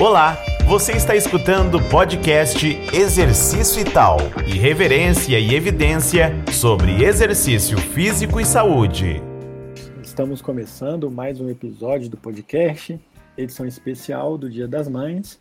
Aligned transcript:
Olá, 0.00 0.36
você 0.64 0.92
está 0.92 1.16
escutando 1.16 1.78
o 1.78 1.90
podcast 1.90 2.64
Exercício 2.94 3.82
e 3.82 3.84
Tal 3.84 4.18
irreverência 4.46 5.40
e 5.40 5.52
evidência 5.52 6.30
sobre 6.52 7.02
exercício 7.02 7.76
físico 7.76 8.38
e 8.38 8.44
saúde. 8.44 9.20
Estamos 10.00 10.40
começando 10.40 11.10
mais 11.10 11.40
um 11.40 11.48
episódio 11.48 12.08
do 12.08 12.16
podcast, 12.16 12.96
edição 13.36 13.66
especial 13.66 14.38
do 14.38 14.48
Dia 14.48 14.68
das 14.68 14.86
Mães. 14.86 15.40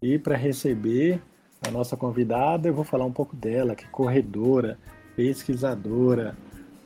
E 0.00 0.18
para 0.18 0.38
receber 0.38 1.20
a 1.60 1.70
nossa 1.70 1.98
convidada, 1.98 2.68
eu 2.68 2.74
vou 2.74 2.84
falar 2.84 3.04
um 3.04 3.12
pouco 3.12 3.36
dela, 3.36 3.74
que 3.74 3.84
é 3.84 3.88
corredora, 3.88 4.78
pesquisadora, 5.14 6.34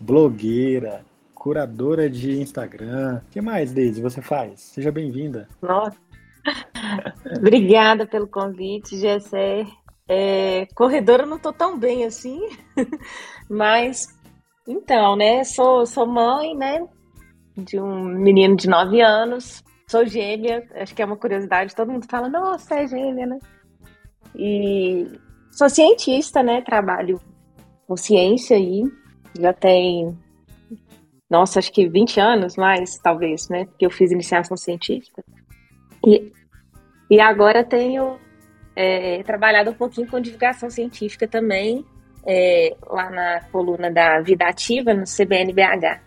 blogueira, 0.00 1.04
curadora 1.36 2.11
de 2.11 2.41
Instagram. 2.41 3.20
O 3.29 3.30
que 3.30 3.41
mais, 3.41 3.72
Deise, 3.72 4.02
você 4.02 4.20
faz? 4.20 4.61
Seja 4.61 4.91
bem-vinda. 4.91 5.48
Nossa, 5.62 5.96
Obrigada 7.39 8.07
pelo 8.07 8.29
convite, 8.29 8.96
Gessé. 8.96 9.67
É, 10.08 10.67
corredora 10.75 11.25
não 11.25 11.39
tô 11.39 11.53
tão 11.53 11.79
bem 11.79 12.04
assim, 12.04 12.40
mas 13.48 14.08
então, 14.67 15.14
né? 15.17 15.45
Sou, 15.45 15.86
sou 15.86 16.07
mãe, 16.07 16.57
né? 16.57 16.86
De 17.57 17.79
um 17.81 18.04
menino 18.04 18.57
de 18.57 18.68
9 18.68 19.00
anos, 19.00 19.62
sou 19.86 20.07
gêmea, 20.07 20.67
acho 20.76 20.95
que 20.95 21.03
é 21.03 21.04
uma 21.04 21.17
curiosidade, 21.17 21.75
todo 21.75 21.93
mundo 21.93 22.07
fala, 22.08 22.29
nossa, 22.29 22.76
é 22.76 22.86
gêmea, 22.86 23.26
né? 23.26 23.39
E 24.34 25.07
sou 25.50 25.68
cientista, 25.68 26.43
né? 26.43 26.62
Trabalho 26.62 27.20
com 27.86 27.96
ciência 27.96 28.57
aí, 28.57 28.84
já 29.39 29.53
tem, 29.53 30.17
nossa, 31.29 31.59
acho 31.59 31.72
que 31.72 31.89
20 31.89 32.20
anos 32.20 32.56
mais, 32.56 32.98
talvez, 32.98 33.48
né? 33.48 33.64
Porque 33.64 33.86
eu 33.86 33.91
fiz 33.91 34.11
iniciação 34.12 34.56
científica. 34.56 35.25
E, 36.06 36.33
e 37.11 37.20
agora 37.20 37.64
tenho 37.64 38.19
é, 38.75 39.23
trabalhado 39.23 39.70
um 39.70 39.75
pouquinho 39.75 40.06
com 40.06 40.20
divulgação 40.20 40.70
científica 40.70 41.27
também, 41.27 41.84
é, 42.27 42.77
lá 42.87 43.11
na 43.11 43.41
coluna 43.53 43.91
da 43.91 44.21
Vida 44.21 44.47
Ativa, 44.47 44.95
no 44.95 45.05
CBNBH, 45.05 46.01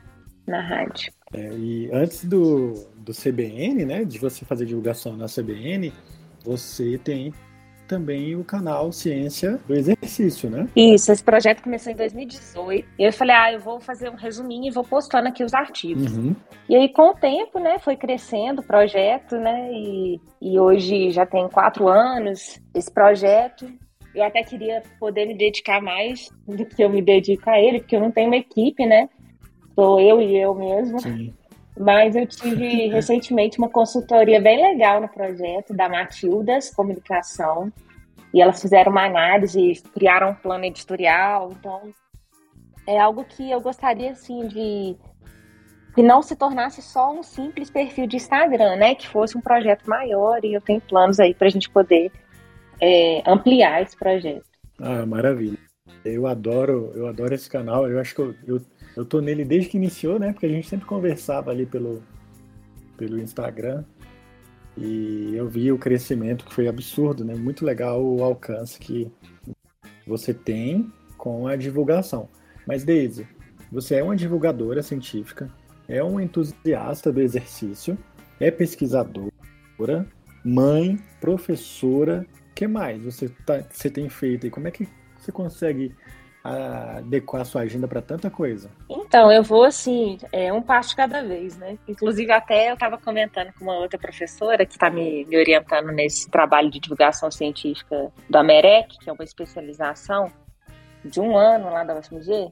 na 0.48 0.62
rádio. 0.62 1.12
É, 1.34 1.52
e 1.54 1.90
antes 1.92 2.26
do, 2.26 2.74
do 2.98 3.12
CBN, 3.12 3.86
né, 3.86 4.04
de 4.06 4.20
você 4.20 4.46
fazer 4.46 4.66
divulgação 4.66 5.18
na 5.18 5.26
CBN, 5.26 5.92
você 6.44 6.98
tem 6.98 7.34
também 7.94 8.36
o 8.36 8.44
canal 8.44 8.92
Ciência 8.92 9.60
do 9.68 9.76
Exercício, 9.76 10.50
né? 10.50 10.68
Isso, 10.76 11.12
esse 11.12 11.24
projeto 11.24 11.62
começou 11.62 11.94
em 11.94 11.96
2018. 11.96 12.88
E 12.98 13.04
eu 13.04 13.14
falei, 13.14 13.36
ah, 13.36 13.54
eu 13.54 13.60
vou 13.60 13.80
fazer 13.80 14.10
um 14.10 14.16
resuminho 14.16 14.68
e 14.68 14.72
vou 14.72 14.84
postando 14.84 15.28
aqui 15.28 15.44
os 15.44 15.54
artigos. 15.54 16.18
Uhum. 16.18 16.36
E 16.68 16.76
aí, 16.76 16.90
com 16.90 17.12
o 17.12 17.14
tempo, 17.14 17.60
né, 17.60 17.78
foi 17.78 17.96
crescendo 17.96 18.62
o 18.62 18.66
projeto, 18.66 19.36
né? 19.36 19.72
E, 19.72 20.20
e 20.42 20.60
hoje 20.60 21.12
já 21.12 21.24
tem 21.24 21.48
quatro 21.50 21.88
anos 21.88 22.60
esse 22.74 22.92
projeto. 22.92 23.72
Eu 24.16 24.24
até 24.24 24.42
queria 24.42 24.82
poder 25.00 25.28
me 25.28 25.38
dedicar 25.38 25.80
mais 25.80 26.30
do 26.48 26.66
que 26.66 26.84
eu 26.84 26.90
me 26.90 27.02
dedico 27.02 27.48
a 27.48 27.60
ele, 27.60 27.80
porque 27.80 27.96
eu 27.96 28.02
não 28.02 28.12
tenho 28.12 28.28
uma 28.28 28.38
equipe, 28.38 28.88
né? 28.88 29.08
Sou 29.76 30.00
eu 30.00 30.20
e 30.20 30.36
eu 30.36 30.56
mesmo. 30.56 31.00
Sim. 31.00 31.32
Mas 31.78 32.16
eu 32.16 32.28
tive 32.28 32.88
recentemente 32.94 33.58
uma 33.58 33.70
consultoria 33.70 34.40
bem 34.40 34.62
legal 34.62 35.02
no 35.02 35.08
projeto 35.08 35.74
da 35.74 35.90
Matildas 35.90 36.70
Comunicação. 36.70 37.72
E 38.34 38.42
elas 38.42 38.62
fizeram 38.62 38.92
uma 38.92 39.06
análise, 39.06 39.82
criaram 39.94 40.32
um 40.32 40.36
plano 40.36 40.66
editorial. 40.66 41.52
Então, 41.52 41.94
é 42.88 43.00
algo 43.00 43.24
que 43.24 43.50
eu 43.50 43.62
gostaria, 43.62 44.12
assim, 44.12 44.48
de 44.48 44.96
que 45.94 46.02
não 46.02 46.24
se 46.24 46.36
tornasse 46.36 46.82
só 46.82 47.14
um 47.14 47.22
simples 47.22 47.70
perfil 47.70 48.08
de 48.08 48.16
Instagram, 48.16 48.76
né? 48.76 48.96
Que 48.96 49.08
fosse 49.08 49.38
um 49.38 49.42
projeto 49.42 49.88
maior 49.88 50.44
e 50.44 50.54
eu 50.54 50.62
tenho 50.62 50.82
planos 50.82 51.20
aí 51.20 51.34
para 51.34 51.48
a 51.48 51.52
gente 51.52 51.70
poder 51.70 52.12
é, 52.82 53.22
ampliar 53.26 53.82
esse 53.84 53.96
projeto. 53.96 54.46
Ah, 54.80 55.06
maravilha. 55.06 55.58
Eu 56.04 56.28
adoro, 56.28 56.92
eu 56.96 57.08
adoro 57.08 57.34
esse 57.34 57.50
canal. 57.50 57.88
Eu 57.88 58.00
acho 58.00 58.16
que 58.16 58.22
eu, 58.22 58.36
eu 58.46 58.62
eu 58.96 59.06
tô 59.06 59.22
nele 59.22 59.44
desde 59.44 59.70
que 59.70 59.78
iniciou, 59.78 60.20
né? 60.20 60.34
Porque 60.34 60.46
a 60.46 60.50
gente 60.50 60.68
sempre 60.68 60.86
conversava 60.86 61.52
ali 61.52 61.66
pelo, 61.66 62.04
pelo 62.98 63.20
Instagram. 63.20 63.84
E 64.78 65.34
eu 65.36 65.48
vi 65.48 65.72
o 65.72 65.78
crescimento 65.78 66.46
que 66.46 66.54
foi 66.54 66.68
absurdo, 66.68 67.24
né? 67.24 67.36
Muito 67.36 67.66
legal 67.66 68.04
o 68.04 68.24
alcance 68.24 68.80
que 68.80 69.12
você 70.06 70.34
tem 70.34 70.92
com 71.18 71.48
a 71.48 71.56
divulgação. 71.56 72.30
Mas, 72.66 72.84
Daisy, 72.84 73.28
você 73.72 73.96
é 73.96 74.04
uma 74.04 74.16
divulgadora 74.16 74.82
científica, 74.82 75.50
é 75.88 76.04
um 76.04 76.20
entusiasta 76.20 77.12
do 77.12 77.22
exercício, 77.22 77.98
é 78.40 78.50
pesquisadora, 78.50 79.32
mãe, 80.44 81.00
professora. 81.20 82.26
O 82.52 82.54
que 82.54 82.68
mais 82.68 83.04
você, 83.04 83.30
tá, 83.46 83.64
você 83.70 83.90
tem 83.90 84.10
feito 84.10 84.48
e 84.48 84.50
como 84.50 84.68
é 84.68 84.72
que 84.72 84.88
você 85.18 85.32
consegue 85.32 85.94
adequar 86.44 87.42
a 87.42 87.46
sua 87.46 87.62
agenda 87.62 87.88
para 87.88 88.02
tanta 88.02 88.30
coisa? 88.30 88.70
Então, 88.90 89.32
eu 89.32 89.42
vou 89.42 89.64
assim, 89.64 90.18
é, 90.32 90.52
um 90.52 90.62
passo 90.62 90.96
cada 90.96 91.24
vez, 91.24 91.58
né? 91.58 91.78
Inclusive, 91.88 92.32
até 92.32 92.70
eu 92.70 92.74
estava 92.74 92.98
comentando 92.98 93.54
com 93.54 93.64
uma 93.64 93.78
outra 93.78 93.98
professora 93.98 94.66
que 94.66 94.74
está 94.74 94.90
me, 94.90 95.24
me, 95.26 95.38
orientando 95.38 95.88
nesse 95.92 96.30
trabalho 96.30 96.70
de 96.70 96.80
divulgação 96.80 97.32
científica 97.32 98.12
do 98.30 98.38
AMEREC, 98.38 99.00
que 99.00 99.10
é 99.10 99.14
uma 99.14 99.24
especialização 99.24 100.32
de 101.06 101.20
um 101.20 101.38
ano 101.38 101.70
lá 101.70 101.84
da 101.84 101.98
UFMG. 101.98 102.52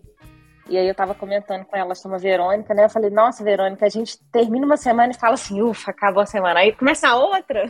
E 0.70 0.78
aí 0.78 0.86
eu 0.86 0.92
estava 0.92 1.14
comentando 1.14 1.66
com 1.66 1.76
ela, 1.76 1.94
chama 1.94 2.18
Verônica, 2.18 2.74
né? 2.74 2.86
Eu 2.86 2.90
falei, 2.90 3.10
nossa, 3.10 3.44
Verônica, 3.44 3.86
a 3.86 3.90
gente 3.90 4.18
termina 4.32 4.66
uma 4.66 4.78
semana 4.78 5.12
e 5.12 5.20
fala 5.20 5.34
assim, 5.34 5.62
ufa, 5.62 5.92
acabou 5.92 6.24
a 6.24 6.26
semana. 6.26 6.62
Aí 6.62 6.72
começa 6.72 7.10
a 7.10 7.18
outra, 7.18 7.70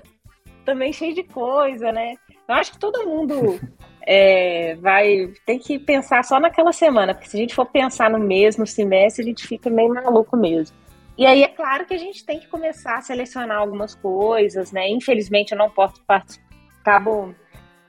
também 0.63 0.93
cheio 0.93 1.15
de 1.15 1.23
coisa, 1.23 1.91
né? 1.91 2.15
Eu 2.47 2.55
acho 2.55 2.73
que 2.73 2.79
todo 2.79 3.07
mundo 3.07 3.59
é, 4.05 4.75
vai 4.75 5.31
tem 5.45 5.59
que 5.59 5.77
pensar 5.79 6.23
só 6.23 6.39
naquela 6.39 6.73
semana, 6.73 7.13
porque 7.13 7.29
se 7.29 7.37
a 7.37 7.39
gente 7.39 7.55
for 7.55 7.65
pensar 7.65 8.09
no 8.09 8.19
mesmo 8.19 8.65
semestre, 8.65 9.23
a 9.23 9.27
gente 9.27 9.47
fica 9.47 9.69
meio 9.69 9.93
maluco 9.93 10.35
mesmo. 10.35 10.75
E 11.17 11.25
aí 11.25 11.43
é 11.43 11.47
claro 11.47 11.85
que 11.85 11.93
a 11.93 11.97
gente 11.97 12.25
tem 12.25 12.39
que 12.39 12.47
começar 12.47 12.97
a 12.97 13.01
selecionar 13.01 13.57
algumas 13.57 13.93
coisas, 13.93 14.71
né? 14.71 14.89
Infelizmente 14.89 15.51
eu 15.51 15.57
não 15.57 15.69
posso 15.69 16.01
participar, 16.03 16.47
acabo 16.79 17.35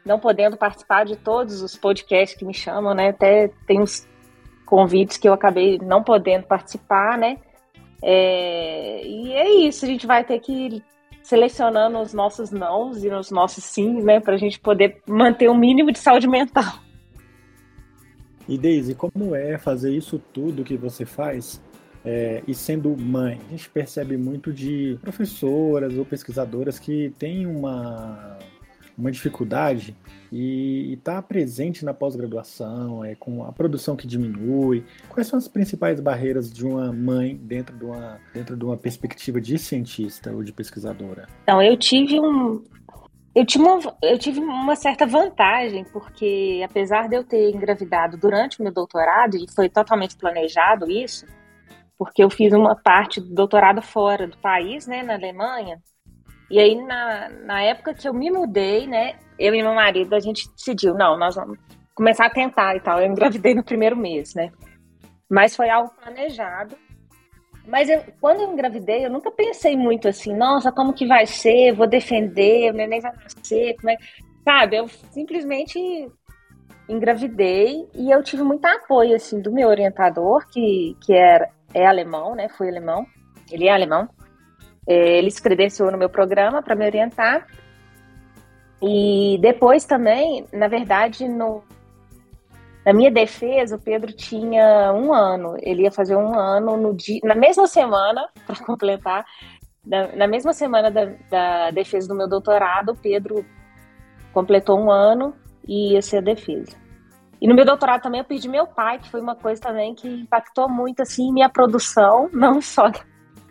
não 0.05 0.19
podendo 0.19 0.56
participar 0.56 1.05
de 1.05 1.17
todos 1.17 1.62
os 1.62 1.77
podcasts 1.77 2.37
que 2.37 2.44
me 2.44 2.53
chamam, 2.53 2.94
né? 2.94 3.09
Até 3.09 3.49
tem 3.67 3.81
uns 3.81 4.06
convites 4.67 5.17
que 5.17 5.29
eu 5.29 5.33
acabei 5.33 5.79
não 5.79 6.03
podendo 6.03 6.47
participar, 6.47 7.17
né? 7.17 7.39
É, 8.03 9.06
e 9.06 9.33
é 9.33 9.49
isso, 9.67 9.84
a 9.84 9.89
gente 9.89 10.06
vai 10.06 10.25
ter 10.25 10.41
que 10.41 10.83
selecionando 11.22 11.99
os 11.99 12.12
nossos 12.12 12.50
nãos 12.50 13.03
e 13.05 13.09
os 13.09 13.31
nossos 13.31 13.65
sims, 13.65 14.05
né, 14.05 14.21
para 14.21 14.34
a 14.34 14.38
gente 14.38 14.59
poder 14.59 15.00
manter 15.06 15.49
o 15.49 15.53
um 15.53 15.59
mínimo 15.59 15.93
de 15.93 15.99
saúde 15.99 16.28
mental. 16.28 16.81
E 18.49 18.59
Daisy, 18.59 18.94
como 18.94 19.34
é 19.34 19.56
fazer 19.56 19.93
isso 19.93 20.19
tudo 20.32 20.65
que 20.65 20.77
você 20.77 21.05
faz 21.05 21.62
é, 22.05 22.43
e 22.47 22.55
sendo 22.55 22.97
mãe? 22.97 23.38
A 23.49 23.50
gente 23.53 23.71
percebe 23.71 24.16
muito 24.16 24.53
de 24.53 24.99
professoras 25.00 25.97
ou 25.97 26.05
pesquisadoras 26.05 26.78
que 26.78 27.15
têm 27.19 27.47
uma 27.47 28.38
uma 28.97 29.11
dificuldade 29.11 29.97
e 30.32 30.94
está 30.94 31.20
presente 31.20 31.84
na 31.84 31.93
pós-graduação, 31.93 33.04
é, 33.04 33.15
com 33.15 33.44
a 33.44 33.53
produção 33.53 33.94
que 33.94 34.06
diminui. 34.06 34.82
Quais 35.10 35.26
são 35.26 35.38
as 35.38 35.47
principais 35.47 36.00
barreiras 36.00 36.50
de 36.50 36.66
uma 36.66 36.91
mãe 36.91 37.37
dentro 37.37 37.76
de 37.76 37.84
uma, 37.84 38.19
dentro 38.32 38.56
de 38.56 38.65
uma 38.65 38.76
perspectiva 38.78 39.38
de 39.38 39.59
cientista 39.59 40.32
ou 40.32 40.43
de 40.43 40.50
pesquisadora? 40.50 41.28
Então, 41.43 41.60
eu 41.60 41.76
tive 41.76 42.19
um. 42.19 42.65
Eu 43.34 43.47
tive, 43.47 43.65
uma, 43.65 43.97
eu 44.03 44.19
tive 44.19 44.41
uma 44.41 44.76
certa 44.76 45.06
vantagem, 45.06 45.84
porque 45.84 46.62
apesar 46.64 47.09
de 47.09 47.16
eu 47.16 47.25
ter 47.25 47.50
engravidado 47.50 48.16
durante 48.19 48.60
o 48.60 48.62
meu 48.62 48.72
doutorado, 48.72 49.37
e 49.37 49.47
foi 49.54 49.70
totalmente 49.70 50.16
planejado 50.16 50.91
isso, 50.91 51.26
porque 51.99 52.22
eu 52.22 52.28
fiz 52.28 52.53
uma 52.53 52.75
parte 52.75 53.20
do 53.20 53.34
doutorado 53.34 53.81
fora 53.81 54.26
do 54.26 54.37
país, 54.37 54.87
né, 54.87 55.03
na 55.03 55.14
Alemanha, 55.14 55.81
e 56.52 56.58
aí, 56.58 56.75
na, 56.75 57.31
na 57.31 57.62
época 57.62 57.94
que 57.94 58.06
eu 58.06 58.12
me 58.12 58.31
mudei, 58.31 58.87
né, 58.87 59.14
eu 59.38 59.54
e 59.54 59.62
meu 59.62 59.72
marido, 59.72 60.14
a 60.14 60.20
gente 60.20 60.46
decidiu, 60.50 60.93
não, 60.93 61.19
nós 61.19 61.34
vamos 61.34 61.58
começar 61.94 62.26
a 62.26 62.31
tentar 62.31 62.76
e 62.76 62.81
tal. 62.81 63.00
Eu 63.00 63.06
engravidei 63.06 63.54
no 63.54 63.64
primeiro 63.64 63.96
mês, 63.96 64.34
né? 64.34 64.52
Mas 65.31 65.56
foi 65.56 65.70
algo 65.70 65.90
planejado. 65.94 66.76
Mas 67.66 67.88
eu, 67.88 68.04
quando 68.20 68.43
eu 68.43 68.52
engravidei, 68.52 69.06
eu 69.06 69.10
nunca 69.10 69.31
pensei 69.31 69.75
muito 69.78 70.06
assim, 70.06 70.37
nossa, 70.37 70.70
como 70.70 70.93
que 70.93 71.06
vai 71.06 71.25
ser? 71.25 71.72
Vou 71.72 71.87
defender, 71.87 72.70
o 72.70 72.76
neném 72.76 73.00
vai 73.00 73.12
nascer, 73.12 73.75
como 73.76 73.88
é... 73.88 73.96
Sabe, 74.44 74.76
eu 74.76 74.88
simplesmente 74.88 75.81
engravidei 76.87 77.88
e 77.94 78.10
eu 78.10 78.22
tive 78.22 78.43
muito 78.43 78.66
apoio, 78.66 79.16
assim, 79.16 79.40
do 79.40 79.50
meu 79.50 79.69
orientador, 79.69 80.46
que, 80.50 80.98
que 81.00 81.14
era, 81.14 81.48
é 81.72 81.87
alemão, 81.87 82.34
né? 82.34 82.50
Foi 82.50 82.69
alemão. 82.69 83.06
Ele 83.50 83.69
é 83.69 83.72
alemão. 83.72 84.06
É, 84.87 85.19
ele 85.19 85.31
se 85.31 85.40
credenciou 85.40 85.90
no 85.90 85.99
meu 85.99 86.08
programa 86.08 86.62
para 86.62 86.75
me 86.75 86.84
orientar. 86.84 87.46
E 88.81 89.38
depois 89.40 89.84
também, 89.84 90.44
na 90.52 90.67
verdade, 90.67 91.29
no, 91.29 91.62
na 92.84 92.93
minha 92.93 93.11
defesa, 93.11 93.76
o 93.76 93.81
Pedro 93.81 94.12
tinha 94.12 94.93
um 94.93 95.12
ano. 95.12 95.56
Ele 95.61 95.82
ia 95.82 95.93
fazer 95.93 96.17
um 96.17 96.38
ano 96.38 96.76
no 96.76 96.94
dia, 96.94 97.20
na 97.23 97.34
mesma 97.34 97.67
semana, 97.67 98.29
para 98.46 98.56
completar, 98.64 99.25
na, 99.84 100.08
na 100.17 100.26
mesma 100.26 100.52
semana 100.52 100.90
da, 100.90 101.05
da, 101.31 101.70
defesa 101.70 102.08
do 102.08 102.14
meu 102.14 102.29
doutorado, 102.29 102.90
o 102.90 102.96
Pedro 102.96 103.44
completou 104.32 104.79
um 104.79 104.90
ano 104.90 105.34
e 105.67 105.93
ia 105.93 106.02
ser 106.02 106.19
a 106.19 106.23
defesa. 106.23 106.76
E 107.40 107.49
no 107.49 107.55
meu 107.55 107.64
doutorado 107.64 108.02
também 108.02 108.20
eu 108.20 108.25
perdi 108.25 108.49
meu 108.49 108.67
pai, 108.67 108.99
que 108.99 109.11
foi 109.11 109.20
uma 109.20 109.34
coisa 109.34 109.61
também 109.61 109.94
que 109.94 110.08
impactou 110.08 110.69
muito 110.69 111.02
assim 111.02 111.32
minha 111.32 111.49
produção, 111.49 112.29
não 112.34 112.61
só 112.61 112.90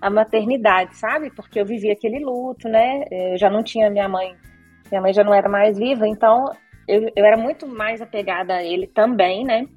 a 0.02 0.10
maternidade, 0.10 0.98
sabe? 0.98 1.30
Porque 1.30 1.60
eu 1.60 1.66
vivia 1.66 1.94
aquele 1.94 2.20
luto, 2.20 2.68
né? 2.68 3.06
Eu 3.12 3.38
já 3.38 3.50
não 3.50 3.64
tinha 3.64 3.90
minha 3.90 4.10
mãe, 4.10 4.36
minha 4.90 5.02
mãe 5.02 5.14
já 5.14 5.24
não 5.24 5.34
era 5.34 5.48
mais 5.48 5.78
viva, 5.78 6.08
então 6.08 6.52
eu, 6.88 7.10
eu 7.16 7.24
era 7.24 7.38
muito 7.38 7.68
mais 7.68 8.02
apegada 8.02 8.56
a 8.56 8.64
ele 8.64 8.88
também, 8.88 9.46
né? 9.46 9.68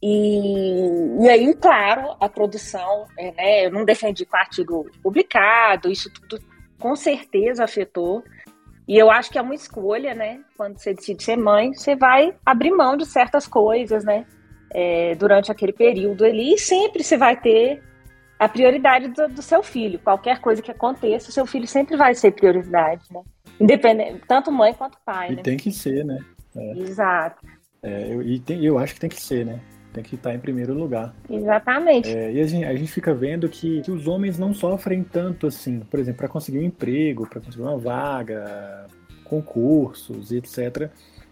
E, 0.00 1.20
e 1.20 1.28
aí, 1.28 1.54
claro, 1.54 2.16
a 2.20 2.28
produção, 2.28 3.06
é, 3.16 3.32
né, 3.32 3.66
eu 3.66 3.70
não 3.70 3.84
defendi 3.84 4.24
com 4.24 4.36
artigo 4.36 4.90
publicado, 5.02 5.90
isso 5.90 6.12
tudo 6.12 6.42
com 6.78 6.96
certeza 6.96 7.64
afetou. 7.64 8.22
E 8.86 8.98
eu 8.98 9.10
acho 9.10 9.30
que 9.30 9.38
é 9.38 9.42
uma 9.42 9.54
escolha, 9.54 10.12
né? 10.12 10.40
Quando 10.56 10.78
você 10.78 10.92
decide 10.92 11.22
ser 11.22 11.36
mãe, 11.36 11.72
você 11.72 11.94
vai 11.94 12.34
abrir 12.44 12.72
mão 12.72 12.96
de 12.96 13.06
certas 13.06 13.46
coisas, 13.46 14.04
né? 14.04 14.26
É, 14.74 15.14
durante 15.14 15.52
aquele 15.52 15.72
período 15.72 16.24
ali, 16.24 16.54
e 16.54 16.58
sempre 16.58 17.04
você 17.04 17.16
vai 17.16 17.38
ter 17.38 17.82
a 18.44 18.48
prioridade 18.48 19.08
do, 19.08 19.28
do, 19.28 19.42
seu 19.42 19.62
filho. 19.62 19.98
Qualquer 20.00 20.40
coisa 20.40 20.60
que 20.60 20.70
aconteça, 20.70 21.30
o 21.30 21.32
seu 21.32 21.46
filho 21.46 21.66
sempre 21.66 21.96
vai 21.96 22.14
ser 22.14 22.32
prioridade, 22.32 23.02
né? 23.10 23.22
Independente, 23.60 24.22
tanto 24.26 24.50
mãe 24.50 24.74
quanto 24.74 24.98
pai, 25.04 25.32
e 25.32 25.36
né? 25.36 25.42
tem 25.42 25.56
que 25.56 25.70
ser, 25.70 26.04
né? 26.04 26.18
É. 26.56 26.78
Exato. 26.78 27.46
É, 27.82 28.12
eu, 28.12 28.22
e 28.22 28.40
tem, 28.40 28.64
eu 28.64 28.78
acho 28.78 28.94
que 28.94 29.00
tem 29.00 29.10
que 29.10 29.20
ser, 29.20 29.46
né? 29.46 29.60
tem 29.92 30.02
que 30.02 30.14
estar 30.14 30.34
em 30.34 30.38
primeiro 30.38 30.72
lugar. 30.72 31.14
Exatamente. 31.28 32.08
É, 32.08 32.32
e 32.32 32.40
a 32.40 32.46
gente, 32.46 32.64
a 32.64 32.74
gente 32.74 32.90
fica 32.90 33.12
vendo 33.14 33.48
que, 33.48 33.82
que, 33.82 33.90
os 33.90 34.08
homens 34.08 34.38
não 34.38 34.54
sofrem 34.54 35.04
tanto 35.04 35.46
assim, 35.46 35.80
por 35.80 36.00
exemplo, 36.00 36.18
para 36.18 36.28
conseguir 36.28 36.58
um 36.58 36.62
emprego, 36.62 37.28
para 37.28 37.40
conseguir 37.40 37.62
uma 37.62 37.76
vaga, 37.76 38.86
concursos 39.24 40.32
etc. 40.32 40.90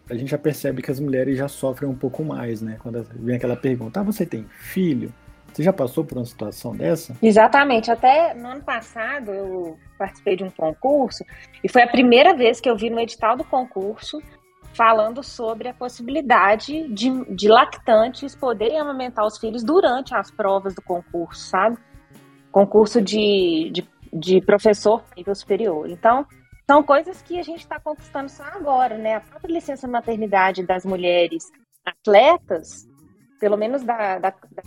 A 0.08 0.14
gente 0.14 0.30
já 0.30 0.38
percebe 0.38 0.82
que 0.82 0.90
as 0.90 1.00
mulheres 1.00 1.38
já 1.38 1.48
sofrem 1.48 1.88
um 1.88 1.94
pouco 1.94 2.22
mais, 2.22 2.60
né? 2.60 2.76
Quando 2.80 3.02
vem 3.02 3.36
aquela 3.36 3.56
pergunta: 3.56 4.00
ah, 4.00 4.02
você 4.02 4.26
tem 4.26 4.44
filho? 4.50 5.12
Você 5.52 5.62
já 5.62 5.72
passou 5.72 6.04
por 6.04 6.18
uma 6.18 6.24
situação 6.24 6.74
dessa? 6.74 7.16
Exatamente. 7.22 7.90
Até 7.90 8.34
no 8.34 8.48
ano 8.48 8.62
passado 8.62 9.30
eu 9.30 9.78
participei 9.98 10.36
de 10.36 10.44
um 10.44 10.50
concurso 10.50 11.24
e 11.62 11.68
foi 11.68 11.82
a 11.82 11.88
primeira 11.88 12.34
vez 12.34 12.60
que 12.60 12.68
eu 12.68 12.76
vi 12.76 12.90
no 12.90 13.00
edital 13.00 13.36
do 13.36 13.44
concurso 13.44 14.22
falando 14.72 15.22
sobre 15.22 15.68
a 15.68 15.74
possibilidade 15.74 16.88
de, 16.88 17.24
de 17.34 17.48
lactantes 17.48 18.34
poderem 18.34 18.78
amamentar 18.78 19.26
os 19.26 19.38
filhos 19.38 19.64
durante 19.64 20.14
as 20.14 20.30
provas 20.30 20.74
do 20.74 20.82
concurso, 20.82 21.40
sabe? 21.48 21.76
Concurso 22.52 23.00
de, 23.00 23.70
de, 23.72 23.88
de 24.12 24.40
professor 24.40 25.04
nível 25.16 25.34
superior. 25.34 25.88
Então, 25.90 26.24
são 26.68 26.82
coisas 26.84 27.20
que 27.20 27.38
a 27.38 27.42
gente 27.42 27.60
está 27.60 27.80
conquistando 27.80 28.28
só 28.28 28.44
agora, 28.44 28.96
né? 28.96 29.16
A 29.16 29.20
própria 29.20 29.52
licença 29.52 29.88
maternidade 29.88 30.64
das 30.64 30.84
mulheres 30.84 31.50
atletas, 31.84 32.88
pelo 33.40 33.56
menos 33.56 33.82
da, 33.82 34.18
da, 34.18 34.30
da 34.30 34.62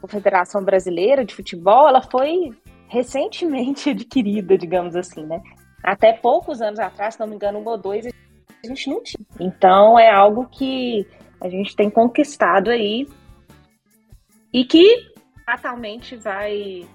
Confederação 0.00 0.64
Brasileira 0.64 1.24
de 1.24 1.34
Futebol, 1.34 1.88
ela 1.88 2.02
foi 2.02 2.50
recentemente 2.88 3.90
adquirida, 3.90 4.56
digamos 4.56 4.96
assim, 4.96 5.24
né? 5.24 5.40
Até 5.82 6.12
poucos 6.12 6.60
anos 6.60 6.78
atrás, 6.78 7.14
se 7.14 7.20
não 7.20 7.26
me 7.26 7.36
engano, 7.36 7.58
um 7.58 7.68
ou 7.68 7.78
dois, 7.78 8.06
a 8.06 8.66
gente 8.66 8.90
não 8.90 9.02
tinha. 9.02 9.24
Então 9.38 9.98
é 9.98 10.10
algo 10.10 10.46
que 10.48 11.06
a 11.40 11.48
gente 11.48 11.76
tem 11.76 11.88
conquistado 11.88 12.70
aí 12.70 13.06
e 14.52 14.64
que 14.64 15.12
fatalmente 15.46 16.16
vai 16.16 16.86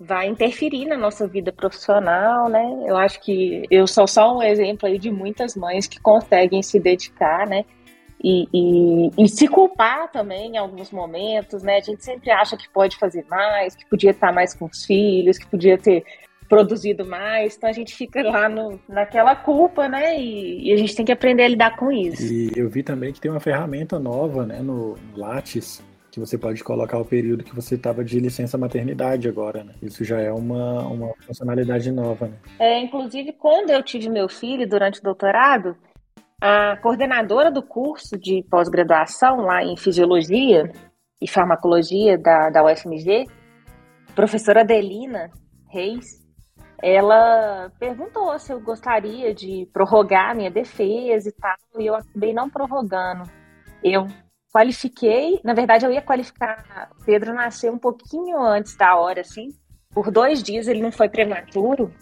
vai 0.00 0.28
interferir 0.28 0.86
na 0.86 0.96
nossa 0.96 1.26
vida 1.26 1.52
profissional, 1.52 2.48
né? 2.48 2.84
Eu 2.86 2.96
acho 2.96 3.20
que 3.20 3.64
eu 3.68 3.84
sou 3.86 4.06
só 4.06 4.36
um 4.36 4.42
exemplo 4.42 4.88
aí 4.88 4.96
de 4.96 5.10
muitas 5.10 5.56
mães 5.56 5.88
que 5.88 6.00
conseguem 6.00 6.62
se 6.62 6.78
dedicar, 6.78 7.48
né? 7.48 7.64
E, 8.22 8.48
e, 8.52 9.10
e, 9.16 9.28
se 9.28 9.46
culpar 9.46 10.10
também 10.10 10.52
em 10.54 10.56
alguns 10.56 10.90
momentos, 10.90 11.62
né? 11.62 11.76
A 11.76 11.80
gente 11.80 12.04
sempre 12.04 12.30
acha 12.30 12.56
que 12.56 12.68
pode 12.68 12.96
fazer 12.96 13.24
mais, 13.30 13.76
que 13.76 13.86
podia 13.86 14.10
estar 14.10 14.32
mais 14.32 14.54
com 14.54 14.64
os 14.64 14.84
filhos, 14.84 15.38
que 15.38 15.46
podia 15.46 15.78
ter 15.78 16.04
produzido 16.48 17.04
mais, 17.04 17.56
então 17.56 17.68
a 17.68 17.72
gente 17.72 17.94
fica 17.94 18.22
lá 18.22 18.48
no, 18.48 18.80
naquela 18.88 19.36
culpa, 19.36 19.86
né? 19.88 20.18
E, 20.18 20.68
e, 20.68 20.72
a 20.72 20.76
gente 20.76 20.96
tem 20.96 21.04
que 21.04 21.12
aprender 21.12 21.44
a 21.44 21.48
lidar 21.48 21.76
com 21.76 21.92
isso. 21.92 22.22
E 22.22 22.50
eu 22.56 22.68
vi 22.68 22.82
também 22.82 23.12
que 23.12 23.20
tem 23.20 23.30
uma 23.30 23.38
ferramenta 23.38 23.98
nova, 23.98 24.46
né, 24.46 24.60
no 24.60 24.96
Lattes, 25.14 25.82
que 26.10 26.18
você 26.18 26.38
pode 26.38 26.64
colocar 26.64 26.98
o 26.98 27.04
período 27.04 27.44
que 27.44 27.54
você 27.54 27.74
estava 27.74 28.02
de 28.02 28.18
licença 28.18 28.56
maternidade 28.56 29.28
agora, 29.28 29.62
né? 29.62 29.74
Isso 29.82 30.04
já 30.04 30.18
é 30.20 30.32
uma, 30.32 30.82
uma 30.88 31.12
funcionalidade 31.20 31.92
nova, 31.92 32.28
né? 32.28 32.34
É, 32.58 32.80
inclusive, 32.80 33.32
quando 33.32 33.70
eu 33.70 33.82
tive 33.82 34.08
meu 34.08 34.28
filho 34.28 34.66
durante 34.66 35.00
o 35.00 35.02
doutorado, 35.02 35.76
a 36.40 36.76
coordenadora 36.76 37.50
do 37.50 37.62
curso 37.62 38.16
de 38.16 38.44
pós-graduação 38.48 39.38
lá 39.38 39.62
em 39.62 39.76
Fisiologia 39.76 40.70
e 41.20 41.28
Farmacologia 41.28 42.16
da, 42.16 42.50
da 42.50 42.64
UFMG, 42.64 43.26
professora 44.14 44.60
Adelina 44.60 45.30
Reis, 45.68 46.04
ela 46.80 47.72
perguntou 47.78 48.38
se 48.38 48.52
eu 48.52 48.60
gostaria 48.60 49.34
de 49.34 49.68
prorrogar 49.72 50.34
minha 50.36 50.50
defesa 50.50 51.28
e 51.28 51.32
tal, 51.32 51.56
e 51.80 51.86
eu 51.86 51.94
acabei 51.96 52.32
não 52.32 52.48
prorrogando. 52.48 53.28
Eu 53.82 54.06
qualifiquei, 54.52 55.40
na 55.42 55.54
verdade 55.54 55.84
eu 55.84 55.92
ia 55.92 56.00
qualificar, 56.00 56.90
Pedro 57.04 57.34
nasceu 57.34 57.72
um 57.72 57.78
pouquinho 57.78 58.40
antes 58.40 58.76
da 58.76 58.96
hora, 58.96 59.22
assim, 59.22 59.48
por 59.90 60.10
dois 60.10 60.40
dias 60.40 60.68
ele 60.68 60.80
não 60.80 60.92
foi 60.92 61.08
prematuro, 61.08 61.92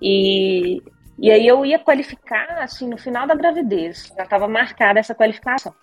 e, 0.00 0.82
e 1.18 1.30
aí 1.30 1.46
eu 1.46 1.64
ia 1.64 1.78
qualificar, 1.78 2.62
assim, 2.62 2.88
no 2.88 2.98
final 2.98 3.26
da 3.26 3.34
gravidez, 3.34 4.12
já 4.16 4.24
estava 4.24 4.46
marcada 4.46 5.00
essa 5.00 5.14
qualificação. 5.14 5.74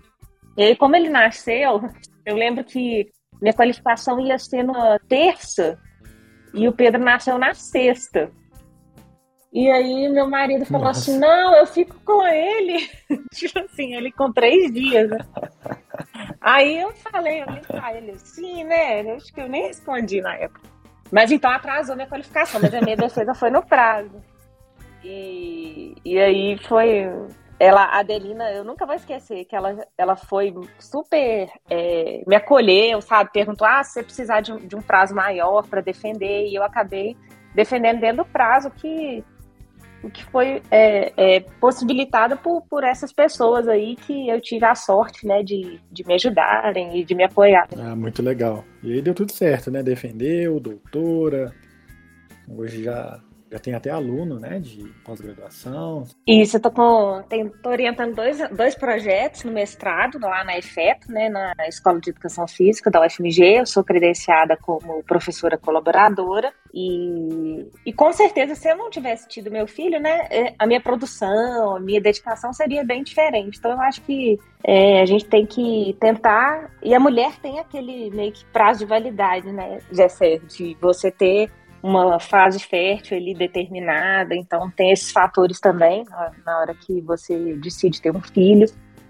E 0.56 0.64
aí, 0.64 0.76
como 0.76 0.96
ele 0.96 1.10
nasceu, 1.10 1.90
eu 2.26 2.36
lembro 2.36 2.64
que 2.64 3.10
minha 3.42 3.54
qualificação 3.54 4.20
ia 4.20 4.38
ser 4.38 4.64
na 4.64 5.00
terça, 5.00 5.80
e 6.54 6.68
o 6.68 6.72
Pedro 6.72 7.02
nasceu 7.02 7.38
na 7.38 7.54
sexta. 7.54 8.32
E 9.52 9.70
aí 9.70 10.10
meu 10.10 10.28
marido 10.28 10.66
falou 10.66 10.88
Nossa. 10.88 11.12
assim: 11.12 11.20
não, 11.20 11.56
eu 11.56 11.66
fico 11.66 11.96
com 12.06 12.26
ele. 12.26 12.90
tipo 13.34 13.60
assim, 13.60 13.96
ele 13.96 14.12
com 14.12 14.32
três 14.32 14.72
dias. 14.72 15.10
Né? 15.10 15.18
aí 16.42 16.80
eu 16.80 16.92
falei, 16.94 17.42
eu 17.42 17.46
falei 17.46 17.62
pra 17.62 17.94
ele 17.96 18.12
assim, 18.12 18.64
né? 18.64 19.02
Eu 19.02 19.16
acho 19.16 19.34
que 19.34 19.42
eu 19.42 19.50
nem 19.50 19.68
respondi 19.68 20.22
na 20.22 20.36
época. 20.36 20.62
Mas 21.12 21.32
então 21.32 21.52
atrasou 21.52 21.96
minha 21.96 22.08
qualificação, 22.08 22.60
mas 22.62 22.74
a 22.74 22.82
minha 22.82 22.98
defesa 22.98 23.36
foi 23.36 23.52
no 23.52 23.64
prazo. 23.64 24.22
E, 25.04 25.96
e 26.06 26.20
aí 26.20 26.58
foi 26.60 27.08
ela, 27.60 27.84
a 27.84 28.00
Adelina, 28.00 28.52
eu 28.52 28.64
nunca 28.64 28.86
vou 28.86 28.96
esquecer 28.96 29.46
que 29.46 29.56
ela, 29.56 29.88
ela 29.98 30.16
foi 30.16 30.54
super. 30.80 31.50
É, 31.70 32.24
me 32.28 32.36
acolheu, 32.36 33.02
sabe? 33.02 33.32
Perguntou: 33.32 33.66
ah, 33.68 33.84
se 33.84 33.94
você 33.94 34.04
precisar 34.04 34.42
de 34.42 34.52
um, 34.52 34.58
de 34.58 34.76
um 34.76 34.82
prazo 34.82 35.16
maior 35.16 35.66
para 35.68 35.82
defender, 35.82 36.48
e 36.48 36.56
eu 36.56 36.64
acabei 36.64 37.16
defendendo 37.56 38.00
dentro 38.00 38.24
do 38.24 38.26
prazo 38.26 38.70
que 38.72 39.24
que 40.12 40.22
foi 40.26 40.62
é, 40.70 41.14
é, 41.16 41.40
possibilitado 41.62 42.36
por, 42.36 42.62
por 42.64 42.84
essas 42.84 43.14
pessoas 43.14 43.70
aí 43.70 43.96
que 43.96 44.28
eu 44.28 44.42
tive 44.42 44.66
a 44.66 44.76
sorte, 44.76 45.26
né, 45.26 45.42
de, 45.42 45.80
de 45.90 46.06
me 46.06 46.16
ajudarem 46.16 47.00
e 47.00 47.06
de 47.06 47.16
me 47.16 47.24
apoiar. 47.24 47.70
Ah, 47.78 47.96
muito 47.96 48.22
legal. 48.22 48.66
E 48.84 48.92
aí 48.92 49.02
deu 49.02 49.14
tudo 49.14 49.32
certo, 49.32 49.72
né? 49.72 49.82
Defendeu, 49.82 50.60
doutora. 50.60 51.54
Hoje 52.50 52.84
já 52.84 53.22
já 53.54 53.60
tem 53.60 53.76
até 53.76 53.92
aluno, 53.92 54.40
né, 54.40 54.60
de 54.60 54.84
pós-graduação. 55.06 56.06
Isso, 56.26 56.58
eu 56.58 56.62
tô, 56.62 56.72
com, 56.72 57.22
tem, 57.30 57.48
tô 57.48 57.70
orientando 57.70 58.16
dois, 58.16 58.40
dois 58.50 58.74
projetos 58.74 59.44
no 59.44 59.52
mestrado, 59.52 60.18
lá 60.20 60.44
na 60.44 60.58
EFET, 60.58 61.08
né, 61.08 61.30
na 61.30 61.54
Escola 61.68 62.00
de 62.00 62.10
Educação 62.10 62.48
Física 62.48 62.90
da 62.90 63.06
UFMG. 63.06 63.60
Eu 63.60 63.66
sou 63.68 63.84
credenciada 63.84 64.58
como 64.58 65.04
professora 65.04 65.56
colaboradora 65.56 66.52
e, 66.74 67.70
e 67.86 67.94
com 67.94 68.12
certeza, 68.12 68.56
se 68.56 68.68
eu 68.68 68.76
não 68.76 68.90
tivesse 68.90 69.28
tido 69.28 69.52
meu 69.52 69.68
filho, 69.68 70.00
né, 70.00 70.28
é, 70.32 70.56
a 70.58 70.66
minha 70.66 70.82
produção, 70.82 71.76
a 71.76 71.80
minha 71.80 72.02
dedicação 72.02 72.52
seria 72.52 72.84
bem 72.84 73.04
diferente. 73.04 73.60
Então, 73.60 73.72
eu 73.72 73.82
acho 73.82 74.02
que 74.02 74.40
é, 74.66 75.00
a 75.00 75.06
gente 75.06 75.26
tem 75.26 75.46
que 75.46 75.96
tentar. 76.00 76.72
E 76.82 76.96
a 76.96 77.00
mulher 77.00 77.38
tem 77.40 77.60
aquele 77.60 78.10
meio 78.10 78.32
que 78.32 78.44
prazo 78.46 78.80
de 78.80 78.86
validade, 78.86 79.52
né, 79.52 79.78
Jessé, 79.92 80.40
de 80.40 80.76
você 80.82 81.12
ter 81.12 81.52
uma 81.84 82.18
fase 82.18 82.60
fértil 82.60 83.18
ali 83.18 83.36
determinada, 83.36 84.34
então 84.34 84.72
tem 84.72 84.92
esses 84.92 85.12
fatores 85.12 85.60
também 85.60 86.06
na 86.46 86.60
hora 86.60 86.74
que 86.74 87.02
você 87.02 87.56
decide 87.56 88.02
ter 88.02 88.16
um 88.16 88.22
filho. 88.22 88.66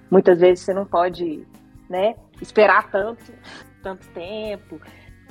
Muitas 0.10 0.40
vezes 0.40 0.66
você 0.66 0.74
não 0.74 0.86
pode, 0.86 1.46
né, 1.88 2.16
esperar 2.42 2.90
tanto, 2.90 3.32
tanto 3.84 4.08
tempo. 4.10 4.82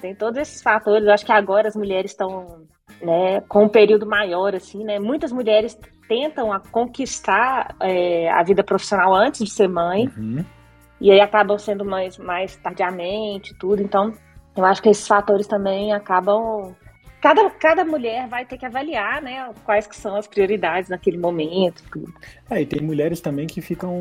Tem 0.00 0.14
todos 0.14 0.40
esses 0.40 0.62
fatores. 0.62 1.04
Eu 1.04 1.12
acho 1.12 1.26
que 1.26 1.32
agora 1.32 1.66
as 1.66 1.74
mulheres 1.74 2.12
estão, 2.12 2.64
né, 3.00 3.40
com 3.42 3.64
um 3.64 3.68
período 3.68 4.06
maior, 4.06 4.54
assim, 4.54 4.84
né? 4.84 4.98
Muitas 4.98 5.32
mulheres 5.32 5.78
tentam 6.08 6.52
a 6.52 6.60
conquistar 6.60 7.74
é, 7.80 8.30
a 8.30 8.42
vida 8.42 8.62
profissional 8.62 9.14
antes 9.14 9.44
de 9.44 9.50
ser 9.50 9.68
mãe. 9.68 10.08
Uhum. 10.16 10.44
E 11.00 11.10
aí 11.10 11.20
acabam 11.20 11.58
sendo 11.58 11.84
mais, 11.84 12.18
mais 12.18 12.56
tardiamente, 12.56 13.54
tudo. 13.58 13.82
Então, 13.82 14.12
eu 14.56 14.64
acho 14.64 14.82
que 14.82 14.88
esses 14.88 15.06
fatores 15.06 15.46
também 15.46 15.92
acabam 15.92 16.74
cada, 17.22 17.48
cada 17.50 17.84
mulher 17.84 18.26
vai 18.26 18.44
ter 18.44 18.58
que 18.58 18.66
avaliar, 18.66 19.22
né, 19.22 19.48
quais 19.64 19.86
que 19.86 19.94
são 19.94 20.16
as 20.16 20.26
prioridades 20.26 20.90
naquele 20.90 21.16
momento. 21.16 21.82
É, 22.50 22.60
e 22.60 22.66
tem 22.66 22.82
mulheres 22.82 23.20
também 23.20 23.46
que 23.46 23.60
ficam, 23.60 23.96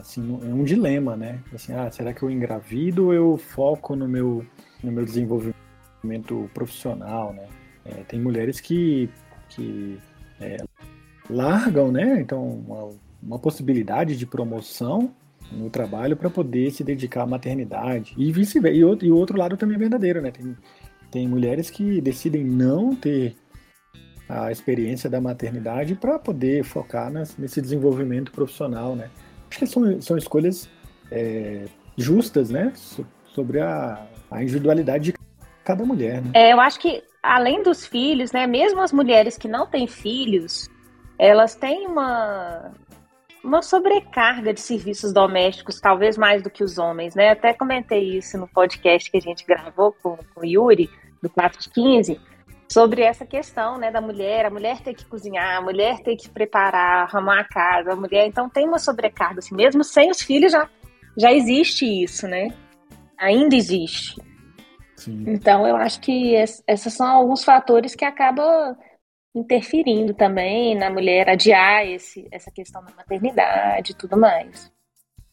assim, 0.00 0.40
é 0.42 0.46
um 0.46 0.64
dilema, 0.64 1.16
né? 1.16 1.38
Assim, 1.54 1.74
ah, 1.74 1.90
será 1.90 2.14
que 2.14 2.22
eu 2.22 2.30
engravido 2.30 3.06
ou 3.06 3.14
eu 3.14 3.36
foco 3.36 3.94
no 3.94 4.08
meu, 4.08 4.44
no 4.82 4.90
meu 4.90 5.04
desenvolvimento 5.04 6.50
profissional, 6.54 7.34
né? 7.34 7.46
É, 7.84 8.02
tem 8.04 8.18
mulheres 8.18 8.58
que, 8.58 9.10
que 9.50 9.98
é, 10.40 10.56
largam, 11.28 11.92
né? 11.92 12.18
Então, 12.20 12.42
uma, 12.42 12.88
uma 13.22 13.38
possibilidade 13.38 14.16
de 14.16 14.26
promoção 14.26 15.14
no 15.52 15.68
trabalho 15.68 16.16
para 16.16 16.30
poder 16.30 16.70
se 16.70 16.82
dedicar 16.82 17.24
à 17.24 17.26
maternidade 17.26 18.14
e 18.16 18.32
vice-versa. 18.32 18.74
E, 18.74 19.06
e 19.06 19.12
o 19.12 19.16
outro 19.16 19.38
lado 19.38 19.58
também 19.58 19.76
é 19.76 19.78
verdadeiro, 19.78 20.22
né? 20.22 20.30
Tem, 20.30 20.56
tem 21.14 21.28
mulheres 21.28 21.70
que 21.70 22.00
decidem 22.00 22.42
não 22.42 22.92
ter 22.92 23.36
a 24.28 24.50
experiência 24.50 25.08
da 25.08 25.20
maternidade 25.20 25.94
para 25.94 26.18
poder 26.18 26.64
focar 26.64 27.08
nas, 27.08 27.36
nesse 27.38 27.62
desenvolvimento 27.62 28.32
profissional, 28.32 28.96
né? 28.96 29.08
Acho 29.48 29.60
que 29.60 29.66
são, 29.68 30.02
são 30.02 30.18
escolhas 30.18 30.68
é, 31.12 31.66
justas, 31.96 32.50
né? 32.50 32.72
sobre 33.28 33.60
a, 33.60 34.06
a 34.28 34.42
individualidade 34.42 35.12
de 35.12 35.14
cada 35.64 35.84
mulher, 35.84 36.20
né? 36.20 36.30
É, 36.34 36.52
eu 36.52 36.60
acho 36.60 36.80
que 36.80 37.00
além 37.22 37.62
dos 37.62 37.86
filhos, 37.86 38.32
né? 38.32 38.44
Mesmo 38.48 38.80
as 38.80 38.92
mulheres 38.92 39.38
que 39.38 39.46
não 39.46 39.68
têm 39.68 39.86
filhos, 39.86 40.68
elas 41.16 41.54
têm 41.54 41.86
uma 41.86 42.72
uma 43.44 43.60
sobrecarga 43.60 44.54
de 44.54 44.60
serviços 44.60 45.12
domésticos, 45.12 45.78
talvez 45.78 46.16
mais 46.16 46.42
do 46.42 46.48
que 46.48 46.64
os 46.64 46.78
homens, 46.78 47.14
né? 47.14 47.30
Até 47.30 47.52
comentei 47.52 48.16
isso 48.16 48.38
no 48.38 48.48
podcast 48.48 49.10
que 49.10 49.18
a 49.18 49.20
gente 49.20 49.44
gravou 49.44 49.94
com, 50.02 50.16
com 50.34 50.40
o 50.40 50.44
Yuri, 50.46 50.88
do 51.24 51.30
415, 51.30 52.20
sobre 52.70 53.02
essa 53.02 53.26
questão, 53.26 53.78
né, 53.78 53.90
da 53.90 54.00
mulher, 54.00 54.46
a 54.46 54.50
mulher 54.50 54.80
ter 54.80 54.94
que 54.94 55.04
cozinhar, 55.04 55.56
a 55.56 55.60
mulher 55.60 56.00
ter 56.00 56.16
que 56.16 56.28
preparar, 56.28 57.04
arrumar 57.04 57.40
a 57.40 57.44
casa, 57.44 57.92
a 57.92 57.96
mulher, 57.96 58.26
então 58.26 58.48
tem 58.48 58.66
uma 58.66 58.78
sobrecarga, 58.78 59.38
assim, 59.38 59.54
mesmo 59.54 59.84
sem 59.84 60.10
os 60.10 60.20
filhos 60.20 60.52
já, 60.52 60.68
já 61.16 61.32
existe 61.32 61.84
isso, 61.84 62.26
né? 62.26 62.48
Ainda 63.18 63.54
existe. 63.54 64.20
Sim. 64.96 65.24
Então 65.26 65.66
eu 65.66 65.76
acho 65.76 66.00
que 66.00 66.34
esses 66.34 66.92
são 66.92 67.06
alguns 67.06 67.44
fatores 67.44 67.94
que 67.94 68.04
acabam 68.04 68.76
interferindo 69.34 70.14
também 70.14 70.76
na 70.76 70.90
mulher 70.90 71.28
adiar 71.28 71.86
esse, 71.86 72.26
essa 72.30 72.50
questão 72.50 72.84
da 72.84 72.92
maternidade 72.92 73.92
e 73.92 73.94
tudo 73.94 74.16
mais. 74.16 74.72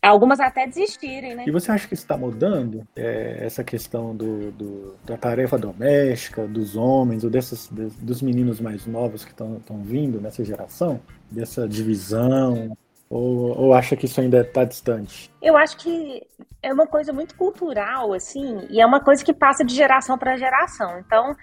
Algumas 0.02 0.40
até 0.40 0.66
desistirem, 0.66 1.36
né? 1.36 1.44
E 1.46 1.52
você 1.52 1.72
acha 1.72 1.88
que 1.88 1.94
isso 1.94 2.04
está 2.04 2.18
mudando? 2.18 2.88
É, 2.96 3.46
essa 3.46 3.64
questão 3.64 4.16
do, 4.16 4.52
do, 4.52 4.96
da 5.06 5.16
tarefa 5.16 5.60
doméstica, 5.60 6.48
dos 6.48 6.76
homens, 6.76 7.24
ou 7.24 7.30
desses, 7.30 7.70
dos 7.70 8.22
meninos 8.22 8.60
mais 8.60 8.88
novos 8.88 9.24
que 9.24 9.32
estão 9.32 9.84
vindo 9.84 10.20
nessa 10.20 10.44
geração? 10.44 11.00
Dessa 11.30 11.68
divisão? 11.68 12.76
Ou, 13.08 13.56
ou 13.60 13.74
acha 13.74 13.96
que 13.96 14.06
isso 14.06 14.20
ainda 14.20 14.42
está 14.42 14.64
distante? 14.64 15.30
Eu 15.42 15.56
acho 15.56 15.78
que 15.78 16.26
é 16.64 16.74
uma 16.74 16.88
coisa 16.88 17.14
muito 17.14 17.36
cultural, 17.36 18.14
assim, 18.14 18.66
e 18.70 18.82
é 18.82 18.86
uma 18.86 19.02
coisa 19.02 19.24
que 19.24 19.34
passa 19.34 19.64
de 19.64 19.76
geração 19.76 20.18
para 20.18 20.38
geração. 20.38 20.98
Então, 21.00 21.36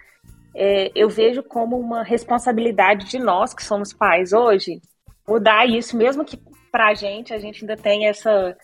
é, 0.55 0.91
eu 0.95 1.09
vejo 1.09 1.43
como 1.43 1.79
uma 1.79 2.03
responsabilidade 2.03 3.07
de 3.07 3.19
nós 3.19 3.55
que 3.55 3.63
somos 3.63 3.93
pais 3.93 4.33
hoje 4.33 4.81
mudar 5.29 5.67
isso, 5.67 5.97
mesmo 5.97 6.25
que 6.25 6.41
para 6.71 6.89
a 6.89 6.95
gente 6.95 7.33
a 7.33 7.39
gente 7.39 7.63
ainda 7.63 7.77
tem 7.77 8.07
essa, 8.07 8.57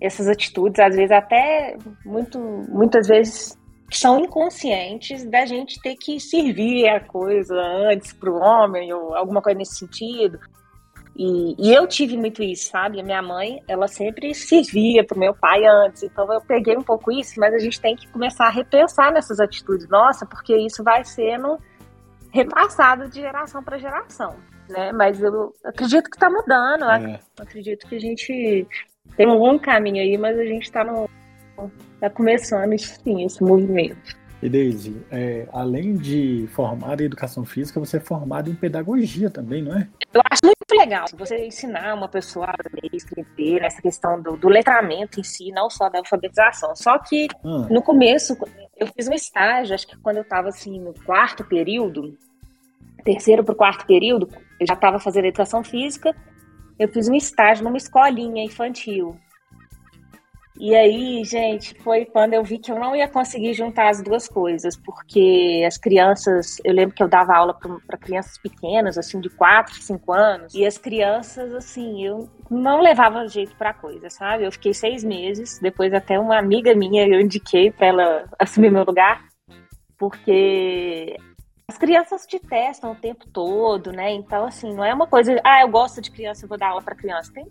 essas 0.00 0.28
atitudes, 0.28 0.78
às 0.80 0.94
vezes 0.94 1.10
até 1.10 1.76
muito, 2.04 2.38
muitas 2.68 3.08
vezes 3.08 3.58
são 3.92 4.20
inconscientes 4.20 5.24
da 5.24 5.46
gente 5.46 5.80
ter 5.80 5.96
que 5.96 6.18
servir 6.18 6.88
a 6.88 7.00
coisa 7.00 7.54
antes 7.54 8.12
para 8.12 8.30
o 8.30 8.38
homem 8.38 8.92
ou 8.92 9.14
alguma 9.14 9.40
coisa 9.40 9.58
nesse 9.58 9.76
sentido. 9.76 10.38
E, 11.18 11.54
e, 11.58 11.72
eu 11.72 11.86
tive 11.86 12.14
muito 12.14 12.42
isso, 12.42 12.68
sabe? 12.68 13.00
A 13.00 13.04
minha 13.04 13.22
mãe, 13.22 13.62
ela 13.66 13.88
sempre 13.88 14.34
servia 14.34 15.02
para 15.02 15.16
o 15.16 15.20
meu 15.20 15.34
pai 15.34 15.64
antes, 15.64 16.02
então 16.02 16.30
eu 16.30 16.42
peguei 16.42 16.76
um 16.76 16.82
pouco 16.82 17.10
isso, 17.10 17.40
mas 17.40 17.54
a 17.54 17.58
gente 17.58 17.80
tem 17.80 17.96
que 17.96 18.06
começar 18.08 18.46
a 18.46 18.50
repensar 18.50 19.10
nessas 19.12 19.40
atitudes, 19.40 19.88
nossa, 19.88 20.26
porque 20.26 20.54
isso 20.54 20.84
vai 20.84 21.02
sendo 21.04 21.58
repassado 22.30 23.08
de 23.08 23.20
geração 23.20 23.62
para 23.62 23.78
geração, 23.78 24.36
né? 24.68 24.92
Mas 24.92 25.22
eu 25.22 25.54
acredito 25.64 26.10
que 26.10 26.16
está 26.16 26.30
mudando, 26.30 26.84
é. 26.84 27.20
acredito 27.38 27.86
que 27.86 27.96
a 27.96 28.00
gente 28.00 28.66
tem 29.16 29.26
um 29.26 29.38
longo 29.38 29.60
caminho 29.60 30.02
aí, 30.02 30.16
mas 30.18 30.38
a 30.38 30.44
gente 30.44 30.64
está 30.64 30.84
no 30.84 31.08
tá 32.00 32.10
começando 32.10 32.78
sim 32.78 33.24
esse 33.24 33.42
movimento. 33.42 34.16
E 34.42 34.48
Daisy, 34.50 35.02
é, 35.10 35.48
além 35.50 35.96
de 35.96 36.46
formada 36.52 37.02
em 37.02 37.06
educação 37.06 37.44
física, 37.44 37.80
você 37.80 37.96
é 37.96 38.00
formada 38.00 38.50
em 38.50 38.54
pedagogia 38.54 39.30
também, 39.30 39.62
não 39.62 39.76
é? 39.76 39.88
Eu 40.12 40.20
acho 40.30 40.42
muito 40.44 40.78
legal 40.78 41.06
você 41.16 41.46
ensinar 41.46 41.94
uma 41.94 42.06
pessoa 42.06 42.46
a 42.46 42.54
ler, 42.72 42.90
escrever, 42.92 43.62
essa 43.62 43.80
questão 43.80 44.20
do, 44.20 44.36
do, 44.36 44.48
letramento 44.48 45.18
em 45.18 45.24
si, 45.24 45.50
não 45.52 45.70
só 45.70 45.88
da 45.88 45.98
alfabetização. 45.98 46.76
Só 46.76 46.98
que 46.98 47.28
ah. 47.42 47.66
no 47.70 47.82
começo, 47.82 48.36
eu 48.76 48.86
fiz 48.88 49.08
um 49.08 49.14
estágio, 49.14 49.74
acho 49.74 49.86
que 49.86 49.96
quando 49.98 50.18
eu 50.18 50.22
estava 50.22 50.48
assim 50.48 50.78
no 50.78 50.92
quarto 50.92 51.42
período, 51.44 52.16
terceiro 53.04 53.42
para 53.42 53.54
o 53.54 53.56
quarto 53.56 53.86
período, 53.86 54.28
eu 54.60 54.66
já 54.66 54.74
estava 54.74 54.98
fazendo 54.98 55.26
educação 55.26 55.62
física, 55.62 56.14
eu 56.78 56.88
fiz 56.88 57.08
um 57.08 57.14
estágio 57.14 57.64
numa 57.64 57.76
escolinha 57.76 58.44
infantil. 58.44 59.16
E 60.58 60.74
aí, 60.74 61.22
gente, 61.22 61.74
foi 61.82 62.06
quando 62.06 62.32
eu 62.32 62.42
vi 62.42 62.58
que 62.58 62.72
eu 62.72 62.78
não 62.78 62.96
ia 62.96 63.06
conseguir 63.06 63.52
juntar 63.52 63.90
as 63.90 64.02
duas 64.02 64.26
coisas, 64.26 64.74
porque 64.74 65.62
as 65.66 65.76
crianças, 65.76 66.56
eu 66.64 66.72
lembro 66.72 66.94
que 66.94 67.02
eu 67.02 67.08
dava 67.08 67.36
aula 67.36 67.54
para 67.86 67.98
crianças 67.98 68.38
pequenas, 68.38 68.96
assim, 68.96 69.20
de 69.20 69.28
4, 69.28 69.74
5 69.74 70.12
anos, 70.12 70.54
e 70.54 70.64
as 70.64 70.78
crianças, 70.78 71.52
assim, 71.52 72.02
eu 72.06 72.30
não 72.50 72.80
levava 72.80 73.28
jeito 73.28 73.54
para 73.56 73.74
coisa, 73.74 74.08
sabe? 74.08 74.44
Eu 74.44 74.52
fiquei 74.52 74.72
seis 74.72 75.04
meses, 75.04 75.58
depois 75.60 75.92
até 75.92 76.18
uma 76.18 76.38
amiga 76.38 76.74
minha 76.74 77.06
eu 77.06 77.20
indiquei 77.20 77.70
para 77.70 77.88
ela 77.88 78.24
assumir 78.38 78.70
meu 78.70 78.84
lugar, 78.84 79.24
porque 79.98 81.16
as 81.68 81.78
crianças 81.78 82.24
te 82.24 82.38
testam 82.38 82.92
o 82.92 82.94
tempo 82.94 83.26
todo, 83.26 83.90
né? 83.90 84.12
Então, 84.12 84.46
assim, 84.46 84.72
não 84.72 84.84
é 84.84 84.94
uma 84.94 85.06
coisa, 85.06 85.40
ah, 85.44 85.62
eu 85.62 85.68
gosto 85.68 86.00
de 86.00 86.12
criança, 86.12 86.44
eu 86.44 86.48
vou 86.48 86.56
dar 86.56 86.68
aula 86.68 86.82
para 86.82 86.94
criança. 86.94 87.32
Tem 87.32 87.46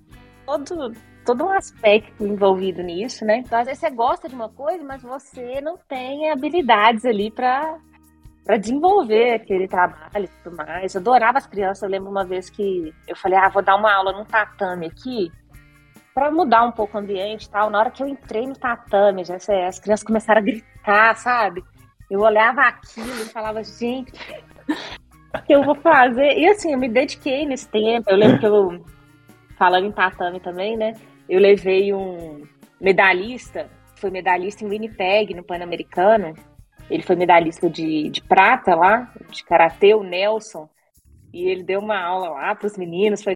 todo 0.45 0.93
todo 1.25 1.43
um 1.43 1.49
aspecto 1.49 2.25
envolvido 2.25 2.81
nisso, 2.83 3.25
né? 3.25 3.37
Então, 3.37 3.59
às 3.59 3.65
vezes 3.65 3.79
você 3.79 3.89
gosta 3.89 4.29
de 4.29 4.35
uma 4.35 4.47
coisa, 4.47 4.83
mas 4.83 5.01
você 5.01 5.59
não 5.59 5.75
tem 5.77 6.31
habilidades 6.31 7.03
ali 7.03 7.29
para 7.29 7.77
para 8.45 8.57
desenvolver 8.57 9.33
aquele 9.33 9.67
trabalho 9.67 10.25
e 10.25 10.43
tudo 10.43 10.55
mais. 10.55 10.93
Eu 10.93 11.01
adorava 11.01 11.39
as 11.39 11.47
crianças. 11.47 11.81
Eu 11.81 11.89
lembro 11.89 12.11
uma 12.11 12.23
vez 12.23 12.47
que 12.47 12.93
eu 13.07 13.15
falei, 13.15 13.39
ah, 13.39 13.49
vou 13.49 13.63
dar 13.63 13.75
uma 13.75 13.91
aula 13.91 14.11
num 14.11 14.23
tatame 14.23 14.85
aqui 14.85 15.31
para 16.13 16.29
mudar 16.29 16.63
um 16.63 16.71
pouco 16.71 16.95
o 16.95 16.99
ambiente 17.01 17.45
e 17.45 17.49
tal. 17.49 17.71
Na 17.71 17.79
hora 17.79 17.89
que 17.89 18.03
eu 18.03 18.07
entrei 18.07 18.45
no 18.45 18.53
tatame, 18.53 19.25
já 19.25 19.35
as 19.35 19.79
crianças 19.79 20.03
começaram 20.03 20.41
a 20.41 20.43
gritar, 20.43 21.15
sabe? 21.15 21.63
Eu 22.09 22.21
olhava 22.21 22.61
aquilo 22.61 23.21
e 23.21 23.25
falava, 23.25 23.63
gente, 23.63 24.11
o 25.33 25.41
que 25.43 25.53
eu 25.53 25.63
vou 25.63 25.75
fazer? 25.75 26.37
E 26.37 26.47
assim, 26.47 26.71
eu 26.71 26.77
me 26.77 26.87
dediquei 26.87 27.45
nesse 27.45 27.67
tempo. 27.67 28.09
Eu 28.09 28.17
lembro 28.17 28.39
que 28.39 28.45
eu, 28.45 28.85
falando 29.57 29.87
em 29.87 29.91
tatame 29.91 30.39
também, 30.39 30.77
né? 30.77 30.93
Eu 31.27 31.39
levei 31.39 31.93
um 31.93 32.43
medalhista, 32.79 33.69
foi 33.95 34.11
medalhista 34.11 34.63
em 34.63 34.69
Winnipeg, 34.69 35.33
no 35.33 35.43
Pan-Americano. 35.43 36.35
Ele 36.89 37.01
foi 37.01 37.15
medalhista 37.15 37.69
de, 37.69 38.09
de 38.09 38.21
prata 38.21 38.75
lá, 38.75 39.11
de 39.31 39.43
karatê, 39.43 39.95
o 39.95 40.03
Nelson. 40.03 40.69
E 41.33 41.47
ele 41.47 41.63
deu 41.63 41.79
uma 41.79 41.99
aula 41.99 42.29
lá 42.29 42.55
para 42.55 42.67
os 42.67 42.77
meninos, 42.77 43.23
foi 43.23 43.35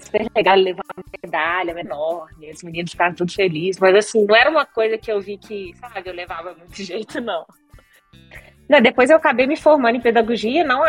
super 0.00 0.30
legal 0.34 0.56
levar 0.56 0.84
uma 0.96 1.04
medalha 1.22 1.78
enorme, 1.78 2.50
os 2.50 2.62
meninos 2.62 2.92
ficaram 2.92 3.14
todos 3.14 3.34
felizes, 3.34 3.80
mas 3.80 3.94
assim, 3.94 4.24
não 4.24 4.34
era 4.34 4.50
uma 4.50 4.64
coisa 4.64 4.96
que 4.96 5.10
eu 5.10 5.20
vi 5.20 5.36
que, 5.36 5.74
sabe, 5.76 6.08
eu 6.08 6.14
levava 6.14 6.54
muito 6.54 6.82
jeito, 6.82 7.20
não. 7.20 7.44
Não 8.68 8.80
depois 8.80 9.10
eu 9.10 9.16
acabei 9.16 9.46
me 9.46 9.56
formando 9.56 9.96
em 9.96 10.00
pedagogia, 10.00 10.64
não 10.64 10.84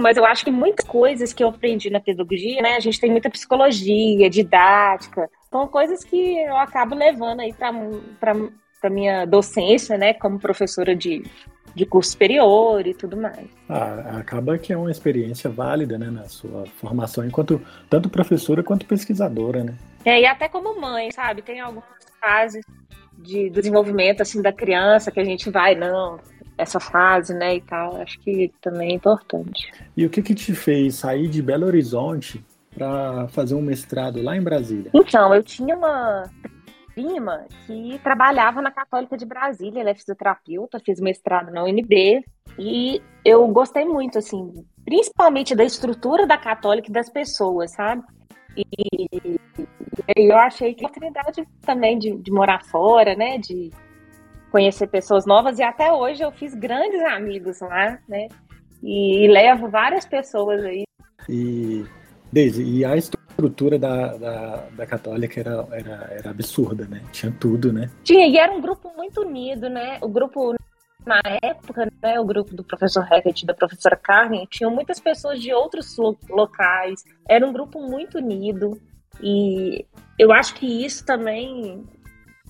mas 0.00 0.16
eu 0.16 0.24
acho 0.24 0.44
que 0.44 0.50
muitas 0.50 0.86
coisas 0.86 1.32
que 1.32 1.42
eu 1.42 1.48
aprendi 1.48 1.90
na 1.90 2.00
pedagogia, 2.00 2.62
né? 2.62 2.76
A 2.76 2.80
gente 2.80 2.98
tem 2.98 3.10
muita 3.10 3.28
psicologia, 3.28 4.30
didática, 4.30 5.28
são 5.50 5.66
coisas 5.68 6.02
que 6.02 6.38
eu 6.38 6.56
acabo 6.56 6.94
levando 6.94 7.40
aí 7.40 7.52
para 7.52 8.90
minha 8.90 9.26
docência, 9.26 9.98
né? 9.98 10.14
Como 10.14 10.38
professora 10.38 10.96
de, 10.96 11.22
de 11.74 11.84
curso 11.84 12.12
superior 12.12 12.86
e 12.86 12.94
tudo 12.94 13.16
mais. 13.16 13.46
Ah, 13.68 14.18
acaba 14.18 14.56
que 14.58 14.72
é 14.72 14.76
uma 14.76 14.90
experiência 14.90 15.50
válida, 15.50 15.98
né, 15.98 16.10
na 16.10 16.28
sua 16.28 16.66
formação 16.66 17.24
enquanto 17.24 17.60
tanto 17.88 18.08
professora 18.08 18.62
quanto 18.62 18.86
pesquisadora, 18.86 19.64
né? 19.64 19.74
É, 20.04 20.20
e 20.22 20.26
até 20.26 20.48
como 20.48 20.80
mãe, 20.80 21.10
sabe? 21.10 21.42
Tem 21.42 21.60
algumas 21.60 21.84
fases 22.18 22.64
de 23.22 23.50
desenvolvimento 23.50 24.22
assim 24.22 24.42
da 24.42 24.52
criança 24.52 25.10
que 25.10 25.20
a 25.20 25.24
gente 25.24 25.50
vai 25.50 25.74
não 25.74 26.18
essa 26.58 26.78
fase, 26.78 27.32
né, 27.32 27.56
e 27.56 27.60
tal, 27.62 27.96
acho 28.02 28.20
que 28.20 28.52
também 28.60 28.90
é 28.90 28.94
importante. 28.94 29.72
E 29.96 30.04
o 30.04 30.10
que 30.10 30.20
que 30.20 30.34
te 30.34 30.54
fez 30.54 30.96
sair 30.96 31.26
de 31.26 31.40
Belo 31.40 31.66
Horizonte 31.66 32.44
para 32.74 33.28
fazer 33.28 33.54
um 33.54 33.62
mestrado 33.62 34.22
lá 34.22 34.36
em 34.36 34.42
Brasília? 34.42 34.90
Então, 34.92 35.34
eu 35.34 35.42
tinha 35.42 35.74
uma 35.74 36.30
prima 36.94 37.46
que 37.66 37.98
trabalhava 38.02 38.60
na 38.60 38.70
Católica 38.70 39.16
de 39.16 39.24
Brasília, 39.24 39.80
ela 39.80 39.90
é 39.90 39.94
fisioterapeuta, 39.94 40.78
fez 40.84 41.00
mestrado 41.00 41.50
na 41.50 41.64
UNB, 41.64 42.22
E 42.58 43.00
eu 43.24 43.46
gostei 43.48 43.84
muito, 43.84 44.18
assim, 44.18 44.52
principalmente 44.84 45.54
da 45.54 45.64
estrutura 45.64 46.26
da 46.26 46.36
católica 46.36 46.88
e 46.90 46.92
das 46.92 47.08
pessoas, 47.08 47.72
sabe? 47.72 48.02
E, 48.56 49.38
eu 50.16 50.36
achei 50.36 50.74
que 50.74 50.84
a 50.84 50.88
oportunidade 50.88 51.46
também 51.62 51.98
de, 51.98 52.16
de 52.16 52.30
morar 52.30 52.64
fora, 52.64 53.14
né? 53.14 53.38
De 53.38 53.70
conhecer 54.50 54.88
pessoas 54.88 55.24
novas 55.26 55.58
e 55.58 55.62
até 55.62 55.92
hoje 55.92 56.22
eu 56.22 56.32
fiz 56.32 56.54
grandes 56.54 57.00
amigos 57.02 57.60
lá, 57.60 57.98
né? 58.08 58.28
E, 58.82 59.24
e 59.24 59.28
levo 59.28 59.68
várias 59.68 60.04
pessoas 60.04 60.64
aí. 60.64 60.84
E, 61.28 61.84
Deise, 62.32 62.62
e 62.62 62.84
a 62.84 62.96
estrutura 62.96 63.78
da, 63.78 64.16
da, 64.16 64.56
da 64.70 64.86
Católica 64.86 65.40
era, 65.40 65.66
era, 65.72 66.08
era 66.10 66.30
absurda, 66.30 66.86
né? 66.86 67.02
Tinha 67.12 67.32
tudo, 67.32 67.72
né? 67.72 67.90
Tinha, 68.02 68.26
e 68.26 68.36
era 68.36 68.52
um 68.52 68.60
grupo 68.60 68.92
muito 68.96 69.22
unido, 69.22 69.68
né? 69.68 69.98
O 70.00 70.08
grupo, 70.08 70.54
na 71.06 71.20
época, 71.42 71.90
né? 72.02 72.18
O 72.18 72.24
grupo 72.24 72.54
do 72.54 72.64
professor 72.64 73.04
Hackett 73.04 73.44
e 73.44 73.46
da 73.46 73.54
professora 73.54 73.96
Carmen, 73.96 74.46
tinham 74.50 74.70
muitas 74.70 74.98
pessoas 74.98 75.40
de 75.40 75.52
outros 75.52 75.96
locais. 76.28 77.04
Era 77.28 77.46
um 77.46 77.52
grupo 77.52 77.80
muito 77.80 78.18
unido. 78.18 78.80
E 79.22 79.84
eu 80.18 80.32
acho 80.32 80.54
que 80.54 80.84
isso 80.84 81.04
também 81.04 81.84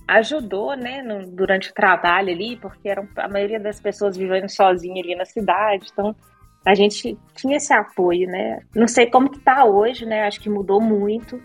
ajudou, 0.07 0.75
né, 0.75 1.01
no, 1.01 1.25
durante 1.31 1.69
o 1.69 1.73
trabalho 1.73 2.29
ali, 2.29 2.57
porque 2.57 2.89
eram, 2.89 3.07
a 3.15 3.29
maioria 3.29 3.59
das 3.59 3.79
pessoas 3.79 4.17
vivendo 4.17 4.49
sozinha 4.49 5.01
ali 5.01 5.15
na 5.15 5.25
cidade, 5.25 5.87
então 5.91 6.13
a 6.65 6.75
gente 6.75 7.17
tinha 7.33 7.57
esse 7.57 7.73
apoio, 7.73 8.27
né? 8.27 8.59
Não 8.75 8.87
sei 8.87 9.07
como 9.07 9.29
que 9.29 9.39
tá 9.39 9.65
hoje, 9.65 10.05
né? 10.05 10.23
Acho 10.27 10.39
que 10.39 10.49
mudou 10.49 10.79
muito, 10.79 11.41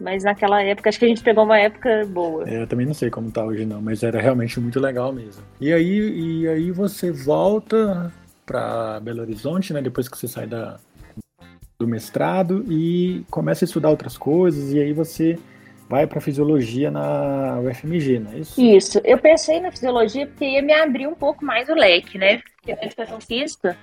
mas 0.00 0.24
naquela 0.24 0.62
época, 0.62 0.88
acho 0.88 0.98
que 0.98 1.04
a 1.04 1.08
gente 1.08 1.22
pegou 1.22 1.44
uma 1.44 1.58
época 1.58 2.04
boa. 2.06 2.48
É, 2.48 2.62
eu 2.62 2.66
também 2.66 2.86
não 2.86 2.94
sei 2.94 3.10
como 3.10 3.30
tá 3.30 3.44
hoje 3.44 3.64
não, 3.64 3.80
mas 3.80 4.02
era 4.02 4.20
realmente 4.20 4.58
muito 4.58 4.80
legal 4.80 5.12
mesmo. 5.12 5.42
E 5.60 5.72
aí, 5.72 6.40
e 6.42 6.48
aí 6.48 6.70
você 6.70 7.12
volta 7.12 8.12
para 8.46 8.98
Belo 9.00 9.20
Horizonte, 9.20 9.72
né? 9.72 9.82
Depois 9.82 10.08
que 10.08 10.16
você 10.16 10.26
sai 10.26 10.46
da, 10.46 10.78
do 11.80 11.88
mestrado 11.88 12.62
e 12.68 13.24
começa 13.30 13.64
a 13.64 13.66
estudar 13.66 13.88
outras 13.88 14.16
coisas, 14.18 14.72
e 14.72 14.78
aí 14.78 14.92
você 14.92 15.38
vai 15.88 16.06
para 16.06 16.20
fisiologia 16.20 16.90
na 16.90 17.58
UFMG, 17.60 18.18
não 18.20 18.32
é 18.32 18.38
isso? 18.38 18.60
Isso. 18.60 19.00
Eu 19.02 19.18
pensei 19.18 19.60
na 19.60 19.72
fisiologia 19.72 20.26
porque 20.26 20.44
ia 20.44 20.62
me 20.62 20.74
abrir 20.74 21.08
um 21.08 21.14
pouco 21.14 21.42
mais 21.42 21.68
o 21.70 21.74
leque, 21.74 22.18
né? 22.18 22.42
Porque 22.56 22.74
na 22.74 22.84
educação 22.84 23.18
física, 23.18 23.76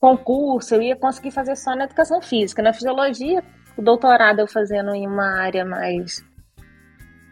concurso, 0.00 0.76
eu 0.76 0.80
ia 0.80 0.96
conseguir 0.96 1.32
fazer 1.32 1.56
só 1.56 1.74
na 1.74 1.84
educação 1.84 2.22
física. 2.22 2.62
Na 2.62 2.72
fisiologia, 2.72 3.42
o 3.76 3.82
doutorado 3.82 4.38
eu 4.38 4.46
fazendo 4.46 4.94
em 4.94 5.06
uma 5.06 5.40
área 5.40 5.64
mais 5.64 6.24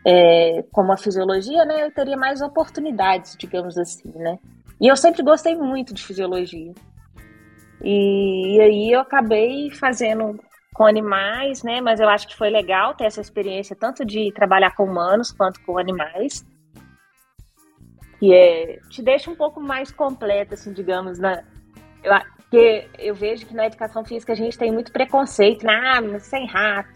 é, 0.05 0.65
como 0.73 0.93
a 0.93 0.97
fisiologia, 0.97 1.65
né? 1.65 1.85
Eu 1.85 1.93
teria 1.93 2.17
mais 2.17 2.43
oportunidades, 2.43 3.37
digamos 3.39 3.79
assim, 3.79 4.13
né? 4.17 4.39
E 4.81 4.89
eu 4.89 4.97
sempre 4.97 5.23
gostei 5.23 5.55
muito 5.55 5.95
de 5.95 6.05
fisiologia. 6.05 6.75
E, 7.89 8.57
e 8.57 8.61
aí 8.61 8.93
eu 8.93 8.99
acabei 8.99 9.71
fazendo 9.71 10.41
com 10.75 10.85
animais, 10.85 11.63
né? 11.63 11.81
Mas 11.81 12.01
eu 12.01 12.09
acho 12.09 12.27
que 12.27 12.37
foi 12.37 12.51
legal 12.51 12.97
ter 12.97 13.05
essa 13.05 13.21
experiência 13.21 13.77
tanto 13.77 14.05
de 14.05 14.33
trabalhar 14.33 14.75
com 14.75 14.83
humanos 14.83 15.31
quanto 15.31 15.61
com 15.63 15.79
animais. 15.79 16.45
E 18.21 18.35
é, 18.35 18.81
te 18.91 19.01
deixa 19.03 19.31
um 19.31 19.37
pouco 19.37 19.61
mais 19.61 19.93
completa, 19.93 20.55
assim, 20.55 20.73
digamos, 20.73 21.17
na, 21.21 21.45
eu, 22.03 22.13
porque 22.37 22.89
eu 22.99 23.15
vejo 23.15 23.47
que 23.47 23.55
na 23.55 23.67
educação 23.67 24.05
física 24.05 24.33
a 24.33 24.37
gente 24.37 24.59
tem 24.59 24.73
muito 24.73 24.91
preconceito, 24.91 25.65
né? 25.65 25.75
Ah, 25.75 26.19
sem 26.19 26.45
rato. 26.45 26.91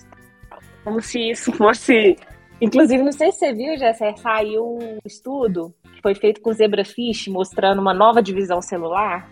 Como 0.82 1.00
se 1.00 1.30
isso 1.30 1.52
fosse. 1.54 2.16
Inclusive, 2.60 3.00
não 3.00 3.12
sei 3.12 3.30
se 3.30 3.38
você 3.38 3.52
viu, 3.52 3.78
Jessé, 3.78 4.12
saiu 4.16 4.76
um 4.76 4.98
estudo 5.04 5.72
que 5.94 6.02
foi 6.02 6.16
feito 6.16 6.40
com 6.40 6.52
zebrafish, 6.52 7.28
mostrando 7.28 7.80
uma 7.80 7.94
nova 7.94 8.20
divisão 8.20 8.60
celular. 8.60 9.28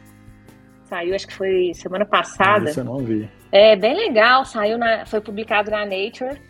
Saiu, 0.88 1.14
acho 1.14 1.26
que 1.26 1.34
foi 1.34 1.72
semana 1.74 2.06
passada. 2.06 2.70
Isso 2.70 2.80
eu 2.80 2.84
não 2.84 2.98
vi. 2.98 3.28
É 3.52 3.76
bem 3.76 3.94
legal, 3.94 4.44
saiu 4.44 4.78
na, 4.78 5.04
foi 5.04 5.20
publicado 5.20 5.70
na 5.70 5.84
Nature. 5.84 6.40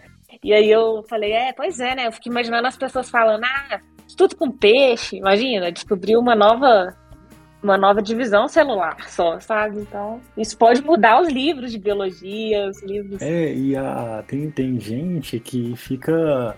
E 0.43 0.53
aí 0.53 0.71
eu 0.71 1.03
falei, 1.09 1.33
é, 1.33 1.53
pois 1.53 1.81
é, 1.81 1.95
né? 1.95 2.07
Eu 2.07 2.13
fico 2.13 2.29
imaginando 2.29 2.67
as 2.67 2.77
pessoas 2.77 3.11
falando, 3.11 3.45
ah, 3.45 3.81
estudo 4.07 4.37
com 4.37 4.51
peixe, 4.51 5.17
imagina, 5.17 5.73
descobriu 5.73 6.21
uma 6.21 6.37
nova 6.37 6.97
uma 7.61 7.77
nova 7.77 8.01
divisão 8.01 8.47
celular 8.47 8.97
só, 9.09 9.41
sabe? 9.41 9.81
Então, 9.81 10.21
isso 10.37 10.57
pode 10.57 10.81
mudar 10.81 11.21
os 11.21 11.29
livros 11.29 11.73
de 11.73 11.79
biologia, 11.79 12.69
os 12.69 12.81
livros. 12.85 13.21
É, 13.21 13.53
e 13.53 13.77
a, 13.77 14.23
tem, 14.29 14.49
tem 14.49 14.79
gente 14.79 15.41
que 15.41 15.75
fica 15.77 16.57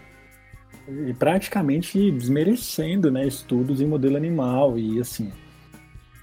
praticamente 1.19 2.11
desmerecendo, 2.11 3.11
né, 3.11 3.27
estudos 3.27 3.81
em 3.81 3.87
modelo 3.87 4.17
animal 4.17 4.79
e 4.79 5.01
assim. 5.01 5.33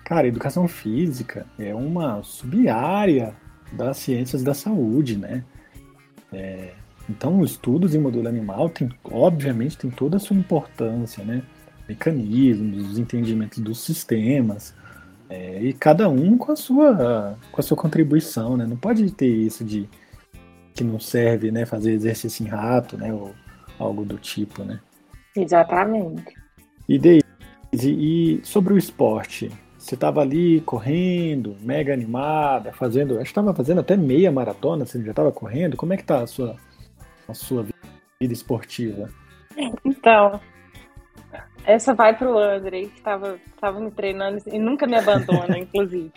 Cara, 0.07 0.25
educação 0.25 0.69
física 0.69 1.45
é 1.59 1.75
uma 1.75 2.23
sub-área 2.23 3.35
das 3.73 3.97
ciências 3.97 4.41
da 4.41 4.53
saúde, 4.53 5.17
né? 5.17 5.43
É, 6.31 6.71
então, 7.09 7.43
estudos 7.43 7.93
em 7.93 7.99
modelo 7.99 8.25
animal, 8.25 8.69
tem, 8.69 8.89
obviamente, 9.03 9.77
tem 9.77 9.91
toda 9.91 10.15
a 10.15 10.19
sua 10.19 10.37
importância, 10.37 11.25
né? 11.25 11.43
Mecanismos, 11.89 12.91
os 12.91 12.97
entendimentos 12.97 13.59
dos 13.59 13.81
sistemas, 13.81 14.73
é, 15.29 15.61
e 15.61 15.73
cada 15.73 16.07
um 16.07 16.37
com 16.37 16.53
a 16.53 16.55
sua 16.55 17.37
com 17.51 17.59
a 17.59 17.63
sua 17.63 17.75
contribuição, 17.75 18.55
né? 18.55 18.65
Não 18.65 18.77
pode 18.77 19.11
ter 19.11 19.27
isso 19.27 19.65
de 19.65 19.89
que 20.73 20.85
não 20.85 21.01
serve, 21.01 21.51
né? 21.51 21.65
Fazer 21.65 21.91
exercício 21.91 22.45
em 22.45 22.47
rato, 22.47 22.97
né? 22.97 23.13
Ou 23.13 23.35
algo 23.77 24.05
do 24.05 24.17
tipo, 24.17 24.63
né? 24.63 24.79
Exatamente. 25.35 26.33
E 26.87 26.97
Deise, 26.97 27.25
e 27.73 28.39
sobre 28.45 28.73
o 28.73 28.77
esporte, 28.77 29.51
você 29.87 29.95
estava 29.95 30.19
ali 30.19 30.59
correndo, 30.61 31.55
mega 31.61 31.93
animada, 31.93 32.73
fazendo, 32.73 33.13
acho 33.13 33.23
que 33.23 33.29
estava 33.29 33.53
fazendo 33.53 33.79
até 33.79 33.95
meia 33.95 34.29
maratona, 34.29 34.85
você 34.85 35.01
já 35.01 35.11
estava 35.11 35.31
correndo. 35.31 35.77
Como 35.77 35.93
é 35.93 35.97
que 35.97 36.03
tá 36.03 36.23
a 36.23 36.27
sua, 36.27 36.57
a 37.25 37.33
sua 37.33 37.63
vida 38.19 38.33
esportiva? 38.33 39.09
Então, 39.85 40.41
essa 41.65 41.93
vai 41.93 42.17
pro 42.17 42.37
André, 42.37 42.81
que 42.81 42.97
estava 42.97 43.39
tava 43.61 43.79
me 43.79 43.89
treinando 43.89 44.41
e 44.47 44.59
nunca 44.59 44.85
me 44.85 44.97
abandona, 44.97 45.55
inclusive. 45.57 46.11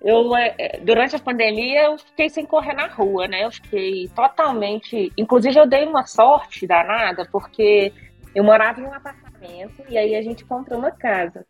Eu, 0.00 0.36
é, 0.36 0.54
é, 0.56 0.78
durante 0.78 1.16
a 1.16 1.18
pandemia, 1.18 1.86
eu 1.86 1.98
fiquei 1.98 2.30
sem 2.30 2.46
correr 2.46 2.74
na 2.74 2.86
rua, 2.86 3.26
né? 3.26 3.44
Eu 3.44 3.50
fiquei 3.50 4.08
totalmente. 4.14 5.12
Inclusive, 5.18 5.58
eu 5.58 5.66
dei 5.66 5.84
uma 5.84 6.06
sorte 6.06 6.68
danada, 6.68 7.28
porque 7.32 7.92
eu 8.32 8.44
morava 8.44 8.80
em 8.80 8.84
um 8.84 8.94
apartamento 8.94 9.82
e 9.88 9.98
aí 9.98 10.14
a 10.14 10.22
gente 10.22 10.44
comprou 10.44 10.78
uma 10.78 10.92
casa. 10.92 11.44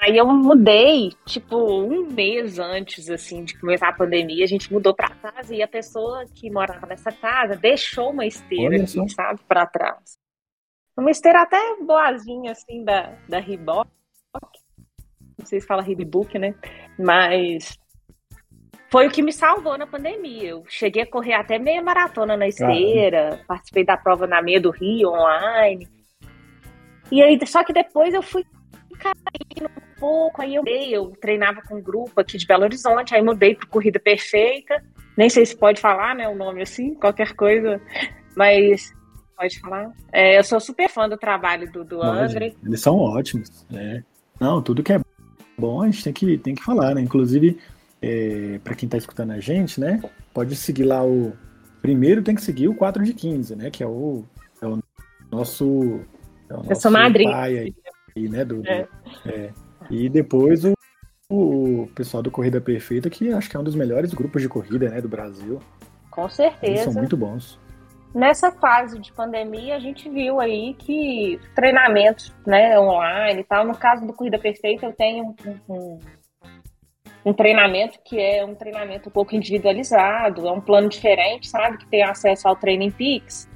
Aí 0.00 0.16
eu 0.16 0.26
mudei, 0.26 1.12
tipo, 1.26 1.56
um 1.58 2.06
mês 2.10 2.58
antes, 2.58 3.10
assim, 3.10 3.44
de 3.44 3.58
começar 3.60 3.88
a 3.88 3.92
pandemia, 3.92 4.44
a 4.44 4.48
gente 4.48 4.72
mudou 4.72 4.94
pra 4.94 5.10
casa 5.10 5.54
e 5.54 5.62
a 5.62 5.68
pessoa 5.68 6.24
que 6.34 6.50
morava 6.50 6.86
nessa 6.86 7.12
casa 7.12 7.54
deixou 7.54 8.10
uma 8.10 8.24
esteira 8.24 8.76
aqui, 8.76 9.08
sabe, 9.10 9.40
pra 9.46 9.66
trás. 9.66 10.18
Uma 10.96 11.10
esteira 11.10 11.42
até 11.42 11.58
boazinha, 11.82 12.52
assim, 12.52 12.82
da, 12.82 13.14
da 13.28 13.38
Reebok. 13.38 13.90
Não 15.38 15.44
sei 15.44 15.60
se 15.60 15.66
fala 15.66 15.82
Reebok, 15.82 16.38
né? 16.38 16.54
Mas 16.98 17.78
foi 18.90 19.06
o 19.06 19.10
que 19.10 19.22
me 19.22 19.34
salvou 19.34 19.76
na 19.76 19.86
pandemia. 19.86 20.48
Eu 20.48 20.64
cheguei 20.66 21.02
a 21.02 21.10
correr 21.10 21.34
até 21.34 21.58
meia 21.58 21.82
maratona 21.82 22.38
na 22.38 22.48
esteira, 22.48 23.44
participei 23.46 23.84
da 23.84 23.98
prova 23.98 24.26
na 24.26 24.40
meia 24.40 24.60
do 24.62 24.70
Rio 24.70 25.10
online. 25.10 25.86
E 27.12 27.22
aí, 27.22 27.38
só 27.46 27.62
que 27.62 27.72
depois 27.74 28.14
eu 28.14 28.22
fui 28.22 28.44
caindo 28.98 29.70
pouco, 30.00 30.42
aí 30.42 30.54
eu 30.54 30.62
mudei, 30.62 30.96
eu 30.96 31.12
treinava 31.20 31.60
com 31.62 31.76
um 31.76 31.82
grupo 31.82 32.20
aqui 32.20 32.38
de 32.38 32.46
Belo 32.46 32.64
Horizonte, 32.64 33.14
aí 33.14 33.22
mudei 33.22 33.54
para 33.54 33.68
Corrida 33.68 34.00
Perfeita, 34.00 34.82
nem 35.16 35.28
sei 35.28 35.44
se 35.44 35.54
pode 35.54 35.80
falar, 35.80 36.14
né, 36.16 36.26
o 36.26 36.34
nome 36.34 36.62
assim, 36.62 36.94
qualquer 36.94 37.34
coisa, 37.34 37.80
mas 38.34 38.92
pode 39.36 39.60
falar. 39.60 39.92
É, 40.12 40.38
eu 40.38 40.44
sou 40.44 40.58
super 40.58 40.88
fã 40.88 41.08
do 41.08 41.16
trabalho 41.16 41.70
do, 41.70 41.84
do 41.84 42.02
André. 42.02 42.54
Eles 42.64 42.80
são 42.80 42.96
ótimos, 42.96 43.66
né? 43.70 44.02
Não, 44.38 44.62
tudo 44.62 44.82
que 44.82 44.92
é 44.92 45.00
bom 45.58 45.82
a 45.82 45.86
gente 45.86 46.02
tem 46.02 46.12
que, 46.12 46.38
tem 46.38 46.54
que 46.54 46.62
falar, 46.62 46.94
né? 46.94 47.00
Inclusive, 47.00 47.58
é, 48.02 48.58
para 48.64 48.74
quem 48.74 48.86
está 48.86 48.96
escutando 48.96 49.32
a 49.32 49.40
gente, 49.40 49.80
né? 49.80 50.02
Pode 50.32 50.56
seguir 50.56 50.84
lá 50.84 51.04
o. 51.04 51.32
Primeiro 51.82 52.22
tem 52.22 52.34
que 52.34 52.42
seguir 52.42 52.68
o 52.68 52.74
4 52.74 53.04
de 53.04 53.14
15, 53.14 53.56
né? 53.56 53.70
Que 53.70 53.82
é 53.82 53.86
o, 53.86 54.24
é 54.60 54.66
o 54.66 54.78
nosso. 55.30 56.00
É 56.48 56.54
o 56.54 56.56
nosso 56.58 56.72
eu 56.72 56.76
sou 56.76 56.90
madrinha. 56.90 57.30
pai 57.30 57.58
aí, 57.58 57.74
aí, 58.16 58.28
né? 58.28 58.44
Do, 58.44 58.62
é. 58.66 58.82
Do, 58.82 59.30
é. 59.30 59.52
E 59.90 60.08
depois 60.08 60.64
o, 60.64 60.74
o 61.28 61.86
pessoal 61.94 62.22
do 62.22 62.30
Corrida 62.30 62.60
Perfeita, 62.60 63.10
que 63.10 63.32
acho 63.32 63.50
que 63.50 63.56
é 63.56 63.60
um 63.60 63.64
dos 63.64 63.74
melhores 63.74 64.14
grupos 64.14 64.40
de 64.40 64.48
corrida 64.48 64.88
né, 64.88 65.00
do 65.00 65.08
Brasil. 65.08 65.60
Com 66.10 66.28
certeza. 66.28 66.72
Eles 66.72 66.80
são 66.82 66.92
muito 66.92 67.16
bons. 67.16 67.58
Nessa 68.14 68.50
fase 68.50 68.98
de 68.98 69.12
pandemia, 69.12 69.76
a 69.76 69.78
gente 69.78 70.08
viu 70.08 70.40
aí 70.40 70.74
que 70.74 71.38
treinamentos 71.54 72.34
né, 72.44 72.78
online 72.78 73.40
e 73.40 73.44
tal. 73.44 73.64
No 73.64 73.76
caso 73.76 74.04
do 74.04 74.12
Corrida 74.12 74.38
Perfeita, 74.38 74.86
eu 74.86 74.92
tenho 74.92 75.34
um, 75.68 75.74
um, 75.74 75.98
um 77.26 77.32
treinamento 77.32 78.00
que 78.04 78.18
é 78.18 78.44
um 78.44 78.54
treinamento 78.54 79.08
um 79.08 79.12
pouco 79.12 79.34
individualizado, 79.36 80.46
é 80.46 80.50
um 80.50 80.60
plano 80.60 80.88
diferente, 80.88 81.48
sabe? 81.48 81.78
Que 81.78 81.86
tem 81.86 82.02
acesso 82.02 82.48
ao 82.48 82.56
Training 82.56 82.90
Peaks. 82.90 83.48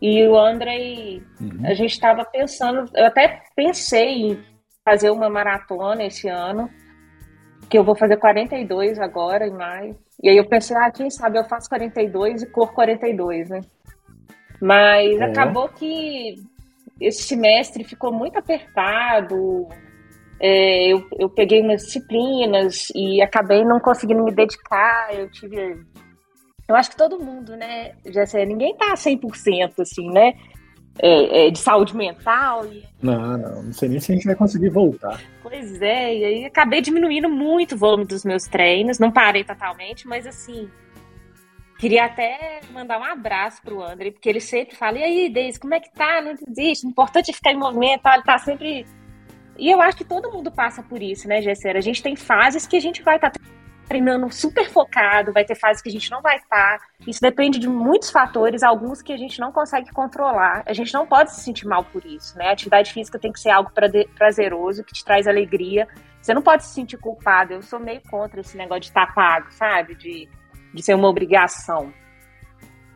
E 0.00 0.24
o 0.28 0.38
André, 0.38 1.20
uhum. 1.40 1.62
a 1.64 1.74
gente 1.74 1.90
estava 1.92 2.24
pensando, 2.24 2.88
eu 2.94 3.06
até 3.06 3.42
pensei 3.56 4.30
em 4.30 4.44
fazer 4.86 5.10
uma 5.10 5.28
maratona 5.28 6.04
esse 6.04 6.28
ano, 6.28 6.70
que 7.68 7.76
eu 7.76 7.82
vou 7.82 7.96
fazer 7.96 8.18
42 8.18 9.00
agora, 9.00 9.44
em 9.44 9.50
maio. 9.50 9.98
E 10.22 10.28
aí 10.28 10.36
eu 10.36 10.48
pensei, 10.48 10.76
ah, 10.76 10.88
quem 10.92 11.10
sabe 11.10 11.36
eu 11.36 11.44
faço 11.44 11.68
42 11.68 12.44
e 12.44 12.46
cor 12.46 12.72
42, 12.72 13.50
né? 13.50 13.60
Mas 14.62 15.20
é. 15.20 15.24
acabou 15.24 15.68
que 15.68 16.36
esse 17.00 17.24
semestre 17.24 17.82
ficou 17.82 18.12
muito 18.12 18.38
apertado. 18.38 19.66
É, 20.38 20.86
eu, 20.86 21.04
eu 21.18 21.28
peguei 21.28 21.60
umas 21.60 21.82
disciplinas 21.82 22.86
e 22.94 23.20
acabei 23.20 23.64
não 23.64 23.80
conseguindo 23.80 24.22
me 24.22 24.32
dedicar. 24.32 25.12
Eu 25.12 25.28
tive. 25.32 25.84
Eu 26.68 26.76
acho 26.76 26.90
que 26.90 26.96
todo 26.96 27.18
mundo, 27.18 27.56
né? 27.56 27.96
Já 28.06 28.24
sei, 28.24 28.46
ninguém 28.46 28.76
tá 28.76 28.94
100% 28.94 29.80
assim, 29.80 30.08
né? 30.10 30.34
É, 30.98 31.46
é, 31.46 31.50
de 31.50 31.58
saúde 31.58 31.94
mental. 31.94 32.66
E... 32.66 32.84
Não, 33.02 33.36
não, 33.36 33.62
não 33.64 33.72
sei 33.72 33.88
nem 33.88 34.00
se 34.00 34.12
a 34.12 34.14
gente 34.14 34.26
vai 34.26 34.34
conseguir 34.34 34.70
voltar. 34.70 35.20
Pois 35.42 35.80
é, 35.82 36.14
e 36.14 36.24
aí 36.24 36.44
acabei 36.44 36.80
diminuindo 36.80 37.28
muito 37.28 37.74
o 37.74 37.78
volume 37.78 38.04
dos 38.04 38.24
meus 38.24 38.44
treinos, 38.44 38.98
não 38.98 39.12
parei 39.12 39.44
totalmente, 39.44 40.08
mas 40.08 40.26
assim, 40.26 40.68
Queria 41.78 42.06
até 42.06 42.60
mandar 42.72 42.98
um 42.98 43.04
abraço 43.04 43.60
pro 43.60 43.82
André, 43.82 44.10
porque 44.10 44.28
ele 44.28 44.40
sempre 44.40 44.74
fala, 44.74 44.98
e 44.98 45.04
aí, 45.04 45.28
Deise, 45.28 45.60
como 45.60 45.74
é 45.74 45.80
que 45.80 45.92
tá? 45.92 46.22
Não 46.22 46.32
existe, 46.48 46.86
o 46.86 46.88
importante 46.88 47.30
é 47.30 47.34
ficar 47.34 47.52
em 47.52 47.58
movimento, 47.58 48.06
ele 48.06 48.22
tá 48.22 48.38
sempre... 48.38 48.86
E 49.58 49.70
eu 49.70 49.80
acho 49.82 49.96
que 49.96 50.04
todo 50.04 50.32
mundo 50.32 50.50
passa 50.50 50.82
por 50.82 51.02
isso, 51.02 51.28
né, 51.28 51.42
Gessera? 51.42 51.78
A 51.78 51.82
gente 51.82 52.02
tem 52.02 52.16
fases 52.16 52.66
que 52.66 52.76
a 52.76 52.80
gente 52.80 53.02
vai 53.02 53.16
estar 53.16 53.30
tá 53.30 53.40
treinando 53.88 54.30
super 54.32 54.68
focado, 54.68 55.32
vai 55.32 55.44
ter 55.44 55.54
fases 55.54 55.82
que 55.82 55.88
a 55.88 55.92
gente 55.92 56.10
não 56.10 56.20
vai 56.20 56.36
estar. 56.36 56.78
Isso 57.06 57.20
depende 57.20 57.58
de 57.58 57.68
muitos 57.68 58.10
fatores, 58.10 58.62
alguns 58.62 59.02
que 59.02 59.12
a 59.12 59.16
gente 59.16 59.40
não 59.40 59.52
consegue 59.52 59.90
controlar. 59.92 60.62
A 60.66 60.72
gente 60.72 60.92
não 60.92 61.06
pode 61.06 61.32
se 61.32 61.40
sentir 61.40 61.66
mal 61.66 61.84
por 61.84 62.04
isso, 62.04 62.36
né? 62.36 62.48
A 62.48 62.52
atividade 62.52 62.92
física 62.92 63.18
tem 63.18 63.32
que 63.32 63.40
ser 63.40 63.50
algo 63.50 63.70
prazeroso, 64.14 64.84
que 64.84 64.92
te 64.92 65.04
traz 65.04 65.26
alegria. 65.26 65.86
Você 66.20 66.34
não 66.34 66.42
pode 66.42 66.64
se 66.64 66.74
sentir 66.74 66.96
culpado. 66.96 67.52
Eu 67.52 67.62
sou 67.62 67.78
meio 67.78 68.00
contra 68.10 68.40
esse 68.40 68.56
negócio 68.56 68.80
de 68.80 68.86
estar 68.88 69.14
pago, 69.14 69.46
sabe? 69.52 69.94
De 69.94 70.28
de 70.76 70.82
ser 70.82 70.94
uma 70.94 71.08
obrigação. 71.08 71.92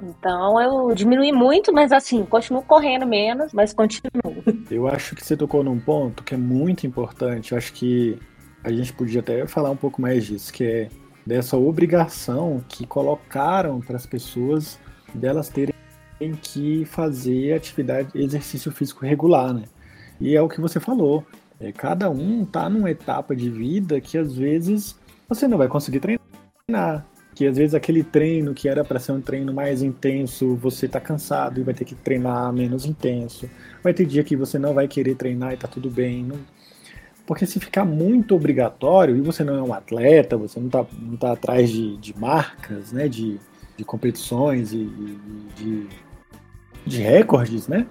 Então 0.03 0.61
eu 0.61 0.95
diminui 0.95 1.33
muito, 1.33 1.73
mas 1.73 1.93
assim, 1.93 2.25
continuo 2.25 2.63
correndo 2.63 3.07
menos, 3.07 3.53
mas 3.53 3.73
continuo. 3.73 4.11
Eu 4.71 4.87
acho 4.87 5.15
que 5.15 5.25
você 5.25 5.37
tocou 5.37 5.65
num 5.65 5.79
ponto 5.79 6.23
que 6.23 6.35
é 6.35 6.39
muito 6.39 6.87
importante. 6.87 7.53
Eu 7.53 7.59
acho 7.59 7.73
que 7.73 8.19
a 8.63 8.71
gente 8.71 8.93
podia 8.93 9.21
até 9.21 9.47
falar 9.47 9.71
um 9.71 9.77
pouco 9.77 10.01
mais 10.01 10.27
disso, 10.27 10.53
que 10.53 10.65
é 10.65 10.89
dessa 11.27 11.57
obrigação 11.57 12.63
que 12.69 12.87
colocaram 12.87 13.81
para 13.81 13.97
as 13.97 14.07
pessoas 14.07 14.79
delas 15.15 15.49
terem 15.49 15.75
que 16.43 16.85
fazer 16.85 17.55
atividade, 17.55 18.11
exercício 18.15 18.71
físico 18.71 19.05
regular, 19.05 19.55
né? 19.55 19.65
E 20.21 20.37
é 20.37 20.43
o 20.43 20.49
que 20.49 20.61
você 20.61 20.79
falou. 20.79 21.25
É, 21.59 21.73
cada 21.73 22.11
um 22.11 22.45
tá 22.45 22.69
numa 22.69 22.91
etapa 22.91 23.35
de 23.35 23.51
vida 23.51 24.01
que 24.01 24.17
às 24.19 24.35
vezes 24.35 24.99
você 25.29 25.47
não 25.47 25.59
vai 25.59 25.69
conseguir 25.69 26.01
treinar 26.01 27.07
que 27.35 27.47
às 27.47 27.57
vezes 27.57 27.75
aquele 27.75 28.03
treino 28.03 28.53
que 28.53 28.69
era 28.69 28.85
para 28.85 28.99
ser 28.99 29.13
um 29.13 29.21
treino 29.21 29.53
mais 29.53 29.83
intenso, 29.83 30.57
você 30.57 30.89
tá 30.89 31.01
cansado 31.01 31.61
e 31.61 31.63
vai 31.63 31.73
ter 31.73 31.85
que 31.85 31.95
treinar 31.95 32.53
menos 32.53 32.85
intenso. 32.85 33.49
Vai 33.83 33.95
ter 33.95 34.05
dia 34.05 34.25
que 34.25 34.37
você 34.37 34.59
não 34.59 34.75
vai 34.75 34.89
querer 34.89 35.15
treinar 35.15 35.53
e 35.53 35.57
tá 35.57 35.69
tudo 35.69 35.91
bem. 35.91 36.25
Não... 36.25 36.37
Porque 37.27 37.47
se 37.47 37.61
ficar 37.61 37.85
muito 37.85 38.35
obrigatório 38.35 39.17
e 39.17 39.21
você 39.21 39.45
não 39.45 39.57
é 39.57 39.63
um 39.63 39.73
atleta, 39.73 40.37
você 40.37 40.59
não 40.59 40.69
tá, 40.69 40.85
não 41.01 41.17
tá 41.17 41.33
atrás 41.33 41.71
de, 41.71 41.97
de 41.97 42.19
marcas, 42.19 42.93
né, 42.93 43.09
de, 43.09 43.39
de 43.77 43.85
competições 43.85 44.73
e 44.73 44.85
de, 45.57 45.87
de 46.87 47.03
recordes, 47.03 47.69
né? 47.69 47.87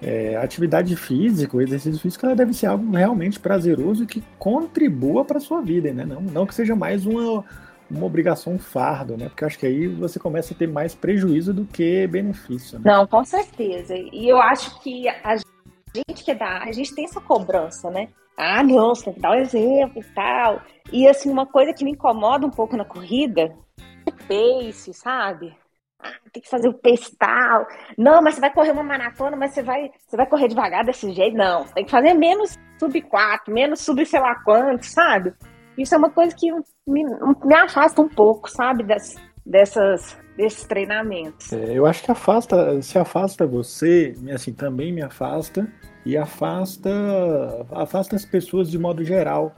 É, 0.00 0.36
atividade 0.36 0.96
física, 0.96 1.56
o 1.56 1.62
exercício 1.62 2.00
físico, 2.00 2.26
ela 2.26 2.34
deve 2.34 2.52
ser 2.52 2.66
algo 2.66 2.90
realmente 2.90 3.38
prazeroso 3.38 4.02
e 4.02 4.06
que 4.06 4.22
contribua 4.36 5.24
para 5.24 5.38
sua 5.38 5.60
vida, 5.60 5.92
né? 5.92 6.04
Não, 6.04 6.20
não 6.20 6.44
que 6.44 6.54
seja 6.54 6.74
mais 6.74 7.06
uma, 7.06 7.44
uma 7.88 8.04
obrigação, 8.04 8.54
um 8.54 8.58
fardo, 8.58 9.16
né? 9.16 9.28
Porque 9.28 9.44
acho 9.44 9.58
que 9.58 9.66
aí 9.66 9.86
você 9.86 10.18
começa 10.18 10.54
a 10.54 10.56
ter 10.56 10.66
mais 10.66 10.92
prejuízo 10.92 11.54
do 11.54 11.64
que 11.64 12.06
benefício. 12.08 12.80
Né? 12.80 12.90
Não, 12.90 13.06
com 13.06 13.24
certeza. 13.24 13.94
E 13.96 14.28
eu 14.28 14.40
acho 14.40 14.80
que 14.80 15.08
a 15.08 15.36
gente 15.36 16.24
que 16.24 16.30
é 16.32 16.34
da 16.34 16.62
a 16.62 16.72
gente 16.72 16.92
tem 16.94 17.04
essa 17.04 17.20
cobrança, 17.20 17.88
né? 17.88 18.08
Ah, 18.44 18.62
não, 18.64 18.92
você 18.92 19.04
tem 19.04 19.14
que 19.14 19.20
dar 19.20 19.30
o 19.30 19.34
um 19.34 19.38
exemplo 19.38 20.00
e 20.02 20.14
tal. 20.14 20.62
E 20.92 21.06
assim, 21.06 21.30
uma 21.30 21.46
coisa 21.46 21.72
que 21.72 21.84
me 21.84 21.92
incomoda 21.92 22.44
um 22.44 22.50
pouco 22.50 22.76
na 22.76 22.84
corrida 22.84 23.56
é 24.04 24.10
pace, 24.10 24.92
sabe? 24.92 25.56
Ah, 26.00 26.10
tem 26.32 26.42
que 26.42 26.50
fazer 26.50 26.68
o 26.68 26.74
pace 26.74 27.16
tal. 27.16 27.64
Não, 27.96 28.20
mas 28.20 28.34
você 28.34 28.40
vai 28.40 28.52
correr 28.52 28.72
uma 28.72 28.82
maratona, 28.82 29.36
mas 29.36 29.52
você 29.52 29.62
vai, 29.62 29.92
você 30.04 30.16
vai 30.16 30.26
correr 30.26 30.48
devagar 30.48 30.84
desse 30.84 31.12
jeito? 31.12 31.36
Não, 31.36 31.64
tem 31.66 31.84
que 31.84 31.90
fazer 31.90 32.14
menos 32.14 32.58
sub 32.80 33.00
4, 33.02 33.54
menos 33.54 33.80
sub 33.80 34.04
sei 34.04 34.18
lá 34.18 34.34
quanto, 34.42 34.86
sabe? 34.86 35.32
Isso 35.78 35.94
é 35.94 35.98
uma 35.98 36.10
coisa 36.10 36.34
que 36.34 36.50
me, 36.84 37.04
me 37.44 37.54
afasta 37.54 38.02
um 38.02 38.08
pouco, 38.08 38.50
sabe, 38.50 38.82
das, 38.82 39.14
dessas, 39.46 40.18
desses 40.36 40.64
treinamentos. 40.64 41.52
É, 41.52 41.76
eu 41.76 41.86
acho 41.86 42.02
que 42.02 42.10
afasta, 42.10 42.80
se 42.82 42.98
afasta 42.98 43.46
você, 43.46 44.14
assim, 44.32 44.52
também 44.52 44.92
me 44.92 45.02
afasta 45.02 45.70
e 46.04 46.16
afasta, 46.16 46.90
afasta 47.70 48.16
as 48.16 48.24
pessoas 48.24 48.70
de 48.70 48.78
modo 48.78 49.04
geral. 49.04 49.54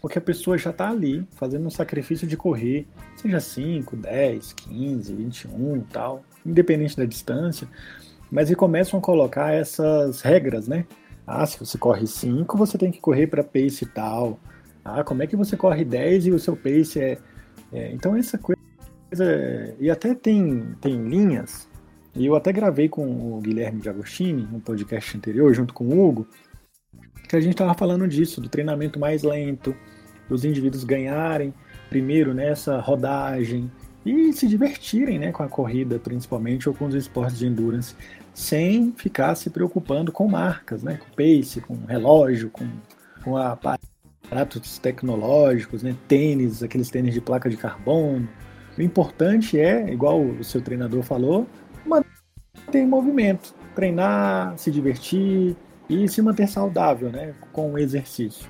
Porque 0.00 0.18
a 0.18 0.22
pessoa 0.22 0.56
já 0.56 0.70
está 0.70 0.90
ali, 0.90 1.26
fazendo 1.32 1.66
um 1.66 1.70
sacrifício 1.70 2.26
de 2.26 2.36
correr, 2.36 2.86
seja 3.16 3.40
5, 3.40 3.96
10, 3.96 4.52
15, 4.52 5.14
21 5.14 5.80
tal, 5.90 6.22
independente 6.46 6.96
da 6.96 7.04
distância, 7.04 7.68
mas 8.30 8.48
e 8.48 8.54
começam 8.54 8.98
a 9.00 9.02
colocar 9.02 9.52
essas 9.52 10.20
regras, 10.20 10.68
né? 10.68 10.86
Ah, 11.26 11.44
se 11.44 11.58
você 11.58 11.76
corre 11.76 12.06
5, 12.06 12.56
você 12.56 12.78
tem 12.78 12.90
que 12.90 13.00
correr 13.00 13.26
para 13.26 13.42
pace 13.42 13.84
tal. 13.86 14.38
Ah, 14.84 15.02
como 15.02 15.22
é 15.22 15.26
que 15.26 15.36
você 15.36 15.56
corre 15.56 15.84
10 15.84 16.26
e 16.26 16.30
o 16.30 16.38
seu 16.38 16.56
pace 16.56 17.00
é. 17.00 17.18
é 17.72 17.92
então, 17.92 18.16
essa 18.16 18.38
coisa. 18.38 18.57
E 19.80 19.90
até 19.90 20.14
tem, 20.14 20.74
tem 20.80 21.08
linhas, 21.08 21.68
e 22.14 22.26
eu 22.26 22.34
até 22.34 22.52
gravei 22.52 22.88
com 22.88 23.36
o 23.36 23.40
Guilherme 23.40 23.80
de 23.80 23.88
Agostini, 23.88 24.46
no 24.50 24.60
podcast 24.60 25.16
anterior, 25.16 25.54
junto 25.54 25.72
com 25.72 25.84
o 25.86 26.06
Hugo, 26.06 26.26
que 27.28 27.36
a 27.36 27.40
gente 27.40 27.52
estava 27.52 27.74
falando 27.74 28.08
disso, 28.08 28.40
do 28.40 28.48
treinamento 28.48 28.98
mais 28.98 29.22
lento, 29.22 29.74
dos 30.28 30.44
indivíduos 30.44 30.84
ganharem 30.84 31.54
primeiro 31.88 32.34
nessa 32.34 32.80
rodagem 32.80 33.70
e 34.04 34.32
se 34.32 34.46
divertirem 34.46 35.18
né, 35.18 35.32
com 35.32 35.42
a 35.42 35.48
corrida, 35.48 35.98
principalmente, 35.98 36.68
ou 36.68 36.74
com 36.74 36.86
os 36.86 36.94
esportes 36.94 37.38
de 37.38 37.46
endurance, 37.46 37.94
sem 38.34 38.92
ficar 38.92 39.34
se 39.34 39.50
preocupando 39.50 40.12
com 40.12 40.28
marcas, 40.28 40.82
né, 40.82 40.98
com 40.98 41.10
pace, 41.10 41.60
com 41.60 41.74
relógio, 41.86 42.50
com, 42.50 42.66
com 43.22 43.36
aparatos 43.36 44.78
tecnológicos, 44.78 45.82
né? 45.82 45.94
tênis, 46.06 46.62
aqueles 46.62 46.90
tênis 46.90 47.14
de 47.14 47.20
placa 47.20 47.50
de 47.50 47.56
carbono. 47.56 48.28
O 48.78 48.82
importante 48.82 49.58
é, 49.58 49.90
igual 49.90 50.20
o 50.20 50.44
seu 50.44 50.62
treinador 50.62 51.02
falou, 51.02 51.46
manter 51.84 52.78
em 52.78 52.86
movimento, 52.86 53.52
treinar, 53.74 54.56
se 54.56 54.70
divertir 54.70 55.56
e 55.90 56.08
se 56.08 56.22
manter 56.22 56.46
saudável, 56.46 57.10
né, 57.10 57.34
com 57.52 57.72
o 57.72 57.78
exercício. 57.78 58.48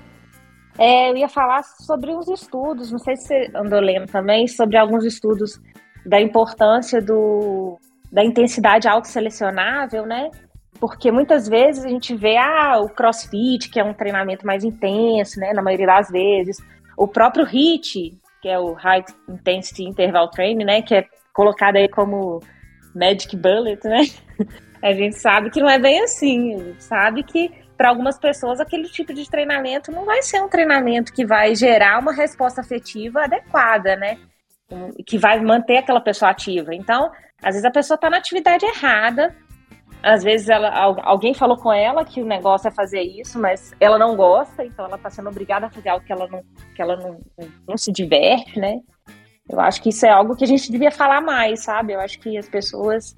É, 0.77 1.09
eu 1.09 1.17
ia 1.17 1.27
falar 1.27 1.63
sobre 1.63 2.11
uns 2.11 2.27
estudos, 2.27 2.91
não 2.91 2.99
sei 2.99 3.15
se 3.15 3.27
você 3.27 3.51
andou 3.55 3.79
lendo 3.79 4.05
também, 4.05 4.47
sobre 4.47 4.77
alguns 4.77 5.03
estudos 5.03 5.59
da 6.05 6.21
importância 6.21 7.01
do, 7.01 7.77
da 8.11 8.23
intensidade 8.23 8.87
autoselecionável, 8.87 10.05
né? 10.05 10.29
Porque 10.79 11.11
muitas 11.11 11.47
vezes 11.47 11.83
a 11.83 11.89
gente 11.89 12.15
vê 12.15 12.37
ah, 12.37 12.79
o 12.79 12.87
crossfit, 12.87 13.69
que 13.69 13.79
é 13.79 13.83
um 13.83 13.93
treinamento 13.93 14.45
mais 14.45 14.63
intenso, 14.63 15.39
né? 15.39 15.51
Na 15.53 15.61
maioria 15.61 15.87
das 15.87 16.09
vezes. 16.09 16.57
O 16.95 17.07
próprio 17.07 17.45
HIIT, 17.45 18.17
que 18.41 18.47
é 18.47 18.59
o 18.59 18.73
High 18.73 19.05
Intensity 19.27 19.83
Interval 19.83 20.29
Training, 20.29 20.65
né? 20.65 20.81
Que 20.81 20.95
é 20.95 21.05
colocado 21.33 21.75
aí 21.75 21.87
como 21.87 22.41
Magic 22.95 23.35
Bullet, 23.35 23.85
né? 23.87 24.01
A 24.81 24.93
gente 24.93 25.17
sabe 25.17 25.49
que 25.49 25.59
não 25.59 25.69
é 25.69 25.77
bem 25.77 26.01
assim. 26.01 26.55
A 26.55 26.63
gente 26.63 26.83
sabe 26.83 27.23
que 27.23 27.51
para 27.77 27.89
algumas 27.89 28.17
pessoas 28.17 28.59
aquele 28.59 28.87
tipo 28.89 29.13
de 29.13 29.29
treinamento 29.29 29.91
não 29.91 30.05
vai 30.05 30.21
ser 30.21 30.41
um 30.41 30.49
treinamento 30.49 31.13
que 31.13 31.25
vai 31.25 31.55
gerar 31.55 31.99
uma 31.99 32.13
resposta 32.13 32.61
afetiva 32.61 33.23
adequada, 33.23 33.95
né? 33.95 34.17
Que 35.05 35.17
vai 35.17 35.39
manter 35.41 35.77
aquela 35.77 36.01
pessoa 36.01 36.31
ativa. 36.31 36.73
Então, 36.73 37.11
às 37.41 37.55
vezes 37.55 37.65
a 37.65 37.71
pessoa 37.71 37.95
está 37.95 38.09
na 38.09 38.17
atividade 38.17 38.65
errada, 38.65 39.35
às 40.01 40.23
vezes 40.23 40.49
ela, 40.49 40.69
alguém 41.03 41.33
falou 41.33 41.57
com 41.57 41.71
ela 41.71 42.05
que 42.05 42.21
o 42.21 42.25
negócio 42.25 42.67
é 42.67 42.71
fazer 42.71 43.01
isso, 43.01 43.39
mas 43.39 43.73
ela 43.79 43.97
não 43.97 44.15
gosta, 44.15 44.63
então 44.63 44.85
ela 44.85 44.95
está 44.95 45.09
sendo 45.09 45.29
obrigada 45.29 45.65
a 45.65 45.69
fazer 45.69 45.89
algo 45.89 46.05
que 46.05 46.13
ela 46.13 46.27
não, 46.27 46.41
que 46.75 46.81
ela 46.81 46.95
não, 46.95 47.19
não 47.67 47.77
se 47.77 47.91
diverte, 47.91 48.59
né? 48.59 48.79
Eu 49.49 49.59
acho 49.59 49.81
que 49.81 49.89
isso 49.89 50.05
é 50.05 50.09
algo 50.09 50.35
que 50.35 50.43
a 50.43 50.47
gente 50.47 50.71
devia 50.71 50.91
falar 50.91 51.21
mais, 51.21 51.63
sabe? 51.63 51.93
Eu 51.93 51.99
acho 51.99 52.19
que 52.19 52.37
as 52.37 52.47
pessoas 52.47 53.17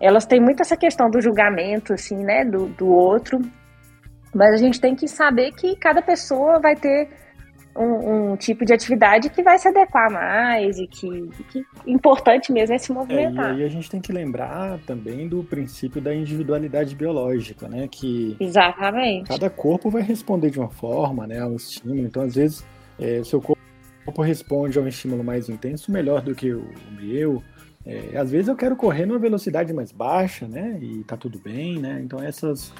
elas 0.00 0.24
têm 0.24 0.40
muito 0.40 0.62
essa 0.62 0.76
questão 0.76 1.10
do 1.10 1.20
julgamento, 1.20 1.92
assim, 1.92 2.16
né, 2.16 2.42
do, 2.44 2.68
do 2.68 2.88
outro, 2.88 3.38
mas 4.34 4.54
a 4.54 4.56
gente 4.56 4.80
tem 4.80 4.94
que 4.94 5.06
saber 5.06 5.52
que 5.52 5.76
cada 5.76 6.00
pessoa 6.00 6.58
vai 6.58 6.74
ter 6.74 7.10
um, 7.76 8.32
um, 8.32 8.36
tipo 8.36 8.64
de 8.64 8.72
atividade 8.72 9.30
que 9.30 9.42
vai 9.42 9.58
se 9.58 9.68
adequar 9.68 10.10
mais 10.10 10.78
e 10.78 10.86
que, 10.86 11.28
que 11.50 11.64
importante 11.86 12.52
mesmo 12.52 12.74
é 12.74 12.78
se 12.78 12.92
movimentar. 12.92 13.54
É, 13.54 13.58
e 13.58 13.60
aí 13.60 13.64
a 13.64 13.68
gente 13.68 13.90
tem 13.90 14.00
que 14.00 14.12
lembrar 14.12 14.78
também 14.86 15.28
do 15.28 15.44
princípio 15.44 16.00
da 16.00 16.14
individualidade 16.14 16.94
biológica, 16.94 17.68
né? 17.68 17.88
Que 17.88 18.36
Exatamente. 18.40 19.28
cada 19.28 19.48
corpo 19.48 19.90
vai 19.90 20.02
responder 20.02 20.50
de 20.50 20.58
uma 20.58 20.70
forma, 20.70 21.26
né, 21.26 21.40
ao 21.40 21.54
estímulo. 21.54 22.00
Então, 22.00 22.22
às 22.22 22.34
vezes, 22.34 22.64
é, 22.98 23.22
seu 23.24 23.40
corpo 23.40 24.22
responde 24.22 24.78
a 24.78 24.82
um 24.82 24.88
estímulo 24.88 25.22
mais 25.22 25.48
intenso 25.48 25.92
melhor 25.92 26.22
do 26.22 26.34
que 26.34 26.52
o 26.52 26.64
meu. 27.00 27.42
É, 27.86 28.18
às 28.18 28.30
vezes 28.30 28.48
eu 28.48 28.56
quero 28.56 28.76
correr 28.76 29.06
numa 29.06 29.18
velocidade 29.18 29.72
mais 29.72 29.90
baixa, 29.90 30.46
né? 30.46 30.78
E 30.82 31.02
tá 31.04 31.16
tudo 31.16 31.38
bem, 31.38 31.78
né? 31.78 32.00
Então 32.02 32.22
essas 32.22 32.72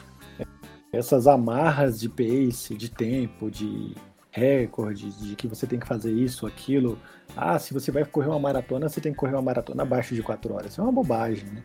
essas 0.92 1.26
amarras 1.26 2.00
de 2.00 2.08
pace, 2.08 2.76
de 2.76 2.90
tempo, 2.90 3.50
de 3.50 3.94
recorde, 4.30 5.10
de 5.10 5.34
que 5.34 5.48
você 5.48 5.66
tem 5.66 5.78
que 5.78 5.86
fazer 5.86 6.12
isso, 6.12 6.46
aquilo. 6.46 6.98
Ah, 7.36 7.58
se 7.58 7.74
você 7.74 7.90
vai 7.90 8.04
correr 8.04 8.28
uma 8.28 8.38
maratona, 8.38 8.88
você 8.88 9.00
tem 9.00 9.12
que 9.12 9.18
correr 9.18 9.34
uma 9.34 9.42
maratona 9.42 9.82
abaixo 9.82 10.14
de 10.14 10.22
4 10.22 10.54
horas. 10.54 10.72
Isso 10.72 10.80
é 10.80 10.84
uma 10.84 10.92
bobagem, 10.92 11.44
né? 11.46 11.62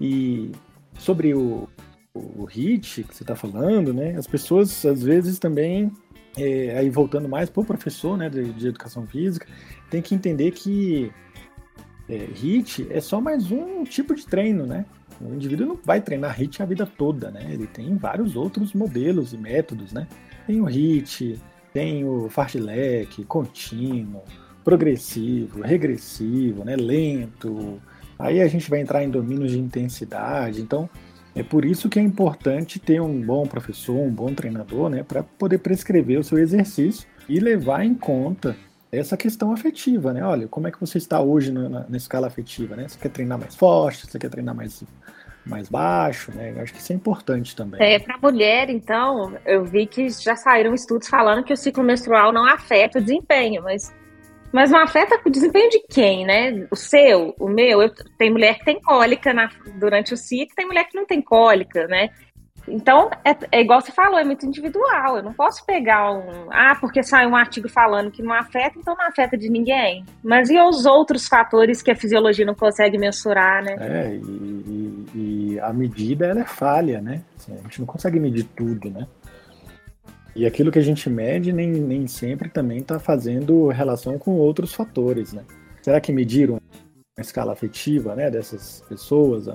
E 0.00 0.52
sobre 0.98 1.34
o, 1.34 1.68
o 2.14 2.46
HIT 2.46 3.04
que 3.04 3.14
você 3.14 3.22
está 3.22 3.34
falando, 3.34 3.92
né? 3.94 4.16
As 4.16 4.26
pessoas 4.26 4.84
às 4.84 5.02
vezes 5.02 5.38
também, 5.38 5.90
é, 6.36 6.76
aí 6.78 6.90
voltando 6.90 7.28
mais 7.28 7.48
para 7.48 7.62
o 7.62 7.64
professor 7.64 8.16
né, 8.16 8.28
de, 8.28 8.52
de, 8.52 8.68
educação 8.68 9.06
física, 9.06 9.46
tem 9.90 10.02
que 10.02 10.14
entender 10.14 10.50
que 10.52 11.10
é, 12.08 12.28
HIT 12.34 12.88
é 12.90 13.00
só 13.00 13.20
mais 13.20 13.50
um 13.50 13.84
tipo 13.84 14.14
de 14.14 14.26
treino, 14.26 14.66
né? 14.66 14.84
O 15.20 15.34
indivíduo 15.34 15.66
não 15.66 15.78
vai 15.82 16.00
treinar 16.00 16.38
HIT 16.38 16.62
a 16.62 16.66
vida 16.66 16.84
toda, 16.84 17.30
né? 17.30 17.48
Ele 17.52 17.66
tem 17.66 17.96
vários 17.96 18.34
outros 18.34 18.74
modelos 18.74 19.32
e 19.32 19.38
métodos, 19.38 19.92
né? 19.92 20.06
Tem 20.46 20.60
o 20.60 20.68
HIT, 20.68 21.40
tem 21.72 22.04
o 22.04 22.28
fartlek, 22.28 23.24
contínuo, 23.24 24.22
progressivo, 24.64 25.62
regressivo, 25.62 26.64
né? 26.64 26.76
Lento. 26.76 27.80
Aí 28.18 28.40
a 28.40 28.48
gente 28.48 28.68
vai 28.70 28.80
entrar 28.80 29.02
em 29.02 29.10
domínios 29.10 29.52
de 29.52 29.58
intensidade. 29.58 30.60
Então, 30.60 30.88
é 31.34 31.42
por 31.42 31.64
isso 31.64 31.88
que 31.88 31.98
é 31.98 32.02
importante 32.02 32.78
ter 32.78 33.00
um 33.00 33.20
bom 33.20 33.46
professor, 33.46 33.96
um 33.96 34.10
bom 34.10 34.34
treinador, 34.34 34.90
né, 34.90 35.02
para 35.02 35.22
poder 35.22 35.58
prescrever 35.58 36.18
o 36.18 36.24
seu 36.24 36.38
exercício 36.38 37.08
e 37.28 37.40
levar 37.40 37.84
em 37.84 37.94
conta 37.94 38.54
essa 38.90 39.16
questão 39.16 39.52
afetiva, 39.52 40.12
né? 40.12 40.22
Olha, 40.22 40.46
como 40.46 40.68
é 40.68 40.70
que 40.70 40.78
você 40.78 40.98
está 40.98 41.18
hoje 41.22 41.50
na, 41.50 41.66
na, 41.66 41.86
na 41.88 41.96
escala 41.96 42.26
afetiva, 42.26 42.76
né? 42.76 42.86
Você 42.86 42.98
quer 42.98 43.08
treinar 43.08 43.38
mais 43.38 43.56
forte, 43.56 44.06
você 44.06 44.18
quer 44.18 44.28
treinar 44.28 44.54
mais 44.54 44.84
mais 45.44 45.68
baixo, 45.68 46.32
né? 46.32 46.52
Eu 46.56 46.62
acho 46.62 46.72
que 46.72 46.78
isso 46.78 46.92
é 46.92 46.96
importante 46.96 47.54
também. 47.56 47.80
É, 47.82 47.98
para 47.98 48.18
mulher, 48.18 48.70
então, 48.70 49.36
eu 49.44 49.64
vi 49.64 49.86
que 49.86 50.08
já 50.10 50.36
saíram 50.36 50.74
estudos 50.74 51.08
falando 51.08 51.44
que 51.44 51.52
o 51.52 51.56
ciclo 51.56 51.82
menstrual 51.82 52.32
não 52.32 52.46
afeta 52.46 52.98
o 52.98 53.02
desempenho, 53.02 53.62
mas 53.62 53.92
mas 54.52 54.70
não 54.70 54.80
afeta 54.80 55.18
o 55.24 55.30
desempenho 55.30 55.70
de 55.70 55.82
quem, 55.88 56.26
né? 56.26 56.66
O 56.70 56.76
seu, 56.76 57.34
o 57.40 57.48
meu. 57.48 57.80
Eu, 57.80 57.90
tem 58.18 58.30
mulher 58.30 58.58
que 58.58 58.66
tem 58.66 58.78
cólica 58.82 59.32
na, 59.32 59.48
durante 59.76 60.12
o 60.12 60.16
ciclo, 60.16 60.54
tem 60.54 60.66
mulher 60.66 60.84
que 60.84 60.96
não 60.96 61.06
tem 61.06 61.22
cólica, 61.22 61.86
né? 61.86 62.10
Então, 62.68 63.10
é, 63.24 63.36
é, 63.50 63.60
igual 63.60 63.80
você 63.80 63.90
falou, 63.90 64.18
é 64.18 64.24
muito 64.24 64.46
individual. 64.46 65.16
Eu 65.16 65.22
não 65.22 65.32
posso 65.32 65.64
pegar 65.66 66.12
um. 66.12 66.48
Ah, 66.50 66.76
porque 66.80 67.02
sai 67.02 67.26
um 67.26 67.34
artigo 67.34 67.68
falando 67.68 68.10
que 68.10 68.22
não 68.22 68.32
afeta, 68.32 68.78
então 68.78 68.94
não 68.96 69.06
afeta 69.06 69.36
de 69.36 69.48
ninguém. 69.48 70.04
Mas 70.22 70.48
e 70.48 70.58
os 70.60 70.86
outros 70.86 71.26
fatores 71.26 71.82
que 71.82 71.90
a 71.90 71.96
fisiologia 71.96 72.46
não 72.46 72.54
consegue 72.54 72.98
mensurar, 72.98 73.62
né? 73.64 73.76
É, 73.80 74.14
e, 74.14 75.06
e, 75.14 75.54
e 75.54 75.60
a 75.60 75.72
medida 75.72 76.26
ela 76.26 76.40
é 76.40 76.46
falha, 76.46 77.00
né? 77.00 77.22
Assim, 77.36 77.52
a 77.52 77.62
gente 77.62 77.80
não 77.80 77.86
consegue 77.86 78.20
medir 78.20 78.44
tudo, 78.56 78.90
né? 78.90 79.06
E 80.34 80.46
aquilo 80.46 80.70
que 80.70 80.78
a 80.78 80.82
gente 80.82 81.10
mede 81.10 81.52
nem, 81.52 81.70
nem 81.70 82.06
sempre 82.06 82.48
também 82.48 82.78
está 82.78 82.98
fazendo 82.98 83.68
relação 83.68 84.18
com 84.18 84.32
outros 84.32 84.72
fatores, 84.72 85.32
né? 85.32 85.44
Será 85.82 86.00
que 86.00 86.12
mediram 86.12 86.58
a 87.18 87.20
escala 87.20 87.52
afetiva 87.52 88.14
né, 88.14 88.30
dessas 88.30 88.82
pessoas? 88.88 89.48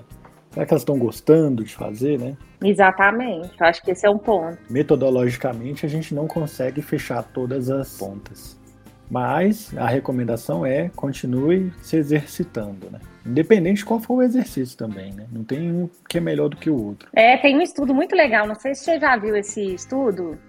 Será 0.58 0.65
que 0.65 0.74
elas 0.74 0.82
estão 0.82 0.98
gostando 0.98 1.63
de 1.63 1.76
fazer, 1.76 2.17
né? 2.17 2.36
Exatamente, 2.63 3.52
eu 3.60 3.67
acho 3.67 3.84
que 3.84 3.91
esse 3.91 4.08
é 4.08 4.10
um 4.10 4.17
ponto. 4.17 4.58
Metodologicamente, 4.67 5.86
a 5.86 5.89
gente 5.89 6.15
não 6.15 6.26
consegue 6.26 6.82
fechar 6.82 7.22
todas 7.22 7.70
as 7.70 7.96
pontas. 7.96 8.60
Mas 9.08 9.72
a 9.78 9.88
recomendação 9.88 10.65
é 10.65 10.89
continue 10.96 11.72
se 11.84 11.98
exercitando, 11.98 12.89
né? 12.89 13.00
Independente 13.24 13.78
de 13.78 13.86
qual 13.86 14.00
for 14.00 14.15
o 14.15 14.24
exercício 14.24 14.76
também, 14.76 15.13
né? 15.13 15.28
Não 15.32 15.43
tem 15.43 15.72
um 15.72 15.88
que 16.10 16.17
é 16.17 16.22
melhor 16.22 16.50
do 16.50 16.58
que 16.58 16.72
o 16.72 16.88
outro. 16.88 17.08
É, 17.13 17.38
tem 17.38 17.56
um 17.56 17.62
estudo 17.62 17.93
muito 17.93 18.15
legal, 18.15 18.48
não 18.48 18.56
sei 18.56 18.74
se 18.74 18.84
você 18.84 19.00
já 19.00 19.15
viu 19.15 19.36
esse 19.36 19.76
estudo, 19.76 20.39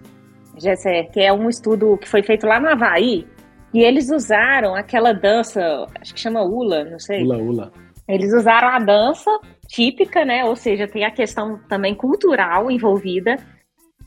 Gessé, 0.57 1.03
que 1.03 1.21
é 1.21 1.31
um 1.31 1.47
estudo 1.47 1.95
que 1.97 2.09
foi 2.09 2.23
feito 2.23 2.47
lá 2.47 2.59
no 2.59 2.67
Havaí, 2.67 3.27
e 3.71 3.81
eles 3.81 4.09
usaram 4.09 4.73
aquela 4.73 5.13
dança, 5.13 5.85
acho 6.01 6.15
que 6.15 6.19
chama 6.19 6.41
Ula, 6.41 6.83
não 6.83 6.97
sei. 6.97 7.23
Ula 7.23 7.37
Ula. 7.37 7.71
Eles 8.09 8.33
usaram 8.33 8.67
a 8.67 8.79
dança 8.79 9.29
típica, 9.67 10.25
né? 10.25 10.43
Ou 10.43 10.55
seja, 10.55 10.87
tem 10.87 11.05
a 11.05 11.11
questão 11.11 11.59
também 11.69 11.93
cultural 11.93 12.71
envolvida 12.71 13.37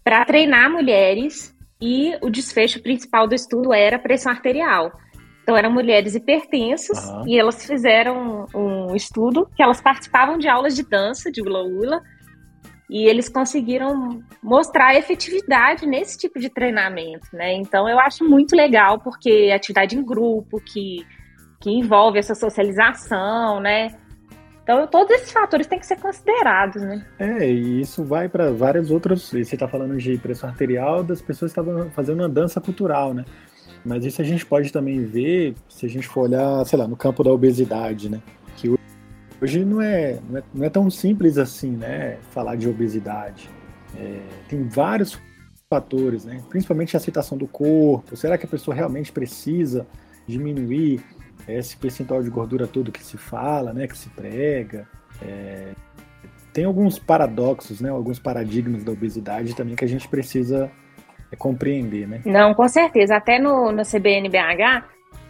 para 0.03 0.25
treinar 0.25 0.69
mulheres 0.69 1.55
e 1.81 2.17
o 2.21 2.29
desfecho 2.29 2.83
principal 2.83 3.29
do 3.29 3.35
estudo 3.35 3.73
era 3.73 3.99
pressão 3.99 4.33
arterial. 4.33 4.93
Então 5.43 5.57
eram 5.57 5.71
mulheres 5.71 6.15
hipertensas 6.15 7.09
uhum. 7.09 7.29
e 7.29 7.39
elas 7.39 7.65
fizeram 7.65 8.47
um 8.55 8.95
estudo 8.95 9.49
que 9.57 9.63
elas 9.63 9.81
participavam 9.81 10.39
de 10.39 10.49
aulas 10.49 10.75
de 10.75 10.83
dança 10.83 11.31
de 11.31 11.41
hula 11.41 11.63
hula 11.63 12.03
e 12.89 13.07
eles 13.07 13.29
conseguiram 13.29 14.23
mostrar 14.43 14.89
a 14.89 14.95
efetividade 14.97 15.87
nesse 15.87 16.19
tipo 16.19 16.39
de 16.39 16.51
treinamento, 16.51 17.27
né? 17.33 17.55
Então 17.55 17.89
eu 17.89 17.99
acho 17.99 18.23
muito 18.25 18.55
legal 18.55 19.01
porque 19.01 19.49
é 19.51 19.55
atividade 19.55 19.97
em 19.97 20.05
grupo 20.05 20.61
que, 20.61 21.05
que 21.63 21.71
envolve 21.71 22.19
essa 22.19 22.35
socialização, 22.35 23.61
né? 23.61 23.95
Então 24.63 24.87
todos 24.87 25.11
esses 25.13 25.33
fatores 25.33 25.67
têm 25.67 25.79
que 25.79 25.87
ser 25.87 25.99
considerados, 25.99 26.83
né? 26.83 27.07
É, 27.19 27.49
e 27.49 27.81
isso 27.81 28.05
vai 28.05 28.29
para 28.29 28.53
vários 28.53 28.91
outros. 28.91 29.31
Você 29.31 29.41
está 29.41 29.67
falando 29.67 29.97
de 29.97 30.19
pressão 30.19 30.51
arterial, 30.51 31.03
das 31.03 31.23
pessoas 31.23 31.51
estavam 31.51 31.91
fazendo 31.91 32.21
uma 32.21 32.29
dança 32.29 32.61
cultural, 32.61 33.15
né? 33.15 33.25
Mas 33.85 34.05
isso 34.05 34.21
a 34.21 34.25
gente 34.25 34.45
pode 34.45 34.73
também 34.73 35.05
ver 35.05 35.55
se 35.69 35.87
a 35.87 35.89
gente 35.89 36.07
for 36.07 36.23
olhar, 36.23 36.65
sei 36.67 36.79
lá, 36.79 36.87
no 36.87 36.97
campo 36.97 37.25
da 37.25 37.31
obesidade, 37.31 38.09
né? 38.09 38.21
Hoje 39.43 39.65
não 39.65 39.83
é, 39.83 40.21
não 40.31 40.39
é, 40.39 40.43
não 40.55 40.65
é 40.65 40.71
tão 40.71 40.89
simples 40.89 41.37
assim, 41.37 41.73
né? 41.73 42.19
Falar 42.31 42.55
de 42.55 42.69
obesidade. 42.69 43.51
É, 43.99 44.21
tem 44.49 44.63
vários 44.69 45.19
fatores, 45.69 46.25
né? 46.25 46.41
Principalmente 46.49 46.97
a 46.97 46.99
aceitação 46.99 47.37
do 47.37 47.49
corpo. 47.49 48.17
Será 48.17 48.39
que 48.39 48.47
a 48.47 48.49
pessoa 48.49 48.73
realmente 48.73 49.11
precisa 49.11 49.85
diminuir 50.29 51.01
esse 51.49 51.77
percentual 51.77 52.23
de 52.23 52.31
gordura 52.31 52.67
todo 52.67 52.93
que 52.93 53.03
se 53.03 53.17
fala, 53.17 53.73
né? 53.73 53.87
Que 53.87 53.97
se 53.97 54.09
prega? 54.11 54.87
É, 55.21 55.73
tem 56.53 56.65
alguns 56.65 56.99
paradoxos, 56.99 57.81
né? 57.81 57.91
Alguns 57.91 58.19
paradigmas 58.19 58.85
da 58.85 58.93
obesidade 58.93 59.55
também 59.55 59.75
que 59.75 59.85
a 59.85 59.89
gente 59.89 60.07
precisa 60.09 60.71
é, 61.31 61.37
compreender, 61.37 62.07
né? 62.07 62.21
Não, 62.25 62.55
com 62.55 62.69
certeza. 62.69 63.17
Até 63.17 63.39
no, 63.39 63.73
no 63.73 63.83
CBNBH 63.83 64.85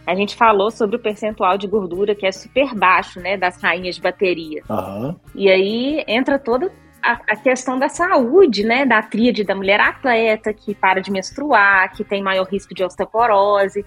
a 0.05 0.15
gente 0.15 0.35
falou 0.35 0.69
sobre 0.69 0.97
o 0.97 0.99
percentual 0.99 1.57
de 1.57 1.67
gordura 1.67 2.13
que 2.13 2.25
é 2.25 2.31
super 2.31 2.75
baixo, 2.75 3.19
né, 3.19 3.37
das 3.37 3.61
rainhas 3.61 3.95
de 3.95 4.01
bateria. 4.01 4.61
Uhum. 4.69 5.15
E 5.33 5.49
aí 5.49 6.03
entra 6.07 6.37
toda 6.37 6.71
a, 7.01 7.13
a, 7.29 7.35
questão 7.37 7.79
da 7.79 7.87
saúde, 7.87 8.65
né, 8.65 8.85
da 8.85 9.01
tríade 9.01 9.43
da 9.43 9.55
mulher 9.55 9.79
atleta 9.79 10.53
que 10.53 10.75
para 10.75 10.99
de 10.99 11.09
menstruar, 11.09 11.91
que 11.93 12.03
tem 12.03 12.21
maior 12.21 12.45
risco 12.45 12.73
de 12.73 12.83
osteoporose. 12.83 13.85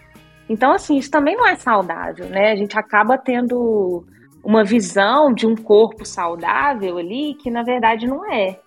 Então, 0.48 0.72
assim, 0.72 0.96
isso 0.96 1.10
também 1.10 1.36
não 1.36 1.46
é 1.46 1.56
saudável, 1.56 2.28
né? 2.28 2.52
A 2.52 2.56
gente 2.56 2.78
acaba 2.78 3.18
tendo 3.18 4.04
uma 4.44 4.64
visão 4.64 5.32
de 5.32 5.46
um 5.46 5.56
corpo 5.56 6.04
saudável 6.04 6.98
ali 6.98 7.34
que 7.34 7.50
na 7.50 7.64
verdade 7.64 8.06
não 8.06 8.24
é, 8.30 8.60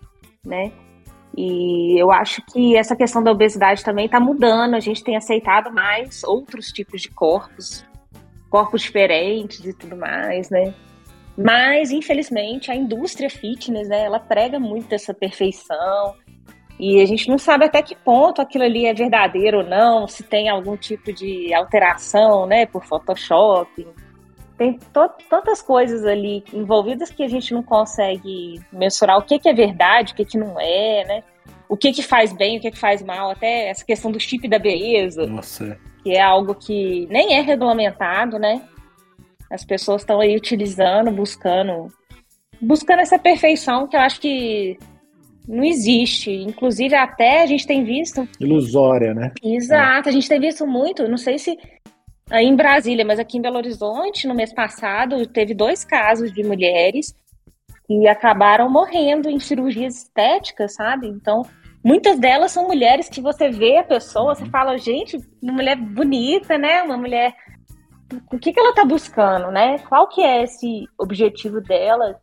né? 0.45 0.73
E 1.37 1.97
eu 1.97 2.11
acho 2.11 2.41
que 2.51 2.75
essa 2.75 2.97
questão 2.97 3.23
da 3.23 3.31
obesidade 3.31 3.83
também 3.83 4.07
está 4.07 4.19
mudando. 4.19 4.73
A 4.73 4.79
gente 4.81 5.01
tem 5.03 5.15
aceitado 5.15 5.71
mais 5.71 6.21
outros 6.23 6.67
tipos 6.67 7.01
de 7.01 7.09
corpos, 7.09 7.85
corpos 8.49 8.81
diferentes 8.81 9.63
e 9.63 9.73
tudo 9.73 9.95
mais, 9.95 10.49
né? 10.49 10.73
Mas, 11.37 11.91
infelizmente, 11.91 12.69
a 12.69 12.75
indústria 12.75 13.29
fitness, 13.29 13.87
né, 13.87 14.03
ela 14.03 14.19
prega 14.19 14.59
muito 14.59 14.91
essa 14.91 15.13
perfeição. 15.13 16.13
E 16.79 17.01
a 17.01 17.05
gente 17.05 17.27
não 17.27 17.37
sabe 17.37 17.65
até 17.65 17.81
que 17.81 17.93
ponto 17.93 18.41
aquilo 18.41 18.63
ali 18.63 18.85
é 18.85 18.93
verdadeiro 18.93 19.57
ou 19.57 19.63
não, 19.65 20.07
se 20.07 20.23
tem 20.23 20.47
algum 20.47 20.77
tipo 20.77 21.11
de 21.11 21.53
alteração, 21.53 22.45
né, 22.45 22.65
por 22.65 22.85
Photoshop. 22.85 23.85
Tem 24.57 24.79
tantas 25.29 25.61
coisas 25.61 26.05
ali 26.05 26.41
envolvidas 26.53 27.11
que 27.11 27.21
a 27.23 27.27
gente 27.27 27.53
não 27.53 27.61
consegue 27.61 28.61
mensurar 28.71 29.17
o 29.17 29.23
que, 29.23 29.39
que 29.39 29.49
é 29.49 29.53
verdade, 29.53 30.13
o 30.13 30.15
que, 30.15 30.23
que 30.23 30.37
não 30.37 30.59
é, 30.59 31.03
né? 31.05 31.23
O 31.67 31.75
que, 31.75 31.91
que 31.91 32.01
faz 32.01 32.33
bem, 32.33 32.57
o 32.57 32.61
que, 32.61 32.71
que 32.71 32.79
faz 32.79 33.03
mal, 33.03 33.29
até 33.29 33.69
essa 33.69 33.85
questão 33.85 34.11
do 34.11 34.19
chip 34.19 34.47
da 34.47 34.59
beleza. 34.59 35.25
Nossa. 35.27 35.77
Que 36.03 36.15
é 36.15 36.21
algo 36.21 36.55
que 36.55 37.07
nem 37.09 37.35
é 37.35 37.41
regulamentado, 37.41 38.39
né? 38.39 38.61
As 39.51 39.65
pessoas 39.65 40.01
estão 40.01 40.19
aí 40.19 40.35
utilizando, 40.35 41.11
buscando, 41.11 41.87
buscando 42.61 42.99
essa 42.99 43.19
perfeição 43.19 43.87
que 43.87 43.95
eu 43.95 44.01
acho 44.01 44.19
que 44.19 44.77
não 45.49 45.63
existe. 45.63 46.31
Inclusive, 46.31 46.95
até 46.95 47.41
a 47.41 47.45
gente 47.47 47.65
tem 47.65 47.83
visto. 47.83 48.27
Ilusória, 48.39 49.15
né? 49.15 49.31
Exato, 49.43 50.07
é. 50.07 50.11
a 50.11 50.13
gente 50.13 50.29
tem 50.29 50.39
visto 50.39 50.65
muito. 50.67 51.07
Não 51.07 51.17
sei 51.17 51.39
se 51.39 51.57
aí 52.29 52.45
em 52.45 52.55
Brasília, 52.55 53.03
mas 53.03 53.17
aqui 53.17 53.39
em 53.39 53.41
Belo 53.41 53.57
Horizonte, 53.57 54.27
no 54.27 54.35
mês 54.35 54.53
passado, 54.53 55.25
teve 55.25 55.55
dois 55.55 55.83
casos 55.83 56.31
de 56.31 56.43
mulheres 56.43 57.15
que 57.87 58.07
acabaram 58.07 58.69
morrendo 58.69 59.27
em 59.27 59.39
cirurgias 59.39 60.03
estéticas, 60.03 60.75
sabe? 60.75 61.07
Então, 61.07 61.43
muitas 61.83 62.19
delas 62.19 62.51
são 62.51 62.67
mulheres 62.67 63.09
que 63.09 63.19
você 63.19 63.49
vê 63.49 63.77
a 63.77 63.83
pessoa, 63.83 64.35
você 64.35 64.45
fala, 64.45 64.77
gente, 64.77 65.17
uma 65.41 65.53
mulher 65.53 65.75
bonita, 65.75 66.59
né? 66.59 66.83
Uma 66.83 66.97
mulher. 66.97 67.33
O 68.31 68.37
que, 68.37 68.53
que 68.53 68.59
ela 68.59 68.75
tá 68.75 68.85
buscando, 68.85 69.51
né? 69.51 69.79
Qual 69.89 70.07
que 70.07 70.21
é 70.21 70.43
esse 70.43 70.87
objetivo 70.99 71.59
dela? 71.59 72.19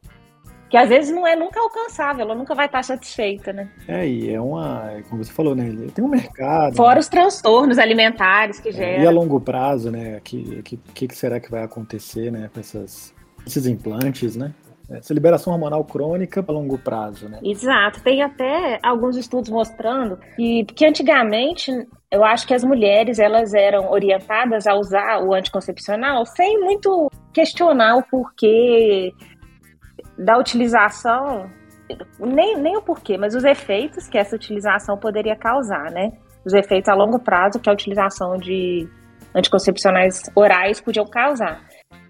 Que 0.77 0.83
às 0.83 0.91
vezes 0.91 1.11
não 1.11 1.27
é 1.27 1.35
nunca 1.35 1.59
alcançável, 1.59 2.27
ela 2.27 2.35
nunca 2.35 2.55
vai 2.55 2.67
estar 2.67 2.83
satisfeita, 2.83 3.51
né? 3.51 3.71
É, 3.89 4.07
e 4.07 4.31
é 4.31 4.39
uma, 4.39 4.91
como 5.09 5.25
você 5.25 5.33
falou, 5.33 5.55
né? 5.55 5.75
Tem 5.95 6.05
um 6.05 6.09
mercado. 6.09 6.77
Fora 6.77 6.97
né? 6.97 7.01
os 7.01 7.09
transtornos 7.09 7.79
alimentares 7.79 8.61
que 8.61 8.71
geram. 8.71 9.01
É, 9.01 9.05
e 9.05 9.07
a 9.07 9.11
longo 9.11 9.41
prazo, 9.41 9.91
né? 9.91 10.19
O 10.19 10.21
que, 10.21 10.63
que, 10.63 11.09
que 11.09 11.17
será 11.17 11.41
que 11.41 11.51
vai 11.51 11.63
acontecer, 11.63 12.31
né? 12.31 12.51
Com 12.53 12.61
essas, 12.61 13.15
esses 13.47 13.67
implantes, 13.67 14.37
né? 14.37 14.53
Essa 14.91 15.15
liberação 15.15 15.51
hormonal 15.55 15.83
crônica 15.83 16.45
a 16.47 16.53
longo 16.53 16.77
prazo, 16.77 17.27
né? 17.27 17.41
Exato. 17.43 18.03
Tem 18.03 18.23
até 18.23 18.79
alguns 18.83 19.17
estudos 19.17 19.49
mostrando 19.49 20.19
que, 20.37 20.63
que 20.67 20.85
antigamente 20.85 21.73
eu 22.11 22.23
acho 22.23 22.47
que 22.47 22.53
as 22.53 22.63
mulheres 22.63 23.19
elas 23.19 23.55
eram 23.55 23.91
orientadas 23.91 24.67
a 24.67 24.75
usar 24.75 25.25
o 25.25 25.33
anticoncepcional 25.33 26.27
sem 26.27 26.61
muito 26.61 27.11
questionar 27.33 27.97
o 27.97 28.03
porquê 28.03 29.11
da 30.19 30.39
utilização, 30.39 31.51
nem, 32.19 32.59
nem 32.59 32.77
o 32.77 32.83
porquê, 32.83 33.17
mas 33.17 33.35
os 33.35 33.45
efeitos 33.45 34.09
que 34.09 34.19
essa 34.19 34.35
utilização 34.35 34.99
poderia 34.99 35.37
causar, 35.37 35.91
né? 35.91 36.13
Os 36.45 36.53
efeitos 36.53 36.89
a 36.89 36.95
longo 36.95 37.19
prazo 37.19 37.61
que 37.61 37.69
a 37.69 37.73
utilização 37.73 38.37
de 38.37 38.89
anticoncepcionais 39.35 40.23
orais 40.35 40.81
podiam 40.81 41.07
causar. 41.07 41.63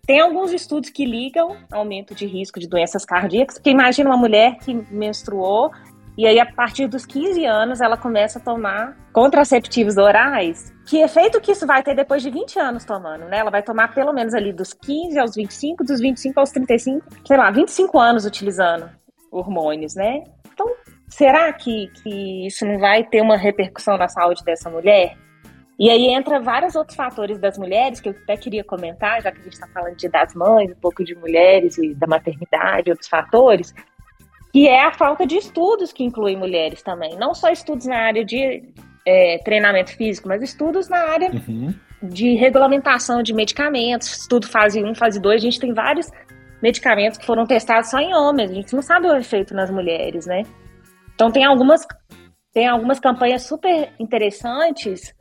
Tem 0.07 0.21
alguns 0.21 0.53
estudos 0.53 0.90
que 0.90 1.05
ligam 1.05 1.57
aumento 1.73 2.14
de 2.14 2.27
risco 2.27 2.61
de 2.61 2.69
doenças 2.69 3.05
cardíacas, 3.05 3.57
porque 3.57 3.71
imagina 3.71 4.09
uma 4.09 4.16
mulher 4.16 4.57
que 4.59 4.73
menstruou 4.90 5.71
e 6.16 6.26
aí 6.26 6.40
a 6.40 6.46
partir 6.46 6.87
dos 6.87 7.05
15 7.05 7.44
anos 7.44 7.81
ela 7.81 7.96
começa 7.96 8.38
a 8.38 8.42
tomar 8.42 8.96
contraceptivos 9.12 9.96
orais. 9.98 10.74
Que 10.87 11.02
efeito 11.02 11.40
que 11.40 11.52
isso 11.52 11.66
vai 11.66 11.83
ter 11.83 11.94
depois 11.94 12.22
de 12.22 12.31
20 12.31 12.59
anos 12.59 12.85
tomando, 12.85 13.26
né? 13.26 13.38
Ela 13.38 13.50
vai 13.50 13.62
tomar 13.62 13.92
pelo 13.94 14.12
menos 14.12 14.35
ali 14.35 14.52
dos 14.52 14.72
15 14.72 15.18
aos 15.18 15.35
25, 15.35 15.85
dos 15.85 16.00
25 16.00 16.40
aos 16.40 16.50
35, 16.50 17.07
sei 17.26 17.37
lá, 17.37 17.50
25 17.50 17.98
anos 17.98 18.24
utilizando 18.24 18.88
hormônios, 19.31 19.94
né? 19.94 20.22
Então, 20.52 20.66
será 21.09 21.52
que, 21.52 21.88
que 22.02 22.46
isso 22.46 22.64
não 22.64 22.79
vai 22.79 23.05
ter 23.05 23.20
uma 23.20 23.37
repercussão 23.37 23.98
na 23.98 24.09
saúde 24.09 24.42
dessa 24.42 24.70
mulher? 24.70 25.16
E 25.79 25.90
aí 25.90 26.07
entra 26.07 26.40
vários 26.40 26.74
outros 26.74 26.96
fatores 26.96 27.38
das 27.38 27.59
mulheres 27.59 28.00
que 28.00 28.09
eu 28.09 28.14
até 28.22 28.35
queria 28.38 28.64
comentar, 28.64 29.20
já 29.20 29.31
que 29.31 29.40
a 29.40 29.42
gente 29.42 29.52
está 29.52 29.68
falando 29.68 29.94
de 29.94 30.09
das 30.09 30.35
mães, 30.35 30.70
um 30.70 30.81
pouco 30.81 31.05
de 31.05 31.14
mulheres 31.14 31.76
e 31.76 31.94
da 31.94 32.07
maternidade, 32.07 32.90
outros 32.90 33.09
fatores, 33.09 33.74
que 34.57 34.66
é 34.66 34.87
a 34.87 34.90
falta 34.90 35.27
de 35.27 35.37
estudos 35.37 35.92
que 35.92 36.03
incluem 36.03 36.35
mulheres 36.35 36.81
também. 36.81 37.14
Não 37.19 37.35
só 37.35 37.51
estudos 37.51 37.85
na 37.85 37.99
área 37.99 38.25
de 38.25 38.62
é, 39.07 39.37
treinamento 39.45 39.95
físico, 39.95 40.29
mas 40.29 40.42
estudos 40.42 40.88
na 40.88 40.97
área 40.97 41.31
uhum. 41.31 41.75
de 42.03 42.35
regulamentação 42.37 43.23
de 43.23 43.35
medicamentos, 43.35 44.11
estudo 44.16 44.47
fase 44.47 44.83
1, 44.83 44.95
fase 44.95 45.21
2, 45.21 45.42
a 45.42 45.45
gente 45.45 45.61
tem 45.61 45.75
vários 45.75 46.07
medicamentos 46.62 47.19
que 47.19 47.27
foram 47.27 47.45
testados 47.45 47.90
só 47.90 47.99
em 47.99 48.14
homens, 48.14 48.51
a 48.51 48.55
gente 48.55 48.75
não 48.75 48.81
sabe 48.81 49.07
o 49.07 49.14
efeito 49.14 49.53
nas 49.53 49.71
mulheres, 49.71 50.25
né? 50.25 50.42
Então 51.14 51.31
tem 51.31 51.45
algumas, 51.45 51.87
tem 52.55 52.66
algumas 52.66 52.99
campanhas 52.99 53.42
super 53.42 53.92
interessantes 54.01 55.14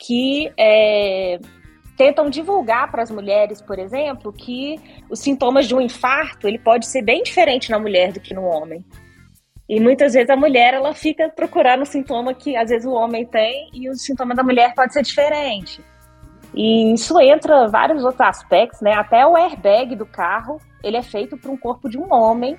que 0.00 0.50
é, 0.58 1.38
tentam 1.98 2.30
divulgar 2.30 2.90
para 2.90 3.02
as 3.02 3.10
mulheres, 3.10 3.60
por 3.60 3.76
exemplo, 3.76 4.32
que 4.32 4.80
os 5.10 5.18
sintomas 5.18 5.66
de 5.66 5.74
um 5.74 5.80
infarto 5.80 6.46
ele 6.46 6.58
pode 6.58 6.86
ser 6.86 7.02
bem 7.02 7.24
diferente 7.24 7.70
na 7.70 7.78
mulher 7.78 8.12
do 8.12 8.20
que 8.20 8.32
no 8.32 8.44
homem. 8.44 8.84
E 9.68 9.80
muitas 9.80 10.14
vezes 10.14 10.30
a 10.30 10.36
mulher 10.36 10.72
ela 10.72 10.94
fica 10.94 11.28
procurando 11.28 11.82
um 11.82 11.84
sintoma 11.84 12.32
que 12.32 12.56
às 12.56 12.70
vezes 12.70 12.86
o 12.86 12.92
homem 12.92 13.26
tem 13.26 13.68
e 13.74 13.90
o 13.90 13.94
sintoma 13.94 14.32
da 14.34 14.44
mulher 14.44 14.72
pode 14.74 14.92
ser 14.92 15.02
diferente. 15.02 15.84
E 16.54 16.94
isso 16.94 17.20
entra 17.20 17.66
vários 17.66 18.02
outros 18.04 18.22
aspectos, 18.22 18.80
né? 18.80 18.94
Até 18.94 19.26
o 19.26 19.36
airbag 19.36 19.94
do 19.96 20.06
carro, 20.06 20.58
ele 20.82 20.96
é 20.96 21.02
feito 21.02 21.36
para 21.36 21.50
um 21.50 21.56
corpo 21.56 21.88
de 21.88 21.98
um 21.98 22.10
homem, 22.10 22.56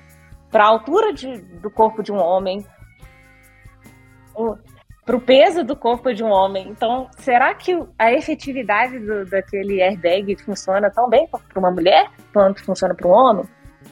para 0.50 0.64
a 0.64 0.68
altura 0.68 1.12
de, 1.12 1.38
do 1.38 1.70
corpo 1.70 2.02
de 2.02 2.12
um 2.12 2.18
homem 2.18 2.64
para 5.10 5.16
o 5.16 5.20
peso 5.20 5.64
do 5.64 5.74
corpo 5.74 6.14
de 6.14 6.22
um 6.22 6.30
homem. 6.30 6.68
Então, 6.68 7.08
será 7.18 7.52
que 7.52 7.76
a 7.98 8.12
efetividade 8.12 8.96
do, 9.00 9.24
daquele 9.24 9.82
airbag 9.82 10.36
funciona 10.36 10.88
tão 10.88 11.10
bem 11.10 11.26
para 11.26 11.58
uma 11.58 11.72
mulher 11.72 12.08
quanto 12.32 12.64
funciona 12.64 12.94
para 12.94 13.08
um 13.08 13.10
homem? 13.10 13.44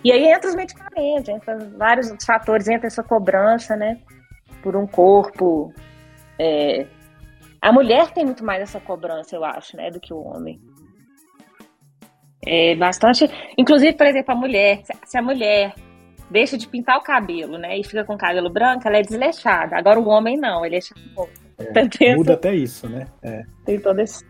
E 0.04 0.12
aí 0.12 0.28
entra 0.28 0.48
os 0.48 0.54
medicamentos, 0.54 1.28
entra 1.28 1.58
vários 1.76 2.08
outros 2.08 2.24
fatores, 2.24 2.68
entra 2.68 2.86
essa 2.86 3.02
cobrança, 3.02 3.74
né, 3.74 3.98
por 4.62 4.76
um 4.76 4.86
corpo. 4.86 5.74
É... 6.38 6.86
A 7.60 7.72
mulher 7.72 8.12
tem 8.12 8.24
muito 8.24 8.44
mais 8.44 8.62
essa 8.62 8.78
cobrança, 8.78 9.34
eu 9.34 9.44
acho, 9.44 9.76
né, 9.76 9.90
do 9.90 9.98
que 9.98 10.14
o 10.14 10.22
homem. 10.22 10.60
É 12.46 12.76
bastante. 12.76 13.28
Inclusive, 13.58 13.94
por 13.94 14.06
exemplo, 14.06 14.34
a 14.34 14.36
mulher, 14.36 14.82
se 15.04 15.18
a 15.18 15.22
mulher 15.22 15.74
deixa 16.30 16.56
de 16.56 16.68
pintar 16.68 16.98
o 16.98 17.02
cabelo, 17.02 17.58
né? 17.58 17.78
E 17.78 17.84
fica 17.84 18.04
com 18.04 18.14
o 18.14 18.18
cabelo 18.18 18.50
branco, 18.50 18.86
ela 18.86 18.98
é 18.98 19.02
desleixada. 19.02 19.76
Agora 19.76 19.98
o 19.98 20.08
homem 20.08 20.36
não, 20.36 20.64
ele 20.64 20.76
é 20.76 20.80
charmoso. 20.80 21.30
É, 21.58 22.14
muda 22.14 22.34
até 22.34 22.54
isso, 22.54 22.88
né? 22.88 23.06
É. 23.22 23.42
Tem 23.64 23.80
todo 23.80 23.98
esse. 23.98 24.24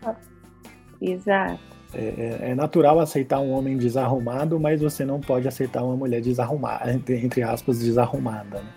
Exato. 0.99 1.59
É, 1.93 1.99
é, 1.99 2.51
é, 2.51 2.55
natural 2.55 2.99
aceitar 2.99 3.39
um 3.39 3.51
homem 3.51 3.77
desarrumado, 3.77 4.59
mas 4.59 4.81
você 4.81 5.03
não 5.03 5.19
pode 5.19 5.47
aceitar 5.47 5.83
uma 5.83 5.95
mulher 5.95 6.21
desarrumada, 6.21 6.91
entre, 6.91 7.17
entre 7.17 7.41
aspas, 7.41 7.79
desarrumada. 7.79 8.61
Né? 8.61 8.69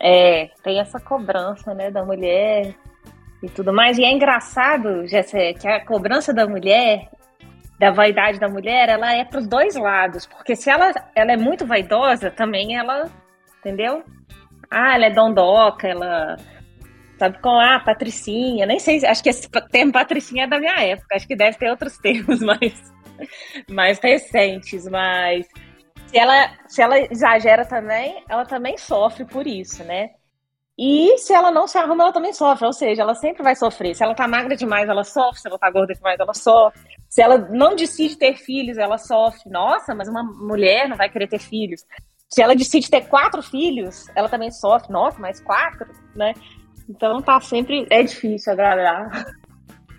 É, 0.00 0.50
tem 0.62 0.80
essa 0.80 0.98
cobrança, 0.98 1.74
né, 1.74 1.90
da 1.90 2.04
mulher 2.04 2.74
e 3.42 3.48
tudo 3.50 3.72
mais. 3.72 3.98
E 3.98 4.04
é 4.04 4.10
engraçado, 4.10 5.06
Jessé, 5.06 5.52
que 5.52 5.68
a 5.68 5.84
cobrança 5.84 6.32
da 6.32 6.46
mulher 6.46 7.10
da 7.78 7.90
vaidade 7.90 8.38
da 8.38 8.48
mulher, 8.48 8.88
ela 8.88 9.12
é 9.12 9.24
para 9.24 9.40
os 9.40 9.46
dois 9.46 9.74
lados, 9.74 10.26
porque 10.26 10.54
se 10.54 10.70
ela, 10.70 10.92
ela 11.14 11.32
é 11.32 11.36
muito 11.36 11.66
vaidosa, 11.66 12.30
também 12.30 12.76
ela, 12.76 13.10
entendeu? 13.58 14.04
Ah, 14.70 14.94
ela 14.94 15.06
é 15.06 15.10
dondoca, 15.10 15.88
ela 15.88 16.36
sabe 17.18 17.40
com 17.40 17.60
ah, 17.60 17.80
patricinha, 17.80 18.66
nem 18.66 18.78
sei, 18.78 19.04
acho 19.04 19.22
que 19.22 19.28
esse 19.28 19.48
termo 19.70 19.92
patricinha 19.92 20.44
é 20.44 20.46
da 20.46 20.58
minha 20.58 20.80
época, 20.82 21.16
acho 21.16 21.26
que 21.26 21.36
deve 21.36 21.58
ter 21.58 21.70
outros 21.70 21.98
termos 21.98 22.40
mais 22.40 22.94
mais 23.70 24.00
recentes, 24.00 24.88
mas 24.88 25.46
se 26.08 26.18
ela 26.18 26.50
se 26.66 26.82
ela 26.82 26.98
exagera 26.98 27.64
também, 27.64 28.24
ela 28.28 28.44
também 28.44 28.76
sofre 28.76 29.24
por 29.24 29.46
isso, 29.46 29.84
né? 29.84 30.10
E 30.76 31.16
se 31.18 31.32
ela 31.32 31.52
não 31.52 31.68
se 31.68 31.78
arruma, 31.78 32.02
ela 32.04 32.12
também 32.12 32.32
sofre. 32.32 32.66
Ou 32.66 32.72
seja, 32.72 33.02
ela 33.02 33.14
sempre 33.14 33.42
vai 33.42 33.54
sofrer. 33.54 33.94
Se 33.94 34.02
ela 34.02 34.14
tá 34.14 34.26
magra 34.26 34.56
demais, 34.56 34.88
ela 34.88 35.04
sofre. 35.04 35.40
Se 35.40 35.48
ela 35.48 35.58
tá 35.58 35.70
gorda 35.70 35.94
demais, 35.94 36.18
ela 36.18 36.34
sofre. 36.34 36.80
Se 37.08 37.22
ela 37.22 37.38
não 37.38 37.76
decide 37.76 38.16
ter 38.18 38.36
filhos, 38.36 38.76
ela 38.76 38.98
sofre. 38.98 39.48
Nossa, 39.50 39.94
mas 39.94 40.08
uma 40.08 40.24
mulher 40.24 40.88
não 40.88 40.96
vai 40.96 41.08
querer 41.08 41.28
ter 41.28 41.38
filhos. 41.38 41.84
Se 42.28 42.42
ela 42.42 42.56
decide 42.56 42.90
ter 42.90 43.02
quatro 43.02 43.40
filhos, 43.40 44.06
ela 44.16 44.28
também 44.28 44.50
sofre. 44.50 44.92
Nossa, 44.92 45.20
mais 45.20 45.40
quatro, 45.40 45.86
né? 46.16 46.34
Então 46.88 47.22
tá 47.22 47.40
sempre. 47.40 47.86
É 47.88 48.02
difícil 48.02 48.52
agradar. 48.52 49.26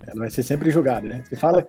Ela 0.07 0.19
vai 0.19 0.29
ser 0.29 0.43
sempre 0.43 0.71
julgada, 0.71 1.07
né? 1.07 1.23
Você 1.23 1.37
fala. 1.37 1.65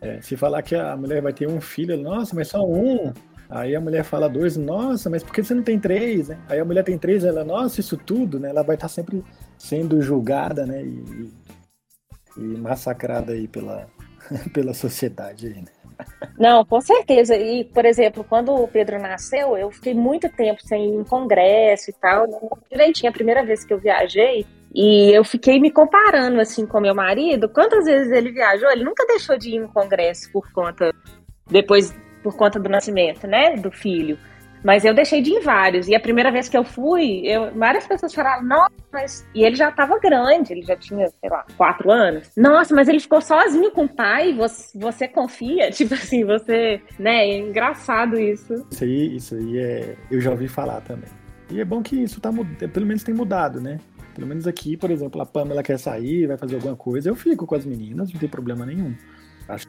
É, 0.00 0.20
se 0.20 0.36
falar 0.36 0.60
que 0.62 0.74
a 0.74 0.96
mulher 0.96 1.22
vai 1.22 1.32
ter 1.32 1.48
um 1.48 1.60
filho, 1.60 1.96
nossa, 1.96 2.34
mas 2.34 2.48
só 2.48 2.62
um. 2.62 3.12
Aí 3.54 3.76
a 3.76 3.80
mulher 3.80 4.02
fala 4.02 4.28
dois, 4.28 4.56
nossa, 4.56 5.08
mas 5.08 5.22
por 5.22 5.32
que 5.32 5.40
você 5.40 5.54
não 5.54 5.62
tem 5.62 5.78
três, 5.78 6.26
né? 6.26 6.40
Aí 6.48 6.58
a 6.58 6.64
mulher 6.64 6.82
tem 6.82 6.98
três, 6.98 7.22
ela, 7.22 7.44
nossa, 7.44 7.78
isso 7.78 7.96
tudo, 7.96 8.40
né? 8.40 8.50
Ela 8.50 8.64
vai 8.64 8.74
estar 8.74 8.88
sempre 8.88 9.22
sendo 9.56 10.02
julgada, 10.02 10.66
né? 10.66 10.82
E, 10.82 11.30
e 12.36 12.40
massacrada 12.40 13.32
aí 13.32 13.46
pela, 13.46 13.86
pela 14.52 14.74
sociedade 14.74 15.46
aí, 15.46 15.62
né? 15.62 15.70
Não, 16.36 16.64
com 16.64 16.80
certeza. 16.80 17.36
E, 17.36 17.62
por 17.66 17.84
exemplo, 17.84 18.26
quando 18.28 18.52
o 18.52 18.66
Pedro 18.66 19.00
nasceu, 19.00 19.56
eu 19.56 19.70
fiquei 19.70 19.94
muito 19.94 20.28
tempo 20.28 20.60
sem 20.66 20.88
ir 20.88 20.96
em 20.96 21.04
congresso 21.04 21.90
e 21.90 21.92
tal. 21.92 22.26
Direitinho, 22.68 23.10
a 23.10 23.14
primeira 23.14 23.44
vez 23.44 23.64
que 23.64 23.72
eu 23.72 23.78
viajei, 23.78 24.44
e 24.74 25.16
eu 25.16 25.22
fiquei 25.22 25.60
me 25.60 25.70
comparando 25.70 26.40
assim 26.40 26.66
com 26.66 26.80
meu 26.80 26.92
marido. 26.92 27.48
Quantas 27.48 27.84
vezes 27.84 28.10
ele 28.10 28.32
viajou? 28.32 28.68
Ele 28.72 28.82
nunca 28.82 29.06
deixou 29.06 29.38
de 29.38 29.50
ir 29.50 29.58
em 29.58 29.68
congresso 29.68 30.28
por 30.32 30.52
conta. 30.52 30.92
Depois 31.48 31.94
por 32.24 32.34
conta 32.36 32.58
do 32.58 32.68
nascimento, 32.68 33.26
né, 33.26 33.56
do 33.56 33.70
filho. 33.70 34.18
Mas 34.64 34.82
eu 34.82 34.94
deixei 34.94 35.20
de 35.20 35.30
ir 35.30 35.40
vários. 35.40 35.88
E 35.88 35.94
a 35.94 36.00
primeira 36.00 36.32
vez 36.32 36.48
que 36.48 36.56
eu 36.56 36.64
fui, 36.64 37.20
eu, 37.26 37.54
várias 37.54 37.86
pessoas 37.86 38.14
falaram, 38.14 38.42
nossa, 38.42 38.72
mas. 38.90 39.28
E 39.34 39.44
ele 39.44 39.54
já 39.54 39.68
estava 39.68 39.98
grande, 39.98 40.54
ele 40.54 40.62
já 40.62 40.74
tinha, 40.74 41.06
sei 41.06 41.28
lá, 41.28 41.44
quatro 41.54 41.90
anos. 41.90 42.30
Nossa, 42.34 42.74
mas 42.74 42.88
ele 42.88 42.98
ficou 42.98 43.20
sozinho 43.20 43.70
com 43.72 43.84
o 43.84 43.88
pai, 43.94 44.32
você, 44.32 44.78
você 44.78 45.06
confia? 45.06 45.68
Tipo 45.70 45.92
assim, 45.92 46.24
você. 46.24 46.80
Né? 46.98 47.26
É 47.28 47.38
engraçado 47.40 48.18
isso. 48.18 48.66
Isso 48.70 48.84
aí, 48.84 49.16
isso 49.16 49.34
aí 49.34 49.58
é. 49.58 49.96
Eu 50.10 50.18
já 50.22 50.30
ouvi 50.30 50.48
falar 50.48 50.80
também. 50.80 51.10
E 51.50 51.60
é 51.60 51.64
bom 51.64 51.82
que 51.82 52.02
isso 52.02 52.18
tá 52.18 52.30
pelo 52.72 52.86
menos 52.86 53.04
tem 53.04 53.14
mudado, 53.14 53.60
né? 53.60 53.78
Pelo 54.14 54.26
menos 54.26 54.46
aqui, 54.46 54.78
por 54.78 54.90
exemplo, 54.90 55.20
a 55.20 55.26
Pamela 55.26 55.62
quer 55.62 55.78
sair, 55.78 56.26
vai 56.26 56.38
fazer 56.38 56.54
alguma 56.54 56.76
coisa, 56.76 57.10
eu 57.10 57.14
fico 57.14 57.46
com 57.46 57.54
as 57.54 57.66
meninas, 57.66 58.10
não 58.10 58.18
tem 58.18 58.28
problema 58.28 58.64
nenhum. 58.64 58.94
Acho 59.46 59.66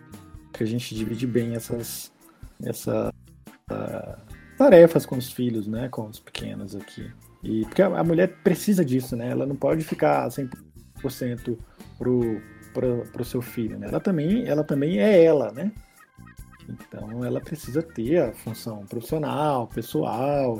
que 0.53 0.63
a 0.63 0.67
gente 0.67 0.95
divide 0.95 1.27
bem 1.27 1.55
essas, 1.55 2.13
essa 2.63 3.13
uh, 3.71 4.35
tarefas 4.57 5.05
com 5.05 5.17
os 5.17 5.31
filhos, 5.31 5.67
né, 5.67 5.89
com 5.89 6.07
os 6.07 6.19
pequenos 6.19 6.75
aqui. 6.75 7.11
E, 7.43 7.61
porque 7.65 7.81
a, 7.81 7.87
a 7.87 8.03
mulher 8.03 8.37
precisa 8.43 8.83
disso, 8.83 9.15
né? 9.15 9.29
Ela 9.29 9.45
não 9.45 9.55
pode 9.55 9.83
ficar 9.83 10.27
100% 10.27 11.57
pro, 11.97 12.41
pro, 12.73 13.03
pro 13.11 13.25
seu 13.25 13.41
filho, 13.41 13.77
né? 13.77 13.87
Ela 13.87 13.99
também, 13.99 14.47
ela 14.47 14.63
também 14.63 14.99
é 14.99 15.23
ela, 15.23 15.51
né? 15.51 15.71
Então 16.67 17.23
ela 17.23 17.39
precisa 17.39 17.83
ter 17.83 18.17
a 18.17 18.33
função 18.33 18.83
profissional, 18.87 19.67
pessoal, 19.67 20.59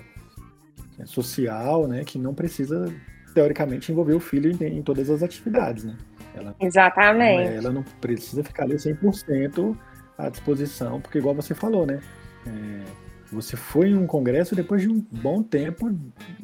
social, 1.05 1.87
né? 1.87 2.03
Que 2.03 2.19
não 2.19 2.35
precisa, 2.35 2.93
teoricamente, 3.33 3.91
envolver 3.91 4.13
o 4.13 4.19
filho 4.19 4.51
em, 4.51 4.77
em 4.77 4.83
todas 4.83 5.09
as 5.09 5.23
atividades, 5.23 5.83
né? 5.83 5.97
Ela, 6.35 6.55
Exatamente. 6.59 7.47
Ela, 7.47 7.57
ela 7.57 7.71
não 7.71 7.83
precisa 7.99 8.43
ficar 8.43 8.65
ali 8.65 8.75
100% 8.75 9.75
à 10.17 10.29
disposição, 10.29 11.01
porque 11.01 11.17
igual 11.17 11.35
você 11.35 11.53
falou, 11.53 11.85
né? 11.85 11.99
É, 12.47 12.83
você 13.31 13.57
foi 13.57 13.89
em 13.89 13.97
um 13.97 14.07
congresso 14.07 14.55
depois 14.55 14.81
de 14.81 14.89
um 14.89 15.05
bom 15.11 15.41
tempo 15.41 15.93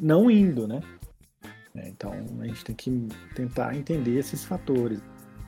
não 0.00 0.30
indo, 0.30 0.66
né? 0.66 0.80
É, 1.74 1.88
então 1.88 2.12
a 2.40 2.46
gente 2.46 2.64
tem 2.64 2.74
que 2.74 3.08
tentar 3.34 3.74
entender 3.76 4.18
esses 4.18 4.44
fatores. 4.44 5.00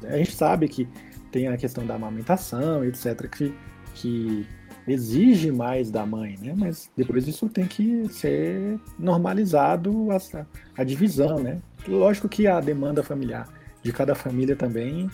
A 0.04 0.16
gente 0.16 0.32
sabe 0.32 0.68
que 0.68 0.88
tem 1.30 1.48
a 1.48 1.56
questão 1.56 1.86
da 1.86 1.94
amamentação, 1.94 2.84
etc., 2.84 3.28
que, 3.28 3.54
que 3.94 4.46
exige 4.86 5.50
mais 5.50 5.90
da 5.90 6.06
mãe, 6.06 6.36
né? 6.40 6.54
Mas 6.56 6.90
depois 6.96 7.26
isso 7.26 7.48
tem 7.48 7.66
que 7.66 8.08
ser 8.08 8.78
normalizado 8.98 10.08
a, 10.10 10.46
a 10.76 10.84
divisão, 10.84 11.40
né? 11.40 11.60
Lógico 11.86 12.28
que 12.28 12.46
a 12.46 12.60
demanda 12.60 13.02
familiar 13.02 13.48
de 13.82 13.92
cada 13.92 14.14
família 14.14 14.56
também 14.56 15.10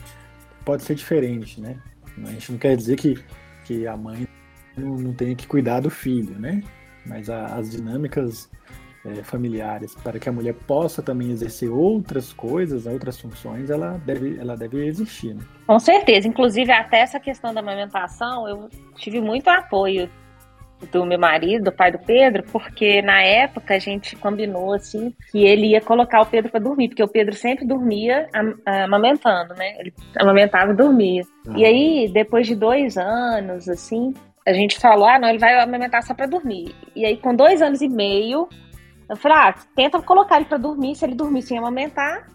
pode 0.65 0.83
ser 0.83 0.95
diferente, 0.95 1.61
né? 1.61 1.77
A 2.29 2.33
gente 2.33 2.53
não 2.53 2.59
quer 2.59 2.77
dizer 2.77 2.97
que, 2.97 3.23
que 3.65 3.87
a 3.87 3.97
mãe 3.97 4.27
não, 4.77 4.97
não 4.97 5.13
tenha 5.13 5.35
que 5.35 5.47
cuidar 5.47 5.81
do 5.81 5.91
filho, 5.91 6.39
né? 6.39 6.63
Mas 7.07 7.31
a, 7.31 7.47
as 7.47 7.71
dinâmicas 7.71 8.51
é, 9.05 9.23
familiares 9.23 9.95
para 9.95 10.19
que 10.19 10.29
a 10.29 10.33
mulher 10.33 10.55
possa 10.67 11.03
também 11.03 11.31
exercer 11.31 11.71
outras 11.71 12.33
coisas, 12.33 12.87
outras 12.87 13.19
funções, 13.19 13.71
ela 13.71 13.99
deve, 14.05 14.39
ela 14.39 14.57
deve 14.57 14.87
existir. 14.87 15.35
Né? 15.35 15.43
Com 15.67 15.79
certeza. 15.79 16.29
Inclusive, 16.29 16.71
até 16.71 17.01
essa 17.01 17.19
questão 17.19 17.55
da 17.55 17.61
amamentação, 17.61 18.47
eu 18.49 18.69
tive 18.97 19.21
muito 19.21 19.49
apoio 19.49 20.11
do 20.93 21.05
meu 21.05 21.19
marido, 21.19 21.65
do 21.65 21.73
pai 21.73 21.93
do 21.93 21.99
Pedro, 21.99 22.43
porque 22.51 23.03
na 23.03 23.23
época 23.23 23.75
a 23.75 23.79
gente 23.79 24.17
combinou 24.17 24.73
assim 24.75 25.15
que 25.31 25.45
ele 25.45 25.69
ia 25.69 25.81
colocar 25.81 26.21
o 26.21 26.27
Pedro 26.27 26.51
para 26.51 26.61
dormir, 26.61 26.89
porque 26.89 27.03
o 27.03 27.09
Pedro 27.09 27.35
sempre 27.35 27.67
dormia 27.67 28.29
amamentando, 28.65 29.55
né? 29.55 29.77
Ele 29.79 29.93
amamentava 30.19 30.73
e 30.73 30.77
dormia. 30.77 31.23
Ah. 31.49 31.53
E 31.57 31.65
aí, 31.65 32.11
depois 32.13 32.47
de 32.47 32.55
dois 32.55 32.97
anos, 32.97 33.69
assim, 33.69 34.15
a 34.47 34.53
gente 34.53 34.79
falou: 34.79 35.07
ah, 35.07 35.19
não, 35.19 35.29
ele 35.29 35.39
vai 35.39 35.59
amamentar 35.61 36.03
só 36.03 36.15
para 36.15 36.27
dormir. 36.27 36.75
E 36.95 37.05
aí, 37.05 37.17
com 37.17 37.35
dois 37.35 37.61
anos 37.63 37.81
e 37.81 37.89
meio, 37.89 38.49
eu 39.09 39.17
falei: 39.17 39.39
ah, 39.39 39.55
tenta 39.75 40.01
colocar 40.01 40.37
ele 40.37 40.47
para 40.47 40.59
dormir. 40.59 40.95
Se 40.95 41.05
ele 41.05 41.15
dormir 41.15 41.43
sem 41.43 41.59
amamentar, 41.59 42.27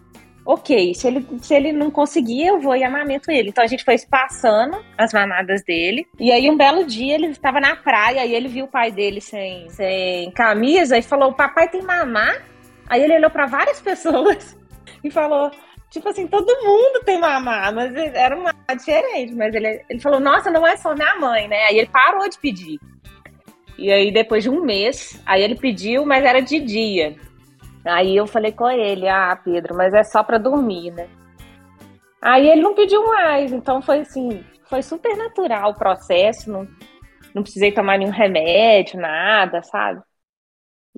ok. 0.46 0.94
Se 0.94 1.08
ele, 1.08 1.26
se 1.42 1.54
ele 1.54 1.72
não 1.72 1.90
conseguir, 1.90 2.46
eu 2.46 2.60
vou 2.60 2.76
e 2.76 2.84
amamento 2.84 3.30
ele. 3.30 3.48
Então 3.50 3.64
a 3.64 3.66
gente 3.66 3.84
foi 3.84 3.96
passando 4.08 4.82
as 4.96 5.12
mamadas 5.12 5.62
dele. 5.64 6.06
E 6.18 6.30
aí 6.30 6.48
um 6.48 6.56
belo 6.56 6.84
dia 6.84 7.14
ele 7.14 7.26
estava 7.26 7.60
na 7.60 7.74
praia 7.74 8.24
e 8.24 8.34
ele 8.34 8.48
viu 8.48 8.66
o 8.66 8.70
pai 8.70 8.90
dele 8.90 9.20
sem, 9.20 9.68
sem 9.70 10.30
camisa 10.30 10.96
e 10.96 11.02
falou: 11.02 11.32
Papai 11.32 11.68
tem 11.68 11.82
mamar? 11.82 12.44
Aí 12.88 13.02
ele 13.02 13.16
olhou 13.16 13.30
para 13.30 13.46
várias 13.46 13.80
pessoas 13.82 14.56
e 15.02 15.10
falou: 15.10 15.50
Tipo 15.90 16.08
assim, 16.08 16.26
todo 16.26 16.46
mundo 16.64 17.04
tem 17.04 17.18
mamar, 17.18 17.74
mas 17.74 17.94
era 17.94 18.36
uma 18.36 18.54
diferente. 18.76 19.34
Mas 19.34 19.54
ele, 19.54 19.84
ele 19.88 20.00
falou: 20.00 20.20
Nossa, 20.20 20.50
não 20.50 20.66
é 20.66 20.76
só 20.76 20.94
minha 20.94 21.16
mãe, 21.16 21.48
né? 21.48 21.64
Aí 21.64 21.78
ele 21.78 21.88
parou 21.88 22.28
de 22.28 22.38
pedir. 22.38 22.78
E 23.78 23.92
aí, 23.92 24.10
depois 24.10 24.42
de 24.42 24.48
um 24.48 24.62
mês, 24.62 25.20
aí 25.26 25.42
ele 25.42 25.54
pediu, 25.54 26.06
mas 26.06 26.24
era 26.24 26.40
de 26.40 26.58
dia. 26.60 27.14
Aí 27.86 28.16
eu 28.16 28.26
falei 28.26 28.52
com 28.52 28.68
ele, 28.68 29.08
ah, 29.08 29.38
Pedro, 29.42 29.74
mas 29.76 29.94
é 29.94 30.02
só 30.02 30.22
para 30.22 30.38
dormir, 30.38 30.90
né? 30.90 31.08
Aí 32.20 32.48
ele 32.48 32.60
não 32.60 32.74
pediu 32.74 33.06
mais, 33.06 33.52
então 33.52 33.80
foi 33.80 34.00
assim, 34.00 34.44
foi 34.68 34.82
super 34.82 35.16
natural 35.16 35.70
o 35.70 35.78
processo, 35.78 36.50
não, 36.50 36.66
não 37.34 37.42
precisei 37.42 37.70
tomar 37.70 37.98
nenhum 37.98 38.10
remédio, 38.10 39.00
nada, 39.00 39.62
sabe? 39.62 40.00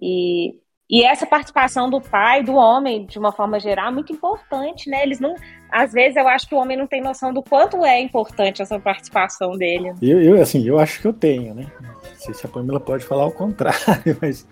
E, 0.01 0.55
e 0.89 1.05
essa 1.05 1.27
participação 1.27 1.91
do 1.91 2.01
pai, 2.01 2.43
do 2.43 2.55
homem, 2.55 3.05
de 3.05 3.19
uma 3.19 3.33
forma 3.33 3.61
geral, 3.61 3.89
é 3.89 3.93
muito 3.93 4.13
importante, 4.13 4.89
né? 4.89 5.03
Eles 5.03 5.21
não. 5.21 5.35
Às 5.71 5.93
vezes 5.93 6.17
eu 6.17 6.27
acho 6.27 6.49
que 6.49 6.55
o 6.55 6.59
homem 6.59 6.79
não 6.79 6.87
tem 6.87 7.03
noção 7.03 7.35
do 7.35 7.43
quanto 7.43 7.85
é 7.85 8.01
importante 8.01 8.63
essa 8.63 8.81
participação 8.81 9.51
dele. 9.51 9.93
Eu, 10.01 10.23
eu 10.23 10.41
assim, 10.41 10.67
eu 10.67 10.79
acho 10.79 11.03
que 11.03 11.09
eu 11.09 11.13
tenho, 11.13 11.55
né? 11.55 11.71
Não 11.83 12.17
sei 12.17 12.33
se 12.33 12.47
a 12.47 12.49
Pamela 12.49 12.81
pode 12.81 13.05
falar 13.05 13.27
o 13.27 13.33
contrário, 13.33 14.17
mas 14.23 14.47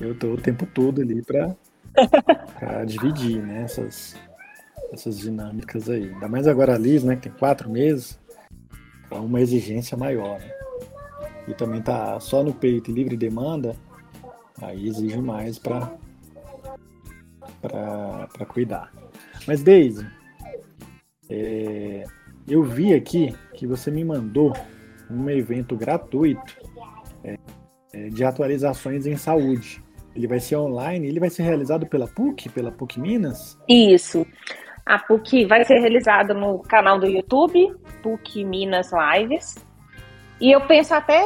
eu 0.00 0.16
tô 0.16 0.28
o 0.28 0.40
tempo 0.40 0.64
todo 0.66 1.00
ali 1.00 1.22
para 1.22 1.56
para 2.58 2.84
dividir 2.84 3.42
né, 3.42 3.62
essas, 3.62 4.16
essas 4.92 5.18
dinâmicas 5.18 5.88
aí. 5.88 6.10
Ainda 6.12 6.28
mais 6.28 6.46
agora 6.46 6.74
a 6.74 6.78
Liz, 6.78 7.04
né, 7.04 7.16
que 7.16 7.28
tem 7.28 7.32
quatro 7.32 7.70
meses, 7.70 8.18
é 9.10 9.14
uma 9.14 9.40
exigência 9.40 9.96
maior. 9.96 10.38
Né? 10.38 10.52
E 11.48 11.54
também 11.54 11.82
tá 11.82 12.18
só 12.20 12.42
no 12.42 12.52
peito 12.52 12.90
e 12.90 12.94
livre 12.94 13.16
demanda, 13.16 13.74
aí 14.60 14.86
exige 14.86 15.18
mais 15.18 15.58
para 15.58 15.90
para 17.60 18.46
cuidar. 18.48 18.92
Mas 19.46 19.62
Daisy, 19.62 20.06
é, 21.28 22.04
eu 22.48 22.62
vi 22.62 22.94
aqui 22.94 23.34
que 23.54 23.66
você 23.66 23.90
me 23.90 24.04
mandou 24.04 24.54
um 25.10 25.28
evento 25.28 25.76
gratuito 25.76 26.56
é, 27.22 27.36
é 27.92 28.08
de 28.08 28.24
atualizações 28.24 29.06
em 29.06 29.16
saúde. 29.16 29.82
Ele 30.14 30.26
vai 30.26 30.40
ser 30.40 30.56
online, 30.56 31.06
ele 31.06 31.20
vai 31.20 31.30
ser 31.30 31.42
realizado 31.42 31.86
pela 31.86 32.06
PUC, 32.06 32.48
pela 32.48 32.72
PUC 32.72 32.98
Minas? 32.98 33.58
Isso. 33.68 34.26
A 34.84 34.98
PUC 34.98 35.44
vai 35.46 35.64
ser 35.64 35.78
realizado 35.78 36.34
no 36.34 36.58
canal 36.60 36.98
do 36.98 37.06
YouTube, 37.06 37.72
PUC 38.02 38.44
Minas 38.44 38.90
Lives. 38.92 39.54
E 40.40 40.50
eu 40.50 40.60
penso 40.62 40.94
até 40.94 41.22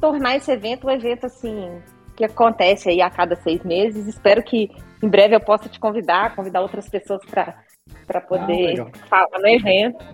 tornar 0.00 0.36
esse 0.36 0.50
evento 0.50 0.86
um 0.86 0.90
evento 0.90 1.26
assim 1.26 1.82
que 2.16 2.24
acontece 2.24 2.88
aí 2.88 3.00
a 3.00 3.10
cada 3.10 3.34
seis 3.36 3.62
meses. 3.64 4.06
Espero 4.06 4.42
que 4.42 4.70
em 5.02 5.08
breve 5.08 5.34
eu 5.34 5.40
possa 5.40 5.68
te 5.68 5.78
convidar, 5.78 6.34
convidar 6.34 6.60
outras 6.60 6.88
pessoas 6.88 7.20
para 7.26 8.20
poder 8.22 8.80
ah, 8.80 8.90
falar 9.08 9.38
no 9.38 9.48
evento. 9.48 10.04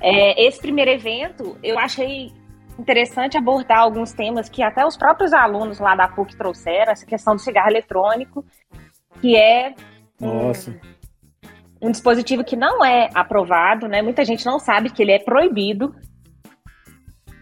É, 0.00 0.46
esse 0.46 0.60
primeiro 0.60 0.90
evento 0.90 1.56
eu 1.62 1.78
achei 1.78 2.32
interessante 2.80 3.36
abordar 3.36 3.80
alguns 3.80 4.12
temas 4.12 4.48
que 4.48 4.62
até 4.62 4.84
os 4.84 4.96
próprios 4.96 5.32
alunos 5.32 5.78
lá 5.78 5.94
da 5.94 6.08
PUC 6.08 6.36
trouxeram, 6.36 6.92
essa 6.92 7.06
questão 7.06 7.34
do 7.34 7.40
cigarro 7.40 7.68
eletrônico, 7.68 8.44
que 9.20 9.36
é 9.36 9.74
um, 10.20 10.50
um, 11.80 11.90
dispositivo 11.90 12.42
que 12.42 12.56
não 12.56 12.84
é 12.84 13.08
aprovado, 13.14 13.86
né? 13.86 14.02
Muita 14.02 14.24
gente 14.24 14.44
não 14.46 14.58
sabe 14.58 14.90
que 14.90 15.02
ele 15.02 15.12
é 15.12 15.18
proibido. 15.18 15.94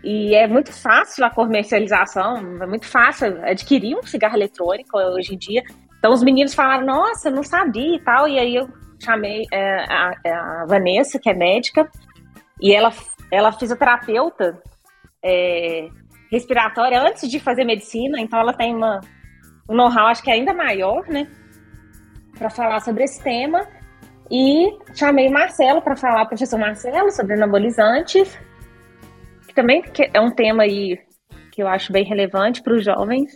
E 0.03 0.35
é 0.35 0.47
muito 0.47 0.73
fácil 0.73 1.25
a 1.25 1.31
comercialização, 1.31 2.37
é 2.63 2.67
muito 2.67 2.87
fácil 2.87 3.45
adquirir 3.45 3.97
um 3.97 4.03
cigarro 4.03 4.37
eletrônico 4.37 4.97
hoje 4.97 5.35
em 5.35 5.39
dia. 5.39 5.63
Então 5.99 6.13
os 6.13 6.23
meninos 6.23 6.55
falaram, 6.55 6.87
nossa, 6.87 7.31
não 7.31 7.43
sabia 7.43 7.97
e 7.97 8.01
tal. 8.01 8.29
E 8.29 8.39
aí 8.39 8.55
eu 8.55 8.69
chamei 9.01 9.45
é, 9.53 9.85
a, 9.89 10.13
a 10.25 10.67
Vanessa, 10.67 11.19
que 11.19 11.29
é 11.29 11.35
médica, 11.35 11.89
e 12.61 12.73
ela, 12.73 12.93
ela 13.31 13.53
fisioterapeuta 13.53 14.63
é, 15.25 15.89
respiratória 16.31 17.01
antes 17.01 17.29
de 17.29 17.39
fazer 17.39 17.65
medicina, 17.65 18.21
então 18.21 18.39
ela 18.39 18.53
tem 18.53 18.75
uma, 18.75 19.01
um 19.69 19.75
know-how, 19.75 20.07
acho 20.07 20.23
que 20.23 20.31
ainda 20.31 20.53
maior, 20.53 21.07
né, 21.09 21.27
para 22.37 22.51
falar 22.51 22.81
sobre 22.81 23.05
esse 23.05 23.23
tema. 23.23 23.67
E 24.31 24.71
chamei 24.95 25.29
o 25.29 25.33
Marcelo 25.33 25.81
para 25.81 25.97
falar, 25.97 26.27
professor 26.27 26.59
Marcelo, 26.59 27.11
sobre 27.11 27.35
anabolizantes, 27.35 28.39
que 29.47 29.55
também 29.55 29.83
é 30.13 30.21
um 30.21 30.31
tema 30.31 30.65
aí 30.65 30.99
que 31.51 31.63
eu 31.63 31.67
acho 31.67 31.93
bem 31.93 32.05
relevante 32.05 32.63
para 32.63 32.75
os 32.75 32.85
jovens. 32.85 33.33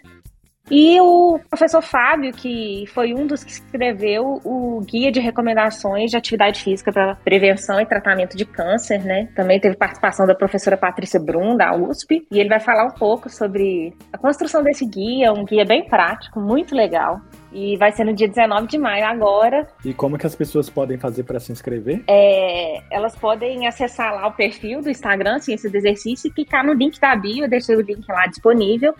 E 0.74 0.98
o 1.02 1.38
professor 1.50 1.82
Fábio, 1.82 2.32
que 2.32 2.86
foi 2.94 3.12
um 3.12 3.26
dos 3.26 3.44
que 3.44 3.52
escreveu 3.52 4.40
o 4.42 4.80
Guia 4.80 5.12
de 5.12 5.20
Recomendações 5.20 6.10
de 6.10 6.16
Atividade 6.16 6.62
Física 6.62 6.90
para 6.90 7.14
Prevenção 7.16 7.78
e 7.78 7.84
Tratamento 7.84 8.38
de 8.38 8.46
Câncer, 8.46 9.04
né? 9.04 9.28
Também 9.36 9.60
teve 9.60 9.76
participação 9.76 10.26
da 10.26 10.34
professora 10.34 10.74
Patrícia 10.74 11.20
Brum, 11.20 11.58
da 11.58 11.76
USP, 11.76 12.26
e 12.30 12.40
ele 12.40 12.48
vai 12.48 12.58
falar 12.58 12.86
um 12.86 12.94
pouco 12.98 13.28
sobre 13.28 13.92
a 14.10 14.16
construção 14.16 14.62
desse 14.62 14.86
guia, 14.86 15.30
um 15.30 15.44
guia 15.44 15.66
bem 15.66 15.84
prático, 15.84 16.40
muito 16.40 16.74
legal. 16.74 17.20
E 17.52 17.76
vai 17.76 17.92
ser 17.92 18.04
no 18.04 18.14
dia 18.14 18.26
19 18.26 18.66
de 18.66 18.78
maio 18.78 19.04
agora. 19.04 19.68
E 19.84 19.92
como 19.92 20.16
que 20.16 20.26
as 20.26 20.34
pessoas 20.34 20.70
podem 20.70 20.96
fazer 20.96 21.24
para 21.24 21.38
se 21.38 21.52
inscrever? 21.52 22.02
É, 22.08 22.80
elas 22.90 23.14
podem 23.14 23.66
acessar 23.66 24.14
lá 24.14 24.26
o 24.26 24.32
perfil 24.32 24.80
do 24.80 24.88
Instagram, 24.88 25.38
Ciência 25.38 25.68
do 25.68 25.76
Exercício, 25.76 26.28
e 26.28 26.32
clicar 26.32 26.64
no 26.64 26.72
link 26.72 26.98
da 26.98 27.14
bio, 27.14 27.44
eu 27.44 27.50
deixei 27.50 27.76
o 27.76 27.82
link 27.82 28.08
lá 28.08 28.26
disponível 28.26 28.94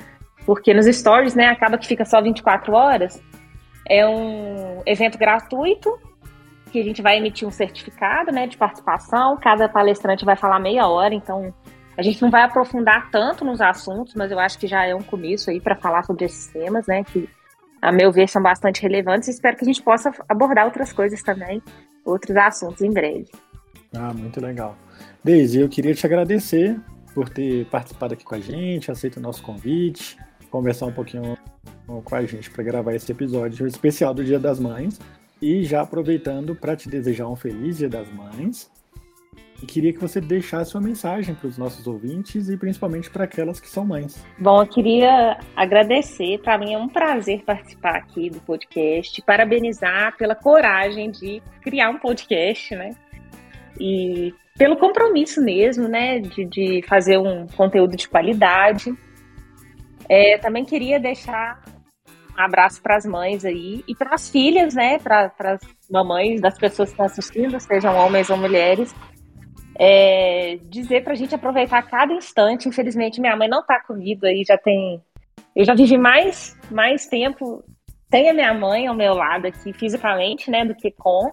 porque 0.45 0.75
nos 0.75 0.87
stories, 0.87 1.35
né, 1.35 1.47
acaba 1.47 1.79
que 1.79 1.87
fica 1.87 2.05
só 2.05 2.21
24 2.21 2.73
horas. 2.73 3.23
É 3.89 4.07
um 4.07 4.83
evento 4.87 5.19
gratuito 5.19 5.99
que 6.71 6.81
a 6.81 6.85
gente 6.85 7.03
vai 7.03 7.19
emitir 7.19 7.47
um 7.47 7.51
certificado, 7.51 8.33
né, 8.33 8.47
de 8.47 8.57
participação. 8.57 9.37
Cada 9.37 9.69
palestrante 9.69 10.25
vai 10.25 10.37
falar 10.37 10.59
meia 10.59 10.87
hora, 10.87 11.15
então 11.15 11.53
a 11.97 12.03
gente 12.03 12.23
não 12.23 12.31
vai 12.31 12.43
aprofundar 12.43 13.11
tanto 13.11 13.45
nos 13.45 13.61
assuntos, 13.61 14.15
mas 14.15 14.31
eu 14.31 14.39
acho 14.39 14.59
que 14.59 14.67
já 14.67 14.87
é 14.87 14.95
um 14.95 15.03
começo 15.03 15.51
aí 15.51 15.61
para 15.61 15.77
falar 15.77 16.03
sobre 16.05 16.25
esses 16.25 16.47
temas, 16.47 16.87
né, 16.87 17.05
que 17.05 17.29
a 17.83 17.91
meu 17.91 18.13
ver, 18.13 18.29
são 18.29 18.41
bastante 18.41 18.81
relevantes. 18.81 19.29
Espero 19.29 19.57
que 19.57 19.65
a 19.65 19.67
gente 19.67 19.83
possa 19.83 20.13
abordar 20.29 20.65
outras 20.65 20.93
coisas 20.93 21.21
também, 21.21 21.61
outros 22.05 22.37
assuntos 22.37 22.81
em 22.81 22.93
breve. 22.93 23.27
Ah, 23.93 24.15
muito 24.15 24.41
legal. 24.41 24.77
Deise, 25.23 25.61
eu 25.61 25.69
queria 25.69 25.93
te 25.93 26.07
agradecer 26.07 26.81
por 27.13 27.29
ter 27.29 27.67
participado 27.67 28.15
aqui 28.15 28.25
com 28.25 28.37
a 28.37 28.41
gente, 28.41 28.91
aceito 28.91 29.17
o 29.17 29.21
nosso 29.21 29.43
convite, 29.43 30.17
conversar 30.53 30.87
um 30.87 30.93
pouquinho 30.93 31.37
com 31.87 32.15
a 32.15 32.25
gente 32.25 32.51
para 32.51 32.63
gravar 32.63 32.95
esse 32.95 33.11
episódio 33.11 33.67
especial 33.67 34.13
do 34.13 34.23
Dia 34.23 34.39
das 34.39 34.61
Mães. 34.61 35.01
E 35.41 35.65
já 35.65 35.81
aproveitando 35.81 36.55
para 36.55 36.77
te 36.77 36.89
desejar 36.89 37.27
um 37.27 37.35
feliz 37.35 37.79
Dia 37.79 37.89
das 37.89 38.09
Mães. 38.13 38.71
E 39.61 39.67
queria 39.67 39.93
que 39.93 39.99
você 39.99 40.21
deixasse 40.21 40.75
uma 40.75 40.83
mensagem 40.83 41.35
para 41.35 41.49
os 41.49 41.57
nossos 41.57 41.87
ouvintes 41.87 42.49
e 42.49 42.57
principalmente 42.57 43.09
para 43.09 43.25
aquelas 43.25 43.61
que 43.61 43.69
são 43.69 43.85
mães. 43.85 44.25
Bom, 44.39 44.61
eu 44.61 44.67
queria 44.67 45.39
agradecer. 45.57 46.39
Para 46.39 46.59
mim 46.59 46.75
é 46.75 46.79
um 46.79 46.89
prazer 46.89 47.43
participar 47.45 47.97
aqui 47.97 48.29
do 48.29 48.41
podcast. 48.41 49.23
Parabenizar 49.23 50.17
pela 50.17 50.35
coragem 50.35 51.11
de 51.11 51.43
criar 51.61 51.91
um 51.91 51.99
podcast, 51.99 52.75
né? 52.75 52.95
E 53.81 54.35
pelo 54.59 54.77
compromisso 54.77 55.41
mesmo, 55.41 55.89
né? 55.89 56.19
De, 56.19 56.45
de 56.45 56.83
fazer 56.89 57.19
um 57.19 57.47
conteúdo 57.47 57.97
de 57.97 58.09
qualidade. 58.09 58.93
É, 60.09 60.39
também 60.39 60.65
queria 60.65 60.99
deixar 60.99 61.63
um 62.37 62.41
abraço 62.41 62.83
para 62.83 62.97
as 62.97 63.05
mães 63.05 63.45
aí 63.45 63.85
e 63.87 63.95
para 63.95 64.15
as 64.15 64.31
filhas, 64.31 64.75
né? 64.75 64.99
Para 64.99 65.31
as 65.41 65.61
mamães 65.91 66.41
das 66.41 66.59
pessoas 66.59 66.89
que 66.89 66.95
estão 66.95 67.07
assistindo, 67.07 67.61
sejam 67.61 67.95
homens 67.97 68.31
ou 68.31 68.37
mulheres. 68.37 68.95
É, 69.79 70.59
dizer 70.65 71.03
para 71.03 71.13
a 71.13 71.17
gente 71.17 71.35
aproveitar 71.35 71.83
cada 71.83 72.13
instante. 72.13 72.69
Infelizmente, 72.69 73.21
minha 73.21 73.37
mãe 73.37 73.49
não 73.49 73.61
está 73.61 73.81
comigo 73.81 74.27
aí, 74.27 74.45
já 74.47 74.57
tem. 74.57 75.03
Eu 75.55 75.65
já 75.65 75.75
vivi 75.75 75.99
mais, 75.99 76.59
mais 76.71 77.07
tempo 77.07 77.63
sem 78.11 78.29
a 78.29 78.35
minha 78.35 78.53
mãe 78.53 78.87
ao 78.87 78.95
meu 78.95 79.15
lado 79.15 79.47
aqui, 79.47 79.73
fisicamente, 79.73 80.51
né, 80.51 80.65
do 80.65 80.75
que 80.75 80.91
com. 80.91 81.33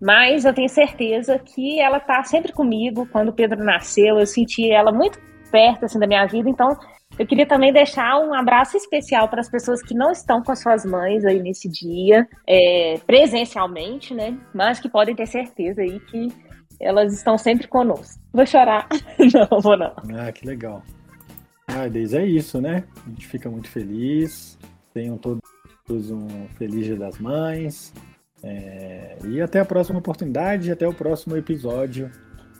Mas 0.00 0.44
eu 0.44 0.52
tenho 0.52 0.68
certeza 0.68 1.38
que 1.38 1.80
ela 1.80 1.98
está 1.98 2.22
sempre 2.24 2.52
comigo. 2.52 3.08
Quando 3.10 3.28
o 3.28 3.32
Pedro 3.32 3.62
nasceu, 3.62 4.18
eu 4.18 4.26
senti 4.26 4.70
ela 4.70 4.90
muito 4.90 5.18
perto 5.50 5.84
assim, 5.84 5.98
da 5.98 6.06
minha 6.06 6.26
vida. 6.26 6.50
Então, 6.50 6.76
eu 7.22 7.26
queria 7.26 7.46
também 7.46 7.72
deixar 7.72 8.18
um 8.18 8.34
abraço 8.34 8.76
especial 8.76 9.28
para 9.28 9.40
as 9.40 9.48
pessoas 9.48 9.80
que 9.80 9.94
não 9.94 10.10
estão 10.10 10.42
com 10.42 10.50
as 10.50 10.60
suas 10.60 10.84
mães 10.84 11.24
aí 11.24 11.40
nesse 11.40 11.68
dia, 11.68 12.28
é, 12.44 12.98
presencialmente, 13.06 14.12
né? 14.12 14.36
Mas 14.52 14.80
que 14.80 14.88
podem 14.88 15.14
ter 15.14 15.26
certeza 15.26 15.82
aí 15.82 16.00
que 16.00 16.28
elas 16.80 17.14
estão 17.14 17.38
sempre 17.38 17.68
conosco. 17.68 18.20
Vou 18.32 18.44
chorar. 18.44 18.88
não, 19.32 19.60
vou 19.60 19.76
não. 19.76 19.94
Ah, 20.16 20.32
que 20.32 20.44
legal. 20.44 20.82
Ah, 21.68 21.86
Deise, 21.86 22.18
é 22.18 22.26
isso, 22.26 22.60
né? 22.60 22.82
A 23.06 23.08
gente 23.10 23.28
fica 23.28 23.48
muito 23.48 23.70
feliz. 23.70 24.58
Tenham 24.92 25.16
todos 25.16 26.10
um 26.10 26.48
feliz 26.58 26.86
Dia 26.86 26.96
das 26.96 27.18
Mães. 27.18 27.94
É... 28.42 29.16
E 29.26 29.40
até 29.40 29.60
a 29.60 29.64
próxima 29.64 30.00
oportunidade, 30.00 30.72
até 30.72 30.88
o 30.88 30.92
próximo 30.92 31.36
episódio 31.36 32.10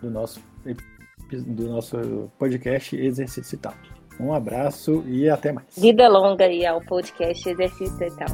do 0.01 0.09
nosso, 0.09 0.41
do 1.49 1.69
nosso 1.69 2.31
podcast 2.39 2.97
Exercício 2.97 3.57
e 3.57 3.59
Tal. 3.59 3.75
Um 4.23 4.33
abraço 4.33 5.03
e 5.09 5.29
até 5.29 5.51
mais. 5.51 5.67
Vida 5.77 6.09
longa 6.09 6.45
aí 6.45 6.65
ao 6.65 6.81
podcast 6.81 7.49
Exercício 7.49 8.07
e 8.07 8.11
Tal. 8.13 8.29